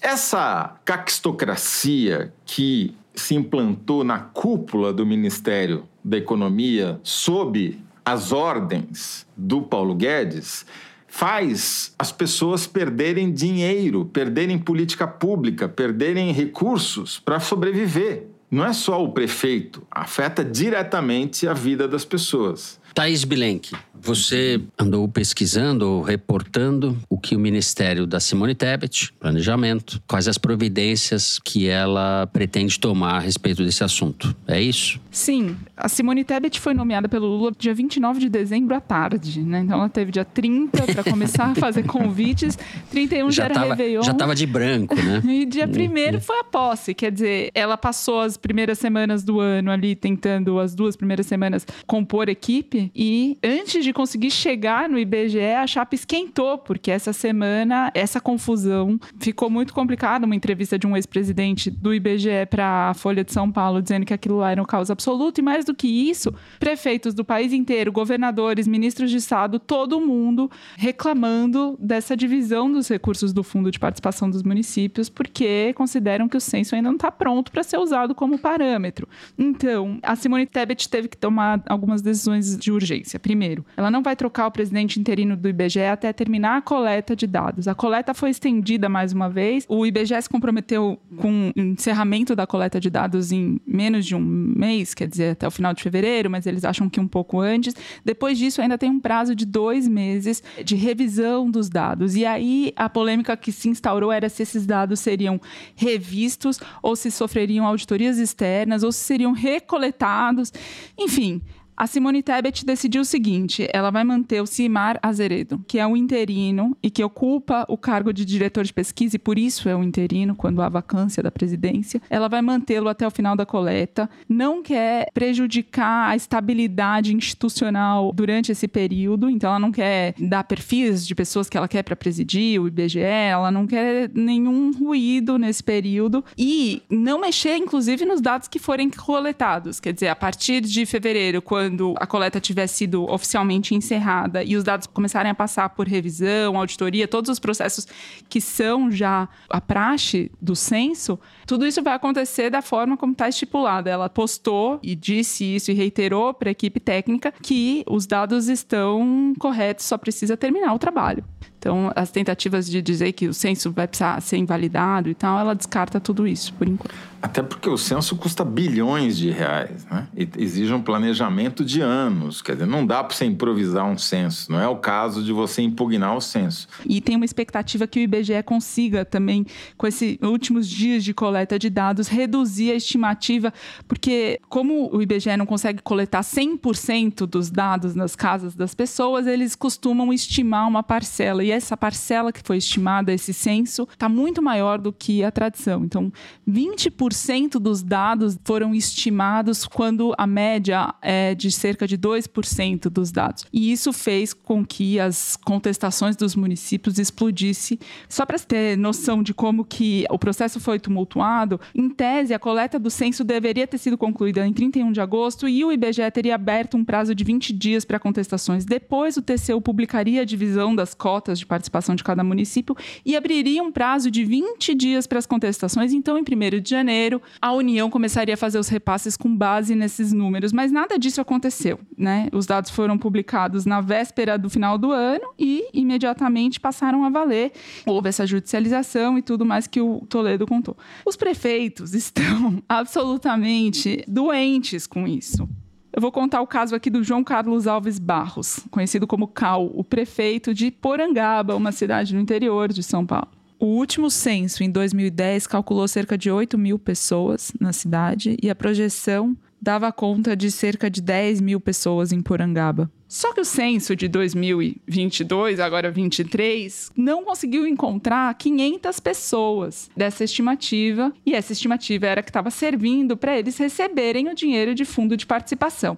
essa 0.00 0.76
caquistocracia 0.84 2.32
que 2.44 2.94
se 3.14 3.34
implantou 3.34 4.04
na 4.04 4.18
cúpula 4.18 4.92
do 4.92 5.04
Ministério 5.04 5.84
da 6.04 6.16
Economia 6.16 7.00
sob 7.02 7.80
as 8.08 8.32
ordens 8.32 9.26
do 9.36 9.60
Paulo 9.60 9.94
Guedes 9.94 10.64
faz 11.06 11.92
as 11.98 12.10
pessoas 12.10 12.66
perderem 12.66 13.30
dinheiro, 13.30 14.06
perderem 14.06 14.58
política 14.58 15.06
pública, 15.06 15.68
perderem 15.68 16.32
recursos 16.32 17.18
para 17.18 17.38
sobreviver. 17.38 18.26
Não 18.50 18.64
é 18.64 18.72
só 18.72 19.04
o 19.04 19.12
prefeito, 19.12 19.86
afeta 19.90 20.42
diretamente 20.42 21.46
a 21.46 21.52
vida 21.52 21.86
das 21.86 22.06
pessoas. 22.06 22.80
Thaís 22.94 23.24
Bilenque, 23.24 23.76
você 24.02 24.60
andou 24.78 25.08
pesquisando, 25.08 26.00
reportando 26.02 26.96
o 27.08 27.18
que 27.18 27.36
o 27.36 27.38
Ministério 27.38 28.06
da 28.06 28.20
Simone 28.20 28.54
Tebet, 28.54 29.12
Planejamento, 29.18 30.02
quais 30.06 30.28
as 30.28 30.38
providências 30.38 31.38
que 31.44 31.68
ela 31.68 32.26
pretende 32.32 32.78
tomar 32.78 33.16
a 33.16 33.18
respeito 33.18 33.64
desse 33.64 33.84
assunto. 33.84 34.34
É 34.46 34.60
isso? 34.60 35.00
Sim. 35.10 35.56
A 35.76 35.88
Simone 35.88 36.24
Tebet 36.24 36.60
foi 36.60 36.74
nomeada 36.74 37.08
pelo 37.08 37.26
Lula 37.26 37.52
dia 37.58 37.74
29 37.74 38.20
de 38.20 38.28
dezembro 38.28 38.74
à 38.74 38.80
tarde, 38.80 39.40
né? 39.40 39.60
Então 39.60 39.78
ela 39.78 39.88
teve 39.88 40.12
dia 40.12 40.24
30 40.24 40.86
para 40.86 41.04
começar 41.04 41.46
a 41.46 41.54
fazer 41.54 41.84
convites, 41.84 42.58
31 42.90 43.30
já, 43.30 43.42
já 43.42 43.44
era 43.44 43.54
tava, 43.54 43.74
Réveillon. 43.74 44.02
Já 44.02 44.12
estava 44.12 44.34
de 44.34 44.46
branco, 44.46 44.94
né? 44.94 45.22
e 45.26 45.44
dia 45.44 45.66
1 45.66 46.20
foi 46.20 46.40
a 46.40 46.44
posse, 46.44 46.94
quer 46.94 47.10
dizer, 47.10 47.50
ela 47.54 47.76
passou 47.76 48.20
as 48.20 48.36
primeiras 48.36 48.78
semanas 48.78 49.24
do 49.24 49.40
ano 49.40 49.70
ali 49.70 49.94
tentando, 49.94 50.58
as 50.58 50.74
duas 50.74 50.96
primeiras 50.96 51.26
semanas, 51.26 51.66
compor 51.86 52.28
equipe 52.28 52.90
e 52.94 53.36
antes 53.42 53.84
de 53.84 53.87
conseguir 53.92 54.30
chegar 54.30 54.88
no 54.88 54.98
IBGE, 54.98 55.40
a 55.40 55.66
chapa 55.66 55.94
esquentou, 55.94 56.58
porque 56.58 56.90
essa 56.90 57.12
semana 57.12 57.90
essa 57.94 58.20
confusão 58.20 58.98
ficou 59.18 59.50
muito 59.50 59.72
complicada. 59.74 60.26
Uma 60.26 60.36
entrevista 60.36 60.78
de 60.78 60.86
um 60.86 60.96
ex-presidente 60.96 61.70
do 61.70 61.94
IBGE 61.94 62.46
para 62.50 62.90
a 62.90 62.94
Folha 62.94 63.24
de 63.24 63.32
São 63.32 63.50
Paulo 63.50 63.82
dizendo 63.82 64.06
que 64.06 64.14
aquilo 64.14 64.38
lá 64.38 64.50
era 64.50 64.62
um 64.62 64.64
caos 64.64 64.90
absoluto. 64.90 65.38
E 65.38 65.42
mais 65.42 65.64
do 65.64 65.74
que 65.74 65.86
isso, 65.86 66.34
prefeitos 66.58 67.14
do 67.14 67.24
país 67.24 67.52
inteiro, 67.52 67.92
governadores, 67.92 68.66
ministros 68.66 69.10
de 69.10 69.16
Estado, 69.16 69.58
todo 69.58 70.00
mundo 70.00 70.50
reclamando 70.76 71.76
dessa 71.80 72.16
divisão 72.16 72.70
dos 72.70 72.88
recursos 72.88 73.32
do 73.32 73.42
Fundo 73.42 73.70
de 73.70 73.78
Participação 73.78 74.30
dos 74.30 74.42
Municípios, 74.42 75.08
porque 75.08 75.72
consideram 75.74 76.28
que 76.28 76.36
o 76.36 76.40
censo 76.40 76.74
ainda 76.74 76.88
não 76.88 76.96
está 76.96 77.10
pronto 77.10 77.50
para 77.50 77.62
ser 77.62 77.78
usado 77.78 78.14
como 78.14 78.38
parâmetro. 78.38 79.08
Então, 79.38 79.98
a 80.02 80.16
Simone 80.16 80.46
Tebet 80.46 80.88
teve 80.88 81.08
que 81.08 81.16
tomar 81.16 81.62
algumas 81.66 82.02
decisões 82.02 82.56
de 82.56 82.70
urgência. 82.70 83.18
Primeiro, 83.18 83.64
ela 83.78 83.92
não 83.92 84.02
vai 84.02 84.16
trocar 84.16 84.48
o 84.48 84.50
presidente 84.50 84.98
interino 84.98 85.36
do 85.36 85.48
IBGE 85.48 85.82
até 85.82 86.12
terminar 86.12 86.56
a 86.56 86.60
coleta 86.60 87.14
de 87.14 87.28
dados. 87.28 87.68
A 87.68 87.76
coleta 87.76 88.12
foi 88.12 88.30
estendida 88.30 88.88
mais 88.88 89.12
uma 89.12 89.30
vez. 89.30 89.64
O 89.68 89.86
IBGE 89.86 90.20
se 90.20 90.28
comprometeu 90.28 90.98
com 91.18 91.52
o 91.56 91.60
encerramento 91.60 92.34
da 92.34 92.44
coleta 92.44 92.80
de 92.80 92.90
dados 92.90 93.30
em 93.30 93.60
menos 93.64 94.04
de 94.04 94.16
um 94.16 94.20
mês, 94.20 94.94
quer 94.94 95.06
dizer, 95.06 95.30
até 95.30 95.46
o 95.46 95.50
final 95.52 95.72
de 95.72 95.80
fevereiro, 95.80 96.28
mas 96.28 96.44
eles 96.44 96.64
acham 96.64 96.90
que 96.90 96.98
um 96.98 97.06
pouco 97.06 97.38
antes. 97.38 97.72
Depois 98.04 98.36
disso, 98.36 98.60
ainda 98.60 98.76
tem 98.76 98.90
um 98.90 98.98
prazo 98.98 99.32
de 99.32 99.46
dois 99.46 99.86
meses 99.86 100.42
de 100.64 100.74
revisão 100.74 101.48
dos 101.48 101.68
dados. 101.68 102.16
E 102.16 102.26
aí, 102.26 102.72
a 102.74 102.88
polêmica 102.88 103.36
que 103.36 103.52
se 103.52 103.68
instaurou 103.68 104.10
era 104.10 104.28
se 104.28 104.42
esses 104.42 104.66
dados 104.66 104.98
seriam 104.98 105.40
revistos 105.76 106.58
ou 106.82 106.96
se 106.96 107.12
sofreriam 107.12 107.64
auditorias 107.64 108.18
externas 108.18 108.82
ou 108.82 108.90
se 108.90 109.04
seriam 109.04 109.30
recoletados. 109.30 110.52
Enfim, 110.98 111.40
a 111.78 111.86
Simone 111.86 112.24
Tebet 112.24 112.66
decidiu 112.66 113.02
o 113.02 113.04
seguinte: 113.04 113.68
ela 113.72 113.90
vai 113.90 114.02
manter 114.02 114.42
o 114.42 114.46
Cimar 114.46 114.98
Azeredo, 115.00 115.64
que 115.68 115.78
é 115.78 115.86
um 115.86 115.96
interino 115.96 116.76
e 116.82 116.90
que 116.90 117.04
ocupa 117.04 117.64
o 117.68 117.78
cargo 117.78 118.12
de 118.12 118.24
diretor 118.24 118.64
de 118.64 118.72
pesquisa, 118.72 119.14
e 119.14 119.18
por 119.18 119.38
isso 119.38 119.68
é 119.68 119.76
um 119.76 119.84
interino 119.84 120.34
quando 120.34 120.60
há 120.60 120.68
vacância 120.68 121.22
da 121.22 121.30
presidência. 121.30 122.02
Ela 122.10 122.28
vai 122.28 122.42
mantê-lo 122.42 122.88
até 122.88 123.06
o 123.06 123.10
final 123.10 123.36
da 123.36 123.46
coleta, 123.46 124.10
não 124.28 124.60
quer 124.60 125.06
prejudicar 125.14 126.10
a 126.10 126.16
estabilidade 126.16 127.14
institucional 127.14 128.12
durante 128.12 128.50
esse 128.50 128.66
período, 128.66 129.30
então 129.30 129.50
ela 129.50 129.60
não 129.60 129.70
quer 129.70 130.14
dar 130.18 130.42
perfis 130.42 131.06
de 131.06 131.14
pessoas 131.14 131.48
que 131.48 131.56
ela 131.56 131.68
quer 131.68 131.84
para 131.84 131.94
presidir 131.94 132.60
o 132.60 132.66
IBGE, 132.66 132.98
ela 132.98 133.52
não 133.52 133.66
quer 133.66 134.10
nenhum 134.12 134.72
ruído 134.72 135.38
nesse 135.38 135.62
período 135.62 136.24
e 136.36 136.82
não 136.90 137.20
mexer, 137.20 137.56
inclusive, 137.56 138.04
nos 138.04 138.20
dados 138.20 138.48
que 138.48 138.58
forem 138.58 138.90
coletados. 138.90 139.78
Quer 139.78 139.92
dizer, 139.92 140.08
a 140.08 140.16
partir 140.16 140.60
de 140.62 140.84
fevereiro, 140.84 141.40
quando 141.40 141.67
quando 141.68 141.94
a 141.98 142.06
coleta 142.06 142.40
tiver 142.40 142.66
sido 142.66 143.04
oficialmente 143.04 143.74
encerrada 143.74 144.42
e 144.42 144.56
os 144.56 144.64
dados 144.64 144.86
começarem 144.86 145.30
a 145.30 145.34
passar 145.34 145.68
por 145.68 145.86
revisão, 145.86 146.56
auditoria, 146.56 147.06
todos 147.06 147.28
os 147.28 147.38
processos 147.38 147.86
que 148.26 148.40
são 148.40 148.90
já 148.90 149.28
a 149.50 149.60
praxe 149.60 150.30
do 150.40 150.56
censo, 150.56 151.18
tudo 151.46 151.66
isso 151.66 151.82
vai 151.82 151.94
acontecer 151.94 152.48
da 152.48 152.62
forma 152.62 152.96
como 152.96 153.12
está 153.12 153.28
estipulada. 153.28 153.90
Ela 153.90 154.08
postou 154.08 154.80
e 154.82 154.94
disse 154.94 155.44
isso 155.44 155.70
e 155.70 155.74
reiterou 155.74 156.32
para 156.32 156.48
a 156.48 156.52
equipe 156.52 156.80
técnica 156.80 157.34
que 157.42 157.84
os 157.86 158.06
dados 158.06 158.48
estão 158.48 159.34
corretos, 159.38 159.84
só 159.84 159.98
precisa 159.98 160.38
terminar 160.38 160.72
o 160.72 160.78
trabalho. 160.78 161.22
Então, 161.58 161.90
as 161.96 162.10
tentativas 162.10 162.68
de 162.68 162.80
dizer 162.80 163.12
que 163.12 163.26
o 163.26 163.34
censo 163.34 163.72
vai 163.72 163.88
precisar 163.88 164.20
ser 164.20 164.36
invalidado 164.36 165.08
e 165.08 165.14
tal, 165.14 165.38
ela 165.38 165.54
descarta 165.54 165.98
tudo 165.98 166.26
isso, 166.26 166.52
por 166.54 166.68
enquanto. 166.68 166.94
Até 167.20 167.42
porque 167.42 167.68
o 167.68 167.76
censo 167.76 168.14
custa 168.14 168.44
bilhões 168.44 169.18
de 169.18 169.30
reais, 169.30 169.84
né? 169.90 170.06
E 170.16 170.28
exige 170.38 170.72
um 170.72 170.80
planejamento 170.80 171.64
de 171.64 171.80
anos. 171.80 172.40
Quer 172.40 172.52
dizer, 172.52 172.66
não 172.66 172.86
dá 172.86 173.02
para 173.02 173.16
você 173.16 173.24
improvisar 173.24 173.84
um 173.84 173.98
censo. 173.98 174.52
Não 174.52 174.60
é 174.60 174.68
o 174.68 174.76
caso 174.76 175.24
de 175.24 175.32
você 175.32 175.60
impugnar 175.62 176.16
o 176.16 176.20
censo. 176.20 176.68
E 176.86 177.00
tem 177.00 177.16
uma 177.16 177.24
expectativa 177.24 177.88
que 177.88 177.98
o 177.98 178.02
IBGE 178.02 178.40
consiga 178.44 179.04
também, 179.04 179.44
com 179.76 179.86
esses 179.88 180.16
últimos 180.22 180.68
dias 180.68 181.02
de 181.02 181.12
coleta 181.12 181.58
de 181.58 181.68
dados, 181.68 182.06
reduzir 182.06 182.70
a 182.70 182.76
estimativa, 182.76 183.52
porque 183.88 184.38
como 184.48 184.88
o 184.94 185.02
IBGE 185.02 185.36
não 185.36 185.46
consegue 185.46 185.82
coletar 185.82 186.20
100% 186.20 187.26
dos 187.26 187.50
dados 187.50 187.96
nas 187.96 188.14
casas 188.14 188.54
das 188.54 188.76
pessoas, 188.76 189.26
eles 189.26 189.56
costumam 189.56 190.12
estimar 190.12 190.68
uma 190.68 190.84
parcela. 190.84 191.42
E 191.42 191.50
essa 191.58 191.76
parcela 191.76 192.32
que 192.32 192.40
foi 192.42 192.56
estimada, 192.56 193.12
esse 193.12 193.32
censo, 193.34 193.86
está 193.92 194.08
muito 194.08 194.42
maior 194.42 194.78
do 194.78 194.92
que 194.92 195.22
a 195.22 195.30
tradição. 195.30 195.84
Então, 195.84 196.12
20% 196.48 197.58
dos 197.58 197.82
dados 197.82 198.38
foram 198.44 198.74
estimados 198.74 199.66
quando 199.66 200.14
a 200.16 200.26
média 200.26 200.94
é 201.02 201.34
de 201.34 201.50
cerca 201.50 201.86
de 201.86 201.98
2% 201.98 202.88
dos 202.88 203.12
dados. 203.12 203.44
E 203.52 203.70
isso 203.70 203.92
fez 203.92 204.32
com 204.32 204.64
que 204.64 204.98
as 204.98 205.36
contestações 205.36 206.16
dos 206.16 206.34
municípios 206.34 206.98
explodisse. 206.98 207.78
Só 208.08 208.24
para 208.24 208.38
ter 208.38 208.76
noção 208.76 209.22
de 209.22 209.34
como 209.34 209.64
que 209.64 210.06
o 210.10 210.18
processo 210.18 210.60
foi 210.60 210.78
tumultuado, 210.78 211.60
em 211.74 211.90
tese 211.90 212.32
a 212.32 212.38
coleta 212.38 212.78
do 212.78 212.90
censo 212.90 213.24
deveria 213.24 213.66
ter 213.66 213.78
sido 213.78 213.98
concluída 213.98 214.46
em 214.46 214.52
31 214.52 214.92
de 214.92 215.00
agosto 215.00 215.48
e 215.48 215.64
o 215.64 215.72
IBGE 215.72 216.10
teria 216.12 216.34
aberto 216.34 216.76
um 216.76 216.84
prazo 216.84 217.14
de 217.14 217.24
20 217.24 217.52
dias 217.52 217.84
para 217.84 217.98
contestações. 217.98 218.64
Depois 218.64 219.16
o 219.16 219.22
TCU 219.22 219.60
publicaria 219.60 220.22
a 220.22 220.24
divisão 220.24 220.74
das 220.74 220.94
cotas 220.94 221.37
de 221.38 221.46
participação 221.46 221.94
de 221.94 222.04
cada 222.04 222.24
município 222.24 222.76
e 223.04 223.16
abriria 223.16 223.62
um 223.62 223.70
prazo 223.70 224.10
de 224.10 224.24
20 224.24 224.74
dias 224.74 225.06
para 225.06 225.18
as 225.18 225.26
contestações. 225.26 225.92
Então, 225.92 226.18
em 226.18 226.22
1 226.22 226.60
de 226.60 226.70
janeiro, 226.70 227.20
a 227.40 227.52
União 227.52 227.90
começaria 227.90 228.34
a 228.34 228.36
fazer 228.36 228.58
os 228.58 228.68
repasses 228.68 229.16
com 229.16 229.34
base 229.34 229.74
nesses 229.74 230.12
números, 230.12 230.52
mas 230.52 230.72
nada 230.72 230.98
disso 230.98 231.20
aconteceu. 231.20 231.80
Né? 231.96 232.28
Os 232.32 232.46
dados 232.46 232.70
foram 232.70 232.98
publicados 232.98 233.64
na 233.64 233.80
véspera 233.80 234.38
do 234.38 234.50
final 234.50 234.78
do 234.78 234.92
ano 234.92 235.32
e 235.38 235.68
imediatamente 235.72 236.60
passaram 236.60 237.04
a 237.04 237.10
valer. 237.10 237.52
Houve 237.86 238.08
essa 238.08 238.26
judicialização 238.26 239.18
e 239.18 239.22
tudo 239.22 239.44
mais 239.44 239.66
que 239.66 239.80
o 239.80 240.00
Toledo 240.08 240.46
contou. 240.46 240.76
Os 241.04 241.16
prefeitos 241.16 241.94
estão 241.94 242.62
absolutamente 242.68 244.04
doentes 244.06 244.86
com 244.86 245.06
isso. 245.06 245.48
Eu 245.92 246.02
vou 246.02 246.12
contar 246.12 246.40
o 246.40 246.46
caso 246.46 246.74
aqui 246.74 246.90
do 246.90 247.02
João 247.02 247.24
Carlos 247.24 247.66
Alves 247.66 247.98
Barros, 247.98 248.60
conhecido 248.70 249.06
como 249.06 249.26
Cal, 249.26 249.66
o 249.74 249.82
prefeito 249.82 250.52
de 250.52 250.70
Porangaba, 250.70 251.56
uma 251.56 251.72
cidade 251.72 252.14
no 252.14 252.20
interior 252.20 252.72
de 252.72 252.82
São 252.82 253.06
Paulo. 253.06 253.28
O 253.58 253.66
último 253.66 254.08
censo, 254.08 254.62
em 254.62 254.70
2010, 254.70 255.46
calculou 255.46 255.88
cerca 255.88 256.16
de 256.16 256.30
8 256.30 256.56
mil 256.56 256.78
pessoas 256.78 257.52
na 257.58 257.72
cidade 257.72 258.36
e 258.40 258.48
a 258.48 258.54
projeção 258.54 259.36
dava 259.60 259.90
conta 259.90 260.36
de 260.36 260.50
cerca 260.50 260.88
de 260.88 261.02
10 261.02 261.40
mil 261.40 261.58
pessoas 261.58 262.12
em 262.12 262.22
Porangaba. 262.22 262.88
Só 263.08 263.32
que 263.32 263.40
o 263.40 263.44
censo 263.44 263.96
de 263.96 264.06
2022, 264.06 265.58
agora 265.60 265.90
23, 265.90 266.92
não 266.94 267.24
conseguiu 267.24 267.66
encontrar 267.66 268.34
500 268.34 269.00
pessoas 269.00 269.90
dessa 269.96 270.24
estimativa, 270.24 271.10
e 271.24 271.34
essa 271.34 271.54
estimativa 271.54 272.06
era 272.06 272.22
que 272.22 272.28
estava 272.28 272.50
servindo 272.50 273.16
para 273.16 273.38
eles 273.38 273.56
receberem 273.56 274.28
o 274.28 274.34
dinheiro 274.34 274.74
de 274.74 274.84
fundo 274.84 275.16
de 275.16 275.24
participação. 275.24 275.96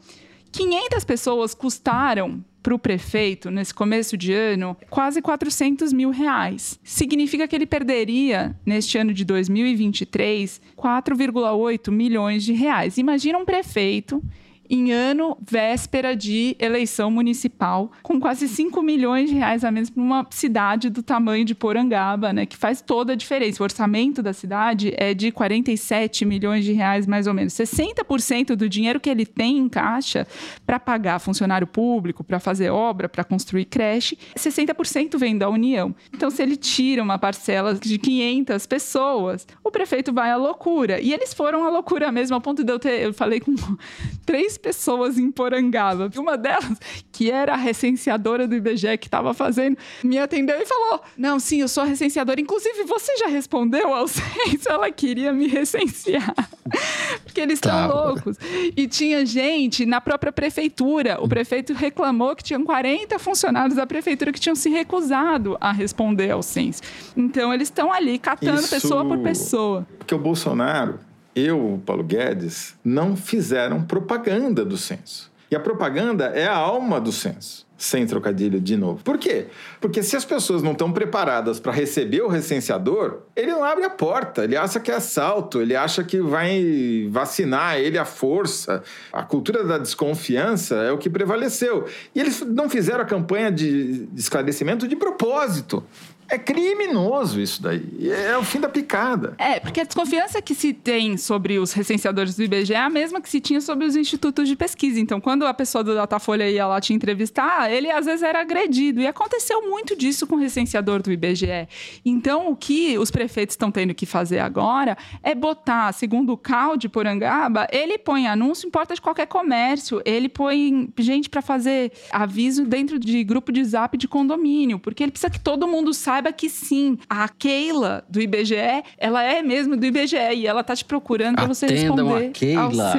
500 0.52 1.04
pessoas 1.04 1.52
custaram 1.52 2.44
para 2.62 2.74
o 2.74 2.78
prefeito, 2.78 3.50
nesse 3.50 3.74
começo 3.74 4.16
de 4.16 4.32
ano, 4.32 4.76
quase 4.88 5.20
400 5.20 5.92
mil 5.92 6.10
reais. 6.10 6.78
Significa 6.84 7.48
que 7.48 7.56
ele 7.56 7.66
perderia, 7.66 8.54
neste 8.64 8.98
ano 8.98 9.12
de 9.12 9.24
2023, 9.24 10.60
4,8 10.76 11.90
milhões 11.90 12.44
de 12.44 12.52
reais. 12.52 12.98
Imagina 12.98 13.38
um 13.38 13.44
prefeito 13.44 14.22
em 14.70 14.92
ano 14.92 15.36
véspera 15.40 16.14
de 16.14 16.56
eleição 16.60 17.10
municipal, 17.10 17.90
com 18.02 18.20
quase 18.20 18.46
5 18.46 18.80
milhões 18.80 19.28
de 19.28 19.36
reais 19.36 19.64
a 19.64 19.70
menos 19.70 19.90
para 19.90 20.00
uma 20.00 20.26
cidade 20.30 20.88
do 20.88 21.02
tamanho 21.02 21.44
de 21.44 21.56
Porangaba, 21.56 22.32
né, 22.32 22.46
que 22.46 22.56
faz 22.56 22.80
toda 22.80 23.14
a 23.14 23.16
diferença. 23.16 23.60
O 23.60 23.64
orçamento 23.64 24.22
da 24.22 24.32
cidade 24.32 24.94
é 24.96 25.12
de 25.12 25.32
47 25.32 26.24
milhões 26.24 26.64
de 26.64 26.72
reais, 26.72 27.06
mais 27.06 27.26
ou 27.26 27.34
menos. 27.34 27.52
60% 27.54 28.54
do 28.54 28.68
dinheiro 28.68 29.00
que 29.00 29.10
ele 29.10 29.26
tem 29.26 29.58
em 29.58 29.68
caixa 29.68 30.26
para 30.64 30.78
pagar 30.78 31.18
funcionário 31.18 31.66
público, 31.66 32.22
para 32.22 32.38
fazer 32.38 32.70
obra, 32.70 33.08
para 33.08 33.24
construir 33.24 33.64
creche, 33.64 34.16
60% 34.36 35.18
vem 35.18 35.36
da 35.36 35.50
União. 35.50 35.94
Então, 36.14 36.30
se 36.30 36.42
ele 36.42 36.56
tira 36.56 37.02
uma 37.02 37.18
parcela 37.18 37.74
de 37.74 37.98
500 37.98 38.66
pessoas, 38.66 39.46
o 39.64 39.70
prefeito 39.70 40.12
vai 40.12 40.30
à 40.30 40.36
loucura. 40.36 41.00
E 41.00 41.12
eles 41.12 41.34
foram 41.34 41.64
à 41.64 41.70
loucura 41.70 42.12
mesmo, 42.12 42.36
a 42.36 42.40
ponto 42.40 42.62
de 42.62 42.72
eu 42.72 42.78
ter. 42.78 43.02
Eu 43.02 43.12
falei 43.12 43.40
com 43.40 43.54
três 44.24 44.59
pessoas 44.60 45.18
em 45.18 45.30
Porangaba. 45.30 46.10
Uma 46.16 46.36
delas, 46.36 46.78
que 47.10 47.30
era 47.30 47.54
a 47.54 47.56
recenseadora 47.56 48.46
do 48.46 48.54
IBGE 48.54 48.98
que 48.98 49.06
estava 49.06 49.32
fazendo, 49.34 49.76
me 50.04 50.18
atendeu 50.18 50.60
e 50.60 50.66
falou: 50.66 51.00
Não, 51.16 51.40
sim, 51.40 51.60
eu 51.60 51.68
sou 51.68 51.82
a 51.82 51.86
recenseadora. 51.86 52.40
Inclusive, 52.40 52.84
você 52.84 53.16
já 53.16 53.26
respondeu 53.26 53.92
ao 53.94 54.06
censo? 54.08 54.68
Ela 54.68 54.90
queria 54.90 55.32
me 55.32 55.46
recensear. 55.46 56.34
Porque 57.24 57.40
eles 57.40 57.54
estão 57.54 57.70
tá. 57.70 57.86
loucos. 57.86 58.36
E 58.76 58.86
tinha 58.86 59.24
gente 59.24 59.84
na 59.86 60.00
própria 60.00 60.32
prefeitura. 60.32 61.18
O 61.20 61.28
prefeito 61.28 61.72
reclamou 61.72 62.34
que 62.36 62.44
tinham 62.44 62.64
40 62.64 63.18
funcionários 63.18 63.76
da 63.76 63.86
prefeitura 63.86 64.32
que 64.32 64.40
tinham 64.40 64.54
se 64.54 64.68
recusado 64.68 65.56
a 65.60 65.72
responder 65.72 66.30
ao 66.30 66.42
censo. 66.42 66.82
Então, 67.16 67.52
eles 67.52 67.68
estão 67.68 67.92
ali 67.92 68.18
catando 68.18 68.60
Isso... 68.60 68.70
pessoa 68.70 69.04
por 69.04 69.18
pessoa. 69.18 69.86
Porque 69.98 70.14
o 70.14 70.18
Bolsonaro 70.18 70.98
eu, 71.34 71.80
Paulo 71.84 72.02
Guedes, 72.02 72.74
não 72.84 73.16
fizeram 73.16 73.82
propaganda 73.82 74.64
do 74.64 74.76
censo. 74.76 75.30
E 75.50 75.56
a 75.56 75.60
propaganda 75.60 76.26
é 76.26 76.46
a 76.46 76.54
alma 76.54 77.00
do 77.00 77.10
censo. 77.10 77.68
Sem 77.76 78.06
trocadilho 78.06 78.60
de 78.60 78.76
novo. 78.76 79.02
Por 79.02 79.16
quê? 79.16 79.46
Porque 79.80 80.02
se 80.02 80.14
as 80.14 80.24
pessoas 80.24 80.62
não 80.62 80.72
estão 80.72 80.92
preparadas 80.92 81.58
para 81.58 81.72
receber 81.72 82.20
o 82.20 82.28
recenseador, 82.28 83.22
ele 83.34 83.50
não 83.50 83.64
abre 83.64 83.84
a 83.84 83.90
porta, 83.90 84.44
ele 84.44 84.54
acha 84.54 84.78
que 84.78 84.92
é 84.92 84.94
assalto, 84.94 85.62
ele 85.62 85.74
acha 85.74 86.04
que 86.04 86.20
vai 86.20 87.08
vacinar 87.10 87.78
ele 87.78 87.96
à 87.96 88.04
força. 88.04 88.82
A 89.10 89.22
cultura 89.22 89.64
da 89.64 89.78
desconfiança 89.78 90.76
é 90.76 90.92
o 90.92 90.98
que 90.98 91.08
prevaleceu. 91.08 91.86
E 92.14 92.20
eles 92.20 92.42
não 92.42 92.68
fizeram 92.68 93.00
a 93.00 93.06
campanha 93.06 93.50
de 93.50 94.06
esclarecimento 94.14 94.86
de 94.86 94.94
propósito. 94.94 95.82
É 96.30 96.38
criminoso 96.38 97.40
isso 97.40 97.60
daí. 97.60 97.82
É 98.08 98.38
o 98.38 98.44
fim 98.44 98.60
da 98.60 98.68
picada. 98.68 99.34
É, 99.36 99.58
porque 99.58 99.80
a 99.80 99.84
desconfiança 99.84 100.40
que 100.40 100.54
se 100.54 100.72
tem 100.72 101.16
sobre 101.16 101.58
os 101.58 101.72
recenseadores 101.72 102.36
do 102.36 102.44
IBGE 102.44 102.72
é 102.72 102.78
a 102.78 102.88
mesma 102.88 103.20
que 103.20 103.28
se 103.28 103.40
tinha 103.40 103.60
sobre 103.60 103.84
os 103.84 103.96
institutos 103.96 104.46
de 104.46 104.54
pesquisa. 104.54 105.00
Então, 105.00 105.20
quando 105.20 105.44
a 105.44 105.52
pessoa 105.52 105.82
do 105.82 105.92
Datafolha 105.92 106.48
ia 106.48 106.66
lá 106.68 106.80
te 106.80 106.94
entrevistar, 106.94 107.68
ele 107.70 107.90
às 107.90 108.06
vezes 108.06 108.22
era 108.22 108.40
agredido. 108.40 109.00
E 109.00 109.08
aconteceu 109.08 109.68
muito 109.68 109.96
disso 109.96 110.24
com 110.24 110.36
o 110.36 110.38
recenseador 110.38 111.02
do 111.02 111.10
IBGE. 111.10 111.68
Então, 112.04 112.48
o 112.48 112.54
que 112.54 112.96
os 112.96 113.10
prefeitos 113.10 113.54
estão 113.54 113.72
tendo 113.72 113.92
que 113.92 114.06
fazer 114.06 114.38
agora 114.38 114.96
é 115.24 115.34
botar, 115.34 115.92
segundo 115.92 116.32
o 116.32 116.36
CAL 116.36 116.76
de 116.76 116.88
Porangaba, 116.88 117.66
ele 117.72 117.98
põe 117.98 118.28
anúncio 118.28 118.68
em 118.68 118.70
porta 118.70 118.94
de 118.94 119.00
qualquer 119.00 119.26
comércio, 119.26 120.00
ele 120.04 120.28
põe 120.28 120.92
gente 120.96 121.28
para 121.28 121.42
fazer 121.42 121.90
aviso 122.12 122.64
dentro 122.64 123.00
de 123.00 123.24
grupo 123.24 123.50
de 123.50 123.64
zap 123.64 123.96
de 123.96 124.06
condomínio, 124.06 124.78
porque 124.78 125.02
ele 125.02 125.10
precisa 125.10 125.30
que 125.30 125.40
todo 125.40 125.66
mundo 125.66 125.92
saiba 125.92 126.19
saiba 126.20 126.32
que 126.32 126.50
sim, 126.50 126.98
a 127.08 127.28
Keila 127.28 128.04
do 128.08 128.20
IBGE, 128.20 128.54
ela 128.98 129.22
é 129.22 129.42
mesmo 129.42 129.76
do 129.76 129.86
IBGE 129.86 130.16
e 130.34 130.46
ela 130.46 130.62
tá 130.62 130.76
te 130.76 130.84
procurando 130.84 131.36
para 131.36 131.46
você 131.46 131.66
responder 131.66 132.26
a 132.26 132.30
Keila. 132.30 132.92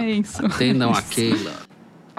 Atendam 0.44 0.92
a 0.92 1.02
Keila. 1.02 1.54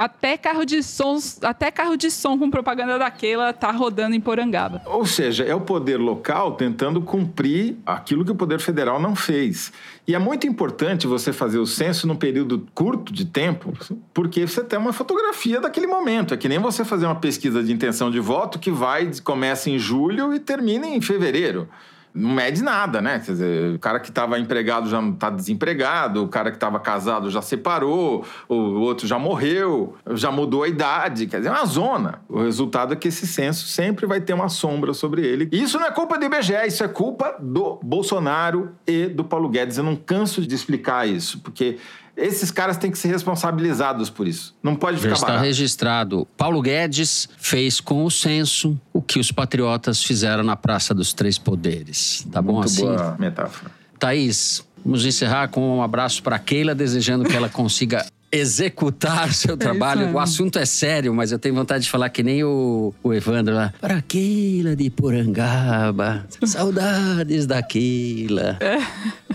Até 0.02 0.36
carro 0.36 0.64
de 0.64 0.82
som, 0.82 1.16
até 1.42 1.70
carro 1.70 1.96
de 1.96 2.10
som 2.10 2.36
com 2.36 2.50
propaganda 2.50 2.98
da 2.98 3.08
Keila 3.08 3.52
tá 3.52 3.70
rodando 3.70 4.16
em 4.16 4.20
Porangaba. 4.20 4.82
Ou 4.84 5.06
seja, 5.06 5.44
é 5.44 5.54
o 5.54 5.60
poder 5.60 5.96
local 5.96 6.56
tentando 6.56 7.00
cumprir 7.00 7.76
aquilo 7.86 8.24
que 8.24 8.32
o 8.32 8.34
poder 8.34 8.58
federal 8.58 9.00
não 9.00 9.14
fez. 9.14 9.72
E 10.04 10.12
é 10.12 10.18
muito 10.18 10.44
importante 10.44 11.06
você 11.06 11.32
fazer 11.32 11.58
o 11.58 11.66
censo 11.66 12.08
num 12.08 12.16
período 12.16 12.66
curto 12.74 13.12
de 13.12 13.24
tempo, 13.24 13.72
porque 14.12 14.44
você 14.44 14.64
tem 14.64 14.76
uma 14.76 14.92
fotografia 14.92 15.60
daquele 15.60 15.86
momento. 15.86 16.34
É 16.34 16.36
que 16.36 16.48
nem 16.48 16.58
você 16.58 16.84
fazer 16.84 17.06
uma 17.06 17.20
pesquisa 17.20 17.62
de 17.62 17.72
intenção 17.72 18.10
de 18.10 18.18
voto 18.18 18.58
que 18.58 18.72
vai, 18.72 19.08
começa 19.22 19.70
em 19.70 19.78
julho 19.78 20.34
e 20.34 20.40
termina 20.40 20.84
em 20.84 21.00
fevereiro 21.00 21.68
não 22.14 22.30
mede 22.30 22.62
nada, 22.62 23.00
né? 23.00 23.18
Quer 23.24 23.32
dizer, 23.32 23.74
o 23.74 23.78
cara 23.78 23.98
que 23.98 24.08
estava 24.08 24.38
empregado 24.38 24.88
já 24.88 25.02
está 25.02 25.30
desempregado, 25.30 26.22
o 26.24 26.28
cara 26.28 26.50
que 26.50 26.56
estava 26.56 26.78
casado 26.78 27.30
já 27.30 27.40
separou, 27.40 28.24
o 28.48 28.54
outro 28.80 29.06
já 29.06 29.18
morreu, 29.18 29.96
já 30.12 30.30
mudou 30.30 30.62
a 30.62 30.68
idade. 30.68 31.26
Quer 31.26 31.38
dizer, 31.38 31.48
é 31.48 31.52
uma 31.52 31.64
zona. 31.64 32.20
O 32.28 32.42
resultado 32.42 32.92
é 32.92 32.96
que 32.96 33.08
esse 33.08 33.26
censo 33.26 33.66
sempre 33.66 34.06
vai 34.06 34.20
ter 34.20 34.34
uma 34.34 34.48
sombra 34.48 34.92
sobre 34.92 35.26
ele. 35.26 35.48
E 35.50 35.62
isso 35.62 35.78
não 35.78 35.86
é 35.86 35.90
culpa 35.90 36.18
do 36.18 36.24
IBGE, 36.24 36.66
isso 36.66 36.84
é 36.84 36.88
culpa 36.88 37.36
do 37.40 37.80
Bolsonaro 37.82 38.72
e 38.86 39.06
do 39.06 39.24
Paulo 39.24 39.48
Guedes. 39.48 39.78
Eu 39.78 39.84
não 39.84 39.96
canso 39.96 40.46
de 40.46 40.54
explicar 40.54 41.08
isso, 41.08 41.40
porque 41.40 41.78
esses 42.16 42.50
caras 42.50 42.76
têm 42.76 42.90
que 42.90 42.98
ser 42.98 43.08
responsabilizados 43.08 44.10
por 44.10 44.26
isso. 44.28 44.54
Não 44.62 44.76
pode 44.76 44.96
ficar 44.98 45.10
Já 45.10 45.14
está 45.14 45.26
barato. 45.28 45.44
registrado. 45.44 46.28
Paulo 46.36 46.60
Guedes 46.60 47.28
fez 47.38 47.80
com 47.80 48.04
o 48.04 48.10
censo 48.10 48.78
o 48.92 49.00
que 49.00 49.18
os 49.18 49.32
patriotas 49.32 50.02
fizeram 50.02 50.42
na 50.42 50.56
Praça 50.56 50.92
dos 50.94 51.12
Três 51.12 51.38
Poderes. 51.38 52.26
Tá 52.30 52.42
bom 52.42 52.54
Muito 52.54 52.66
assim? 52.66 52.82
boa 52.82 53.16
metáfora. 53.18 53.70
Thaís, 53.98 54.64
Vamos 54.84 55.06
encerrar 55.06 55.48
com 55.48 55.78
um 55.78 55.82
abraço 55.82 56.22
para 56.22 56.38
Keila, 56.38 56.74
desejando 56.74 57.24
que 57.24 57.36
ela 57.36 57.48
consiga 57.48 58.04
executar 58.32 59.34
seu 59.34 59.56
trabalho. 59.56 60.06
aí. 60.06 60.12
o 60.12 60.18
assunto 60.18 60.58
é 60.58 60.64
sério, 60.64 61.12
mas 61.12 61.30
eu 61.30 61.38
tenho 61.38 61.54
vontade 61.54 61.84
de 61.84 61.90
falar 61.90 62.08
que 62.08 62.22
nem 62.22 62.42
o, 62.42 62.94
o 63.02 63.12
Evandro 63.12 63.54
lá. 63.54 63.74
Para 63.78 64.00
Keila 64.00 64.74
de 64.74 64.88
Porangaba, 64.88 66.26
saudades 66.44 67.46
da 67.46 67.62
Keila. 67.62 68.58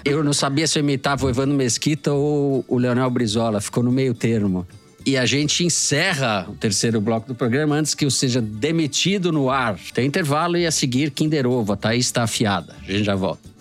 Eu 0.04 0.24
não 0.24 0.34
sabia 0.34 0.66
se 0.66 0.80
eu 0.80 0.84
imitava 0.84 1.28
o 1.28 1.30
Evandro 1.30 1.56
Mesquita 1.56 2.12
ou 2.12 2.66
o 2.68 2.78
Leonel 2.78 3.10
Brizola, 3.12 3.62
ficou 3.62 3.84
no 3.84 3.92
meio 3.92 4.16
termo. 4.16 4.66
E 5.06 5.16
a 5.16 5.26
gente 5.26 5.64
encerra 5.64 6.46
o 6.50 6.54
terceiro 6.54 7.00
bloco 7.00 7.30
do 7.30 7.36
programa 7.36 7.76
antes 7.76 7.94
que 7.94 8.04
eu 8.04 8.12
seja 8.12 8.42
demitido 8.42 9.32
no 9.32 9.50
ar. 9.50 9.80
Tem 9.94 10.06
intervalo 10.06 10.58
e 10.58 10.66
a 10.66 10.72
seguir 10.72 11.12
Kinder 11.12 11.48
Ovo. 11.48 11.72
A 11.72 11.78
Thaís 11.78 12.08
está 12.08 12.24
afiada. 12.24 12.76
A 12.86 12.92
gente 12.92 13.06
já 13.06 13.16
volta. 13.16 13.57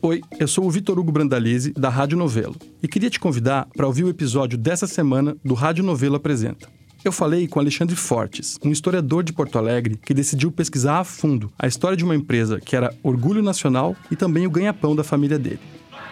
Oi, 0.00 0.20
eu 0.38 0.46
sou 0.46 0.64
o 0.64 0.70
Vitor 0.70 0.96
Hugo 0.96 1.10
Brandalize, 1.10 1.72
da 1.72 1.88
Rádio 1.88 2.16
Novelo, 2.16 2.54
e 2.80 2.86
queria 2.86 3.10
te 3.10 3.18
convidar 3.18 3.66
para 3.76 3.84
ouvir 3.84 4.04
o 4.04 4.08
episódio 4.08 4.56
dessa 4.56 4.86
semana 4.86 5.36
do 5.44 5.54
Rádio 5.54 5.82
Novelo 5.82 6.14
Apresenta. 6.14 6.68
Eu 7.04 7.10
falei 7.10 7.48
com 7.48 7.58
Alexandre 7.58 7.96
Fortes, 7.96 8.56
um 8.64 8.70
historiador 8.70 9.24
de 9.24 9.32
Porto 9.32 9.58
Alegre 9.58 9.96
que 9.96 10.14
decidiu 10.14 10.52
pesquisar 10.52 11.00
a 11.00 11.04
fundo 11.04 11.50
a 11.58 11.66
história 11.66 11.96
de 11.96 12.04
uma 12.04 12.14
empresa 12.14 12.60
que 12.60 12.76
era 12.76 12.94
orgulho 13.02 13.42
nacional 13.42 13.96
e 14.08 14.14
também 14.14 14.46
o 14.46 14.50
ganha-pão 14.50 14.94
da 14.94 15.02
família 15.02 15.38
dele, 15.38 15.60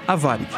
a 0.06 0.16
Varig, 0.16 0.50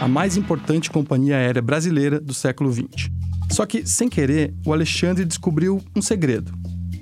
a 0.00 0.08
mais 0.08 0.36
importante 0.36 0.90
companhia 0.90 1.36
aérea 1.36 1.62
brasileira 1.62 2.18
do 2.18 2.34
século 2.34 2.72
XX. 2.72 3.10
Só 3.48 3.64
que, 3.64 3.86
sem 3.86 4.08
querer, 4.08 4.52
o 4.66 4.72
Alexandre 4.72 5.24
descobriu 5.24 5.80
um 5.94 6.02
segredo. 6.02 6.52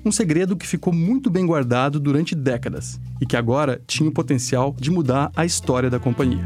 Um 0.05 0.11
segredo 0.11 0.57
que 0.57 0.67
ficou 0.67 0.93
muito 0.93 1.29
bem 1.29 1.45
guardado 1.45 2.01
durante 2.01 2.35
décadas 2.35 2.99
e 3.21 3.27
que 3.27 3.37
agora 3.37 3.83
tinha 3.87 4.09
o 4.09 4.13
potencial 4.13 4.75
de 4.79 4.91
mudar 4.91 5.31
a 5.37 5.45
história 5.45 5.91
da 5.91 5.99
companhia. 5.99 6.45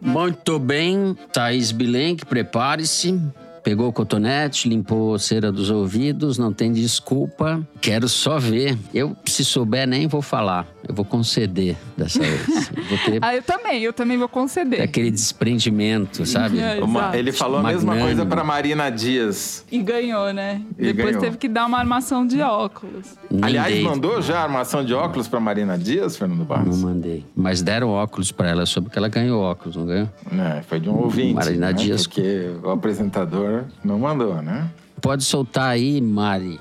Muito 0.00 0.58
bem, 0.58 1.16
Thaís 1.32 1.72
Bilenque, 1.72 2.26
prepare-se. 2.26 3.20
Pegou 3.62 3.88
o 3.88 3.92
cotonete, 3.92 4.68
limpou 4.68 5.14
a 5.14 5.18
cera 5.18 5.52
dos 5.52 5.70
ouvidos, 5.70 6.38
não 6.38 6.52
tem 6.52 6.72
desculpa. 6.72 7.66
Quero 7.80 8.08
só 8.08 8.38
ver. 8.38 8.76
Eu, 8.92 9.16
se 9.24 9.44
souber, 9.44 9.86
nem 9.86 10.06
vou 10.06 10.22
falar. 10.22 10.66
Eu 10.88 10.94
vou 10.94 11.04
conceder 11.04 11.76
dessa 11.96 12.18
vez. 12.20 12.68
Ter 13.04 13.18
Ah, 13.22 13.34
eu 13.36 13.42
também, 13.42 13.82
eu 13.82 13.92
também 13.92 14.18
vou 14.18 14.28
conceder. 14.28 14.80
aquele 14.82 15.10
desprendimento, 15.10 16.26
sabe? 16.26 16.58
É, 16.58 16.82
Uma- 16.82 17.16
ele 17.16 17.30
falou 17.30 17.60
a 17.60 17.62
mesma 17.62 17.92
Magnânimo. 17.94 18.06
coisa 18.16 18.26
para 18.26 18.42
Marina 18.44 18.90
Dias. 18.90 19.64
E 19.70 19.78
ganhou, 19.80 20.32
né? 20.32 20.60
E 20.78 20.86
Depois 20.86 21.06
ganhou. 21.10 21.20
teve 21.20 21.36
que 21.38 21.48
dar 21.48 21.66
uma 21.66 21.78
armação 21.78 22.26
de 22.26 22.40
óculos. 22.40 23.16
Nem 23.30 23.44
Aliás, 23.44 23.72
dei. 23.72 23.84
mandou 23.84 24.20
já 24.20 24.40
a 24.40 24.42
armação 24.42 24.84
de 24.84 24.92
óculos 24.92 25.28
para 25.28 25.38
Marina 25.38 25.78
Dias, 25.78 26.16
Fernando 26.16 26.38
Não 26.38 26.44
Barros? 26.46 26.82
mandei. 26.82 27.24
Mas 27.36 27.62
deram 27.62 27.88
óculos 27.90 28.32
pra 28.32 28.48
ela, 28.50 28.66
soube 28.66 28.90
que 28.90 28.98
ela 28.98 29.08
ganhou 29.08 29.40
óculos, 29.40 29.76
não 29.76 29.86
ganhou? 29.86 30.08
É, 30.32 30.62
foi 30.62 30.80
de 30.80 30.88
um 30.88 30.96
ouvinte. 30.98 31.34
Marina 31.34 31.66
né? 31.68 31.72
Dias. 31.72 32.06
Porque 32.08 32.50
o 32.62 32.70
apresentador 32.70 33.64
não 33.84 34.00
mandou, 34.00 34.42
né? 34.42 34.68
Pode 35.00 35.22
soltar 35.24 35.68
aí, 35.70 36.00
Mari. 36.00 36.60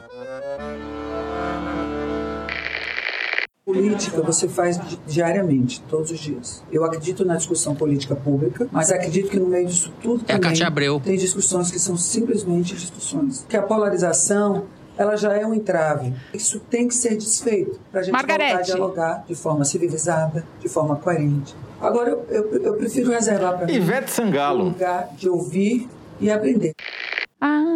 Política 3.73 4.21
você 4.21 4.47
faz 4.47 4.77
di- 4.79 4.99
diariamente, 5.07 5.81
todos 5.89 6.11
os 6.11 6.19
dias. 6.19 6.63
Eu 6.71 6.83
acredito 6.83 7.23
na 7.25 7.35
discussão 7.35 7.73
política 7.75 8.15
pública, 8.15 8.67
mas 8.71 8.91
acredito 8.91 9.29
que 9.29 9.39
no 9.39 9.47
meio 9.47 9.65
disso 9.67 9.91
tudo 10.01 10.21
É 10.27 10.33
a 10.33 10.35
também 10.35 10.49
Cátia 10.49 10.67
Abreu. 10.67 10.99
tem 11.03 11.17
discussões 11.17 11.71
que 11.71 11.79
são 11.79 11.95
simplesmente 11.97 12.75
discussões. 12.75 13.45
Que 13.49 13.57
a 13.57 13.61
polarização, 13.61 14.65
ela 14.97 15.15
já 15.15 15.33
é 15.33 15.45
um 15.45 15.53
entrave. 15.53 16.13
Isso 16.33 16.59
tem 16.59 16.87
que 16.87 16.93
ser 16.95 17.15
desfeito 17.17 17.79
para 17.91 18.01
a 18.01 18.03
gente 18.03 18.13
voltar 18.13 18.33
a 18.33 18.37
Margarete. 18.37 18.65
dialogar 18.65 19.23
de 19.27 19.35
forma 19.35 19.63
civilizada, 19.65 20.45
de 20.59 20.67
forma 20.69 20.95
coerente. 20.95 21.55
Agora, 21.79 22.09
eu, 22.11 22.25
eu, 22.29 22.63
eu 22.63 22.73
prefiro 22.75 23.09
reservar 23.11 23.57
para 23.57 23.65
mim 23.67 23.73
Ivete 23.73 24.11
um 24.11 24.13
Sangalo. 24.13 24.63
lugar 24.65 25.09
de 25.17 25.27
ouvir 25.29 25.89
e 26.19 26.29
aprender. 26.29 26.73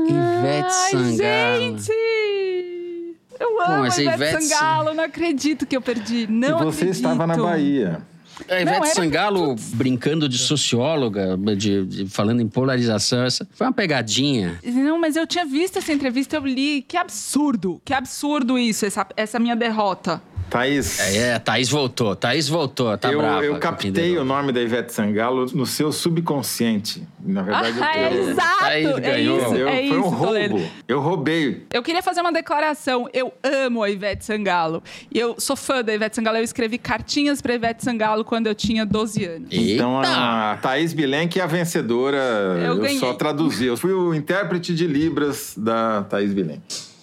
Ivete 0.08 0.68
Ai, 0.70 0.92
Sangalo. 0.92 1.18
gente! 1.18 1.92
Eu 3.40 3.62
amo 3.62 3.80
mas 3.82 3.98
a 3.98 4.02
Ivete, 4.02 4.16
Ivete 4.16 4.44
Sangalo, 4.46 4.94
não 4.94 5.04
acredito 5.04 5.66
que 5.66 5.76
eu 5.76 5.82
perdi. 5.82 6.28
Não 6.30 6.62
e 6.62 6.64
você 6.64 6.84
acredito. 6.86 6.96
estava 6.96 7.28
na 7.28 7.36
Bahia. 7.38 8.02
A 8.50 8.60
Ivete 8.62 8.80
Não, 8.80 8.86
Sangalo 8.88 9.56
brincando 9.74 10.28
de 10.28 10.38
socióloga, 10.38 11.38
de, 11.56 11.86
de- 11.86 12.08
falando 12.08 12.42
em 12.42 12.48
polarização, 12.48 13.24
essa 13.24 13.48
foi 13.54 13.66
uma 13.68 13.74
pegadinha. 13.74 14.60
Não, 14.64 15.00
mas 15.00 15.16
eu 15.16 15.26
tinha 15.26 15.46
visto 15.46 15.78
essa 15.80 15.94
entrevista, 15.94 16.36
eu 16.36 16.46
li. 16.46 16.82
Que 16.82 16.98
absurdo, 16.98 17.82
que 17.86 17.94
absurdo 17.94 18.60
isso, 18.60 18.86
essa, 18.86 19.08
essa 19.16 19.40
minha 19.40 19.56
derrota. 19.56 20.22
Thaís, 20.58 21.00
É, 21.00 21.34
a 21.36 21.40
Thaís 21.40 21.70
voltou, 21.70 22.16
Thaís 22.16 22.48
voltou, 22.48 22.98
tá 22.98 23.12
eu, 23.12 23.20
brava. 23.20 23.44
eu 23.46 23.58
captei 23.60 24.18
o 24.18 24.24
nome 24.24 24.52
da 24.52 24.62
Ivete 24.62 24.94
Sangalo 24.94 25.46
no 25.54 25.66
seu 25.66 25.92
subconsciente. 25.92 27.04
Na 27.20 27.42
verdade, 27.42 27.78
ah, 27.82 27.98
é 27.98 28.14
eu, 28.14 28.30
exato, 28.30 28.64
Aí 28.66 28.86
é 28.86 29.00
ganhou. 29.00 29.38
isso, 29.38 29.56
eu- 29.56 29.68
é 29.68 29.72
foi 29.76 29.84
isso, 29.86 29.96
um 29.96 30.10
roubo. 30.10 30.62
Eu 30.88 31.00
roubei. 31.02 31.66
Eu 31.74 31.82
queria 31.84 32.02
fazer 32.04 32.22
uma 32.22 32.32
declaração. 32.32 33.10
Eu 33.14 33.34
amo 33.44 33.82
a 33.84 33.90
Ivete 33.90 34.24
Sangalo. 34.24 34.84
E 35.14 35.20
eu 35.20 35.36
sou 35.40 35.56
fã 35.56 35.84
da 35.84 35.94
Ivete 35.94 36.16
Sangalo. 36.16 36.38
Eu 36.38 36.44
escrevi 36.44 36.78
cartinhas 36.78 37.42
pra 37.42 37.54
Ivete 37.56 37.84
Sangalo 37.84 38.24
quando 38.24 38.48
eu 38.48 38.56
tinha 38.56 38.86
12 38.86 39.26
anos. 39.26 39.50
Então 39.52 39.98
Eita! 39.98 40.10
a 40.16 40.58
Thaís 40.62 40.94
Bilenque 40.94 41.40
é 41.40 41.44
a 41.44 41.48
vencedora. 41.48 42.18
Eu, 42.66 42.78
ganhei. 42.78 43.00
só 43.00 43.14
traduzi. 43.14 43.66
Eu 43.66 43.76
fui 43.76 43.92
o 43.92 44.14
intérprete 44.14 44.74
de 44.76 44.86
Libras 44.88 45.54
da 45.58 46.04
Thaís 46.04 46.32
Bilenque. 46.34 46.95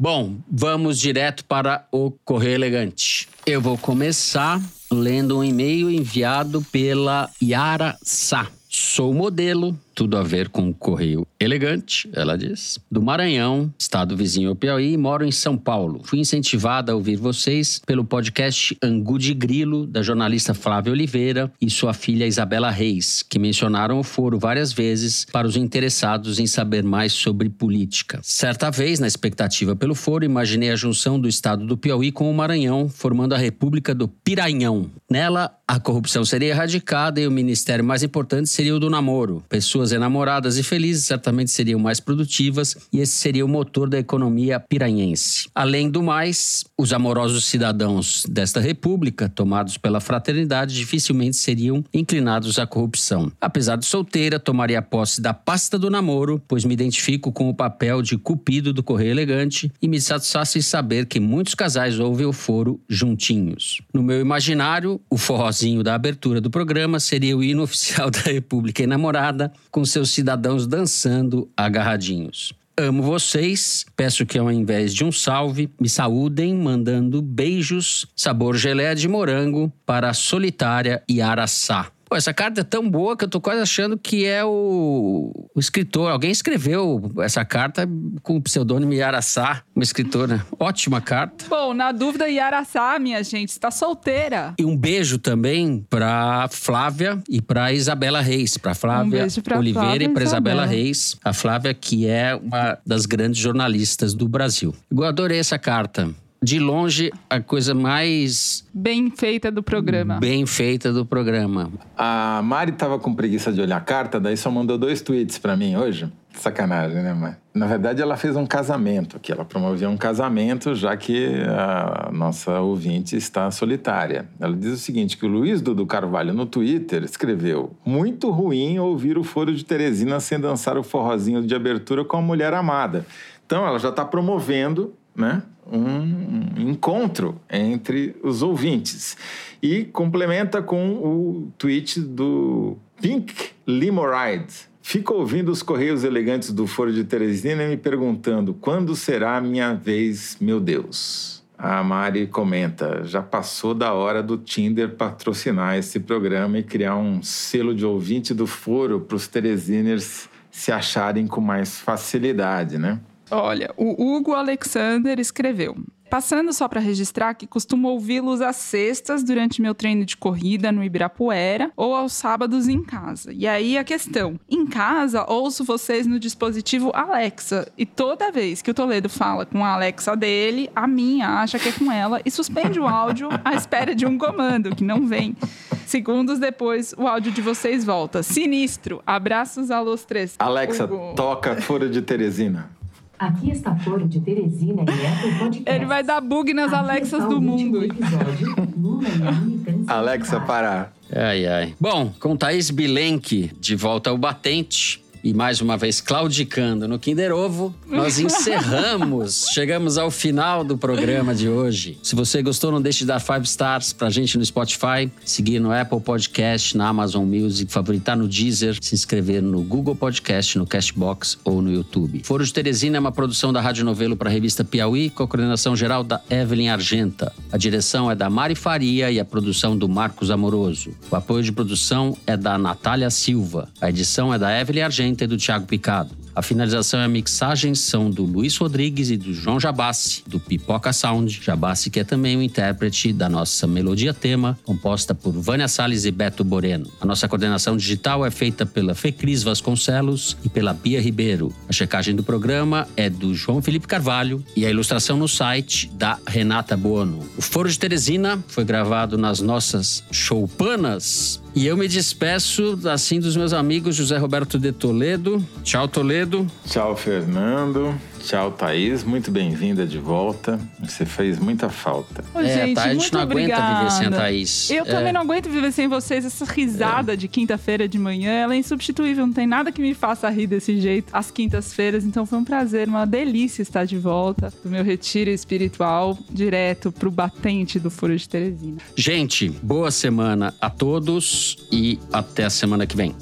Bom, 0.00 0.36
vamos 0.48 1.00
direto 1.00 1.44
para 1.44 1.84
o 1.90 2.12
Correio 2.24 2.54
Elegante. 2.54 3.28
Eu 3.44 3.60
vou 3.60 3.76
começar 3.76 4.62
lendo 4.92 5.36
um 5.36 5.42
e-mail 5.42 5.90
enviado 5.90 6.64
pela 6.70 7.28
Yara 7.42 7.98
Sá. 8.00 8.46
Sou 8.68 9.12
modelo, 9.12 9.76
tudo 9.98 10.16
a 10.16 10.22
ver 10.22 10.48
com 10.48 10.68
o 10.68 10.72
Correio 10.72 11.26
Elegante, 11.40 12.08
ela 12.12 12.38
diz. 12.38 12.78
Do 12.88 13.02
Maranhão, 13.02 13.74
estado 13.76 14.16
vizinho 14.16 14.50
ao 14.50 14.54
Piauí, 14.54 14.96
moro 14.96 15.24
em 15.24 15.32
São 15.32 15.56
Paulo. 15.56 16.02
Fui 16.04 16.20
incentivada 16.20 16.92
a 16.92 16.94
ouvir 16.94 17.16
vocês 17.16 17.82
pelo 17.84 18.04
podcast 18.04 18.78
Angu 18.80 19.18
de 19.18 19.34
Grilo, 19.34 19.88
da 19.88 20.00
jornalista 20.00 20.54
Flávia 20.54 20.92
Oliveira 20.92 21.50
e 21.60 21.68
sua 21.68 21.92
filha 21.92 22.28
Isabela 22.28 22.70
Reis, 22.70 23.24
que 23.28 23.40
mencionaram 23.40 23.98
o 23.98 24.04
foro 24.04 24.38
várias 24.38 24.72
vezes 24.72 25.24
para 25.32 25.48
os 25.48 25.56
interessados 25.56 26.38
em 26.38 26.46
saber 26.46 26.84
mais 26.84 27.12
sobre 27.12 27.48
política. 27.48 28.20
Certa 28.22 28.70
vez, 28.70 29.00
na 29.00 29.08
expectativa 29.08 29.74
pelo 29.74 29.96
foro, 29.96 30.24
imaginei 30.24 30.70
a 30.70 30.76
junção 30.76 31.18
do 31.18 31.26
estado 31.26 31.66
do 31.66 31.76
Piauí 31.76 32.12
com 32.12 32.30
o 32.30 32.34
Maranhão, 32.34 32.88
formando 32.88 33.34
a 33.34 33.38
República 33.38 33.92
do 33.92 34.06
Piranhão. 34.06 34.92
Nela, 35.10 35.58
a 35.66 35.80
corrupção 35.80 36.24
seria 36.24 36.50
erradicada 36.50 37.20
e 37.20 37.26
o 37.26 37.30
ministério 37.30 37.84
mais 37.84 38.02
importante 38.02 38.48
seria 38.48 38.76
o 38.76 38.80
do 38.80 38.88
namoro. 38.88 39.42
Pessoas 39.48 39.87
enamoradas 39.92 40.58
e 40.58 40.62
felizes 40.62 41.04
certamente 41.04 41.50
seriam 41.50 41.80
mais 41.80 42.00
produtivas 42.00 42.76
e 42.92 43.00
esse 43.00 43.12
seria 43.12 43.44
o 43.44 43.48
motor 43.48 43.88
da 43.88 43.98
economia 43.98 44.60
piranhense. 44.60 45.48
Além 45.54 45.90
do 45.90 46.02
mais, 46.02 46.64
os 46.76 46.92
amorosos 46.92 47.44
cidadãos 47.44 48.24
desta 48.28 48.60
república, 48.60 49.28
tomados 49.28 49.76
pela 49.76 50.00
fraternidade, 50.00 50.74
dificilmente 50.74 51.36
seriam 51.36 51.84
inclinados 51.92 52.58
à 52.58 52.66
corrupção. 52.66 53.30
Apesar 53.40 53.76
de 53.76 53.86
solteira, 53.86 54.38
tomaria 54.38 54.82
posse 54.82 55.20
da 55.20 55.34
pasta 55.34 55.78
do 55.78 55.90
namoro, 55.90 56.42
pois 56.46 56.64
me 56.64 56.74
identifico 56.74 57.32
com 57.32 57.48
o 57.48 57.54
papel 57.54 58.02
de 58.02 58.16
cupido 58.16 58.72
do 58.72 58.82
Correio 58.82 59.10
Elegante 59.10 59.70
e 59.80 59.88
me 59.88 60.00
satisfaz 60.00 60.54
em 60.56 60.60
saber 60.60 61.06
que 61.06 61.20
muitos 61.20 61.54
casais 61.54 61.98
ouvem 61.98 62.26
o 62.26 62.32
foro 62.32 62.80
juntinhos. 62.88 63.80
No 63.92 64.02
meu 64.02 64.20
imaginário, 64.20 65.00
o 65.10 65.16
forrozinho 65.16 65.82
da 65.82 65.94
abertura 65.94 66.40
do 66.40 66.50
programa 66.50 67.00
seria 67.00 67.36
o 67.36 67.42
hino 67.42 67.62
oficial 67.62 68.10
da 68.12 68.20
República 68.20 68.82
Enamorada, 68.82 69.52
com 69.78 69.84
seus 69.84 70.10
cidadãos 70.10 70.66
dançando 70.66 71.48
agarradinhos. 71.56 72.52
Amo 72.76 73.00
vocês. 73.00 73.86
Peço 73.94 74.26
que 74.26 74.36
ao 74.36 74.50
invés 74.50 74.92
de 74.92 75.04
um 75.04 75.12
salve, 75.12 75.70
me 75.80 75.88
saúdem 75.88 76.52
mandando 76.52 77.22
beijos 77.22 78.04
sabor 78.16 78.56
gelé 78.56 78.92
de 78.96 79.06
morango 79.06 79.72
para 79.86 80.10
a 80.10 80.14
solitária 80.14 81.00
Yaraçá. 81.08 81.92
Pô, 82.08 82.16
essa 82.16 82.32
carta 82.32 82.62
é 82.62 82.64
tão 82.64 82.88
boa 82.88 83.16
que 83.16 83.24
eu 83.24 83.28
tô 83.28 83.40
quase 83.40 83.60
achando 83.60 83.98
que 83.98 84.24
é 84.24 84.44
o, 84.44 85.50
o 85.54 85.60
escritor. 85.60 86.10
Alguém 86.10 86.30
escreveu 86.30 87.12
essa 87.18 87.44
carta 87.44 87.88
com 88.22 88.36
o 88.36 88.42
pseudônimo 88.42 88.94
Yaraçá, 88.94 89.62
uma 89.74 89.82
escritora. 89.82 90.44
Ótima 90.58 91.00
carta. 91.00 91.44
Bom, 91.48 91.74
na 91.74 91.92
dúvida, 91.92 92.28
Yaraçá, 92.28 92.98
minha 92.98 93.22
gente, 93.22 93.50
está 93.50 93.70
solteira. 93.70 94.54
E 94.58 94.64
um 94.64 94.76
beijo 94.76 95.18
também 95.18 95.86
pra 95.90 96.48
Flávia 96.50 97.22
e 97.28 97.42
pra 97.42 97.72
Isabela 97.72 98.20
Reis. 98.20 98.56
Pra 98.56 98.74
Flávia 98.74 99.26
Um 99.26 99.42
pra 99.42 99.58
Oliveira 99.58 99.86
Flávia 99.88 100.04
e 100.06 100.08
pra 100.08 100.22
Isabela 100.22 100.62
Isabela. 100.62 100.66
Reis. 100.66 101.16
A 101.22 101.32
Flávia, 101.32 101.74
que 101.74 102.06
é 102.06 102.34
uma 102.34 102.78
das 102.86 103.04
grandes 103.04 103.38
jornalistas 103.40 104.14
do 104.14 104.26
Brasil. 104.26 104.74
Eu 104.90 105.04
adorei 105.04 105.38
essa 105.38 105.58
carta. 105.58 106.08
De 106.40 106.60
longe, 106.60 107.10
a 107.28 107.40
coisa 107.40 107.74
mais 107.74 108.64
Bem 108.72 109.10
feita 109.10 109.50
do 109.50 109.62
programa. 109.62 110.18
bem 110.20 110.46
feita 110.46 110.92
do 110.92 111.04
programa. 111.04 111.70
A 111.96 112.40
Mari 112.44 112.72
tava 112.72 112.96
com 112.98 113.12
preguiça 113.12 113.52
de 113.52 113.60
olhar 113.60 113.76
a 113.76 113.80
carta, 113.80 114.20
daí 114.20 114.36
só 114.36 114.48
mandou 114.50 114.78
dois 114.78 115.02
tweets 115.02 115.36
pra 115.36 115.56
mim 115.56 115.74
hoje. 115.74 116.08
Sacanagem, 116.34 117.02
né, 117.02 117.12
mãe? 117.12 117.34
Na 117.52 117.66
verdade, 117.66 118.00
ela 118.00 118.16
fez 118.16 118.36
um 118.36 118.46
casamento 118.46 119.16
aqui. 119.16 119.32
Ela 119.32 119.44
promovia 119.44 119.90
um 119.90 119.96
casamento, 119.96 120.72
já 120.76 120.96
que 120.96 121.26
a 121.48 122.10
nossa 122.12 122.60
ouvinte 122.60 123.16
está 123.16 123.50
solitária. 123.50 124.28
Ela 124.38 124.54
diz 124.56 124.74
o 124.74 124.76
seguinte: 124.76 125.16
que 125.16 125.26
o 125.26 125.28
Luiz 125.28 125.60
Dudu 125.60 125.84
Carvalho, 125.84 126.32
no 126.32 126.46
Twitter, 126.46 127.02
escreveu: 127.02 127.74
Muito 127.84 128.30
ruim 128.30 128.78
ouvir 128.78 129.18
o 129.18 129.24
foro 129.24 129.52
de 129.52 129.64
Teresina 129.64 130.20
sem 130.20 130.38
dançar 130.38 130.78
o 130.78 130.84
forrozinho 130.84 131.42
de 131.42 131.52
abertura 131.56 132.04
com 132.04 132.16
a 132.16 132.22
mulher 132.22 132.54
amada. 132.54 133.04
Então, 133.44 133.66
ela 133.66 133.78
já 133.78 133.88
está 133.88 134.04
promovendo 134.04 134.94
né, 135.18 135.42
um 135.70 136.70
encontro 136.70 137.40
entre 137.50 138.16
os 138.22 138.42
ouvintes. 138.42 139.16
E 139.62 139.84
complementa 139.84 140.62
com 140.62 140.92
o 140.92 141.52
tweet 141.58 142.00
do 142.00 142.76
Pink 143.00 143.50
Limoride. 143.66 144.68
Fico 144.80 145.12
ouvindo 145.12 145.50
os 145.50 145.62
correios 145.62 146.04
elegantes 146.04 146.50
do 146.50 146.66
Foro 146.66 146.90
de 146.92 147.04
Teresina 147.04 147.64
e 147.64 147.68
me 147.68 147.76
perguntando 147.76 148.54
quando 148.54 148.96
será 148.96 149.36
a 149.36 149.40
minha 149.40 149.74
vez, 149.74 150.38
meu 150.40 150.58
Deus. 150.58 151.44
A 151.58 151.82
Mari 151.82 152.28
comenta: 152.28 153.02
já 153.04 153.20
passou 153.20 153.74
da 153.74 153.92
hora 153.92 154.22
do 154.22 154.38
Tinder 154.38 154.94
patrocinar 154.94 155.76
esse 155.76 155.98
programa 156.00 156.58
e 156.58 156.62
criar 156.62 156.96
um 156.96 157.20
selo 157.20 157.74
de 157.74 157.84
ouvinte 157.84 158.32
do 158.32 158.46
Foro 158.46 159.00
para 159.00 159.16
os 159.16 159.26
Teresiners 159.26 160.28
se 160.50 160.72
acharem 160.72 161.26
com 161.26 161.40
mais 161.40 161.78
facilidade, 161.78 162.78
né? 162.78 163.00
Olha, 163.30 163.72
o 163.76 164.02
Hugo 164.02 164.34
Alexander 164.34 165.18
escreveu. 165.18 165.76
Passando 166.10 166.54
só 166.54 166.66
para 166.66 166.80
registrar 166.80 167.34
que 167.34 167.46
costumo 167.46 167.88
ouvi-los 167.88 168.40
às 168.40 168.56
sextas 168.56 169.22
durante 169.22 169.60
meu 169.60 169.74
treino 169.74 170.06
de 170.06 170.16
corrida 170.16 170.72
no 170.72 170.82
Ibirapuera 170.82 171.70
ou 171.76 171.94
aos 171.94 172.14
sábados 172.14 172.66
em 172.66 172.82
casa. 172.82 173.30
E 173.30 173.46
aí 173.46 173.76
a 173.76 173.84
questão: 173.84 174.40
em 174.48 174.66
casa 174.66 175.26
ouço 175.28 175.64
vocês 175.64 176.06
no 176.06 176.18
dispositivo 176.18 176.90
Alexa 176.94 177.70
e 177.76 177.84
toda 177.84 178.32
vez 178.32 178.62
que 178.62 178.70
o 178.70 178.74
Toledo 178.74 179.10
fala 179.10 179.44
com 179.44 179.62
a 179.62 179.74
Alexa 179.74 180.16
dele, 180.16 180.70
a 180.74 180.86
minha 180.86 181.28
acha 181.42 181.58
que 181.58 181.68
é 181.68 181.72
com 181.72 181.92
ela 181.92 182.22
e 182.24 182.30
suspende 182.30 182.80
o 182.80 182.86
áudio 182.88 183.28
à 183.44 183.54
espera 183.54 183.94
de 183.94 184.06
um 184.06 184.16
comando 184.16 184.74
que 184.74 184.84
não 184.84 185.06
vem. 185.06 185.36
Segundos 185.84 186.38
depois, 186.38 186.94
o 186.96 187.06
áudio 187.06 187.32
de 187.32 187.42
vocês 187.42 187.84
volta. 187.84 188.22
Sinistro. 188.22 189.02
Abraços 189.06 189.70
a 189.70 189.80
los 189.80 190.04
três. 190.04 190.36
Alexa, 190.38 190.84
Hugo. 190.84 191.14
toca 191.14 191.60
Foro 191.60 191.88
de 191.90 192.00
Teresina. 192.00 192.77
Aqui 193.18 193.50
está 193.50 193.74
Foro 193.76 194.06
de 194.06 194.20
Teresina 194.20 194.82
e 194.82 195.06
Apple 195.06 195.38
Podcast. 195.38 195.62
Ele 195.66 195.86
vai 195.86 196.02
dar 196.04 196.20
bug 196.20 196.54
nas 196.54 196.72
Aqui 196.72 196.76
Alexas 196.76 197.24
do 197.24 197.38
o 197.38 197.40
mundo. 197.40 197.82
episódio, 197.82 198.54
Lula 198.76 199.08
e 199.08 199.84
Alexa, 199.88 200.40
parar. 200.40 200.92
Ai, 201.10 201.46
ai. 201.46 201.74
Bom, 201.80 202.12
com 202.20 202.36
Thaís 202.36 202.70
Bilenque 202.70 203.50
de 203.58 203.74
volta 203.74 204.10
ao 204.10 204.18
batente 204.18 205.02
e 205.22 205.34
mais 205.34 205.60
uma 205.60 205.76
vez 205.76 206.00
claudicando 206.00 206.86
no 206.86 206.98
Kinder 206.98 207.32
Ovo, 207.32 207.74
nós 207.86 208.18
encerramos. 208.20 209.46
Chegamos 209.52 209.98
ao 209.98 210.10
final 210.10 210.64
do 210.64 210.76
programa 210.76 211.34
de 211.34 211.48
hoje. 211.48 211.98
Se 212.02 212.14
você 212.14 212.42
gostou, 212.42 212.70
não 212.70 212.80
deixe 212.80 213.00
de 213.00 213.06
dar 213.06 213.20
five 213.20 213.44
stars 213.44 213.92
pra 213.92 214.10
gente 214.10 214.38
no 214.38 214.44
Spotify, 214.44 215.10
seguir 215.24 215.58
no 215.58 215.72
Apple 215.72 216.00
Podcast, 216.00 216.76
na 216.76 216.88
Amazon 216.88 217.24
Music, 217.24 217.72
favoritar 217.72 218.16
no 218.16 218.28
Deezer, 218.28 218.76
se 218.80 218.94
inscrever 218.94 219.42
no 219.42 219.62
Google 219.62 219.94
Podcast, 219.94 220.58
no 220.58 220.66
Cashbox 220.66 221.38
ou 221.44 221.60
no 221.60 221.72
YouTube. 221.72 222.22
Foro 222.24 222.44
de 222.44 222.52
Teresina 222.52 222.96
é 222.96 223.00
uma 223.00 223.12
produção 223.12 223.52
da 223.52 223.60
Rádio 223.60 223.84
Novelo 223.84 224.16
para 224.16 224.30
a 224.30 224.32
revista 224.32 224.64
Piauí, 224.64 225.10
com 225.10 225.22
a 225.22 225.28
coordenação 225.28 225.74
geral 225.76 226.04
da 226.04 226.20
Evelyn 226.30 226.68
Argenta. 226.68 227.32
A 227.50 227.56
direção 227.56 228.10
é 228.10 228.14
da 228.14 228.30
Mari 228.30 228.54
Faria 228.54 229.10
e 229.10 229.18
a 229.18 229.24
produção 229.24 229.76
do 229.76 229.88
Marcos 229.88 230.30
Amoroso. 230.30 230.92
O 231.10 231.16
apoio 231.16 231.42
de 231.42 231.52
produção 231.52 232.16
é 232.26 232.36
da 232.36 232.58
Natália 232.58 233.10
Silva. 233.10 233.68
A 233.80 233.88
edição 233.88 234.32
é 234.32 234.38
da 234.38 234.58
Evelyn 234.60 234.82
Argenta 234.82 235.07
do 235.26 235.36
Thiago 235.36 235.66
Picado. 235.66 236.10
A 236.34 236.42
finalização 236.42 237.00
e 237.00 237.04
a 237.04 237.08
mixagem 237.08 237.74
são 237.74 238.10
do 238.10 238.24
Luiz 238.24 238.56
Rodrigues 238.56 239.10
e 239.10 239.16
do 239.16 239.32
João 239.32 239.58
Jabassi, 239.58 240.22
do 240.26 240.38
Pipoca 240.38 240.92
Sound. 240.92 241.40
Jabassi, 241.42 241.90
que 241.90 242.00
é 242.00 242.04
também 242.04 242.36
o 242.36 242.42
intérprete 242.42 243.12
da 243.12 243.28
nossa 243.28 243.66
melodia 243.66 244.14
tema, 244.14 244.58
composta 244.64 245.14
por 245.14 245.32
Vânia 245.32 245.68
Salles 245.68 246.04
e 246.04 246.10
Beto 246.10 246.44
Boreno. 246.44 246.86
A 247.00 247.06
nossa 247.06 247.28
coordenação 247.28 247.76
digital 247.76 248.24
é 248.24 248.30
feita 248.30 248.64
pela 248.64 248.94
Fecris 248.94 249.42
Vasconcelos 249.42 250.36
e 250.44 250.48
pela 250.48 250.72
Bia 250.72 251.00
Ribeiro. 251.00 251.52
A 251.68 251.72
checagem 251.72 252.14
do 252.14 252.22
programa 252.22 252.86
é 252.96 253.10
do 253.10 253.34
João 253.34 253.62
Felipe 253.62 253.86
Carvalho 253.86 254.44
e 254.56 254.64
a 254.64 254.70
ilustração 254.70 255.16
no 255.16 255.28
site 255.28 255.90
da 255.94 256.18
Renata 256.26 256.76
Bono. 256.76 257.26
O 257.36 257.42
Foro 257.42 257.70
de 257.70 257.78
Teresina 257.78 258.42
foi 258.48 258.64
gravado 258.64 259.18
nas 259.18 259.40
nossas 259.40 260.04
choupanas 260.10 261.40
e 261.54 261.66
eu 261.66 261.76
me 261.76 261.88
despeço 261.88 262.78
assim 262.84 263.18
dos 263.18 263.36
meus 263.36 263.52
amigos 263.52 263.96
José 263.96 264.16
Roberto 264.16 264.60
de 264.60 264.70
Toledo. 264.70 265.44
Tchau, 265.64 265.88
Toledo. 265.88 266.27
Tchau, 266.66 266.94
Fernando. 266.96 267.94
Tchau, 268.20 268.50
Thaís. 268.50 269.02
Muito 269.04 269.30
bem-vinda 269.30 269.86
de 269.86 269.98
volta. 269.98 270.58
Você 270.80 271.06
fez 271.06 271.38
muita 271.38 271.70
falta. 271.70 272.22
Ô, 272.34 272.40
É, 272.40 272.66
gente, 272.66 272.74
tá, 272.74 272.82
a 272.84 272.88
gente 272.88 272.98
muito 273.00 273.14
não 273.14 273.20
aguenta 273.22 273.56
viver 273.56 273.90
sem 273.90 274.04
a 274.04 274.08
obrigada. 274.08 274.16
Thaís. 274.16 274.70
Eu 274.70 274.84
É. 274.84 274.88
também 274.88 275.12
não 275.12 275.20
aguento 275.22 275.48
viver 275.48 275.72
sem 275.72 275.88
vocês. 275.88 276.24
Essa 276.26 276.44
risada 276.44 277.16
de 277.16 277.26
quinta-feira 277.28 277.88
de 277.88 277.98
manhã, 277.98 278.30
ela 278.32 278.54
é 278.54 278.58
insubstituível. 278.58 279.26
Não 279.26 279.32
tem 279.32 279.46
nada 279.46 279.72
que 279.72 279.80
me 279.80 279.94
faça 279.94 280.28
rir 280.28 280.46
desse 280.46 280.78
jeito 280.80 281.08
às 281.12 281.30
quintas-feiras. 281.30 282.04
Então 282.04 282.26
foi 282.26 282.38
um 282.38 282.44
prazer, 282.44 282.88
uma 282.88 283.06
delícia 283.06 283.62
estar 283.62 283.84
de 283.86 283.96
volta 283.96 284.52
do 284.62 284.70
meu 284.70 284.84
retiro 284.84 285.30
espiritual 285.30 286.18
direto 286.30 286.92
pro 286.92 287.10
batente 287.10 287.78
do 287.78 287.90
Foro 287.90 288.14
de 288.16 288.28
Teresina. 288.28 288.78
Gente, 288.94 289.48
boa 289.62 289.90
semana 289.90 290.52
a 290.60 290.68
todos 290.68 291.56
e 291.72 291.98
até 292.12 292.44
a 292.44 292.50
semana 292.50 292.86
que 292.86 292.96
vem. 292.96 293.14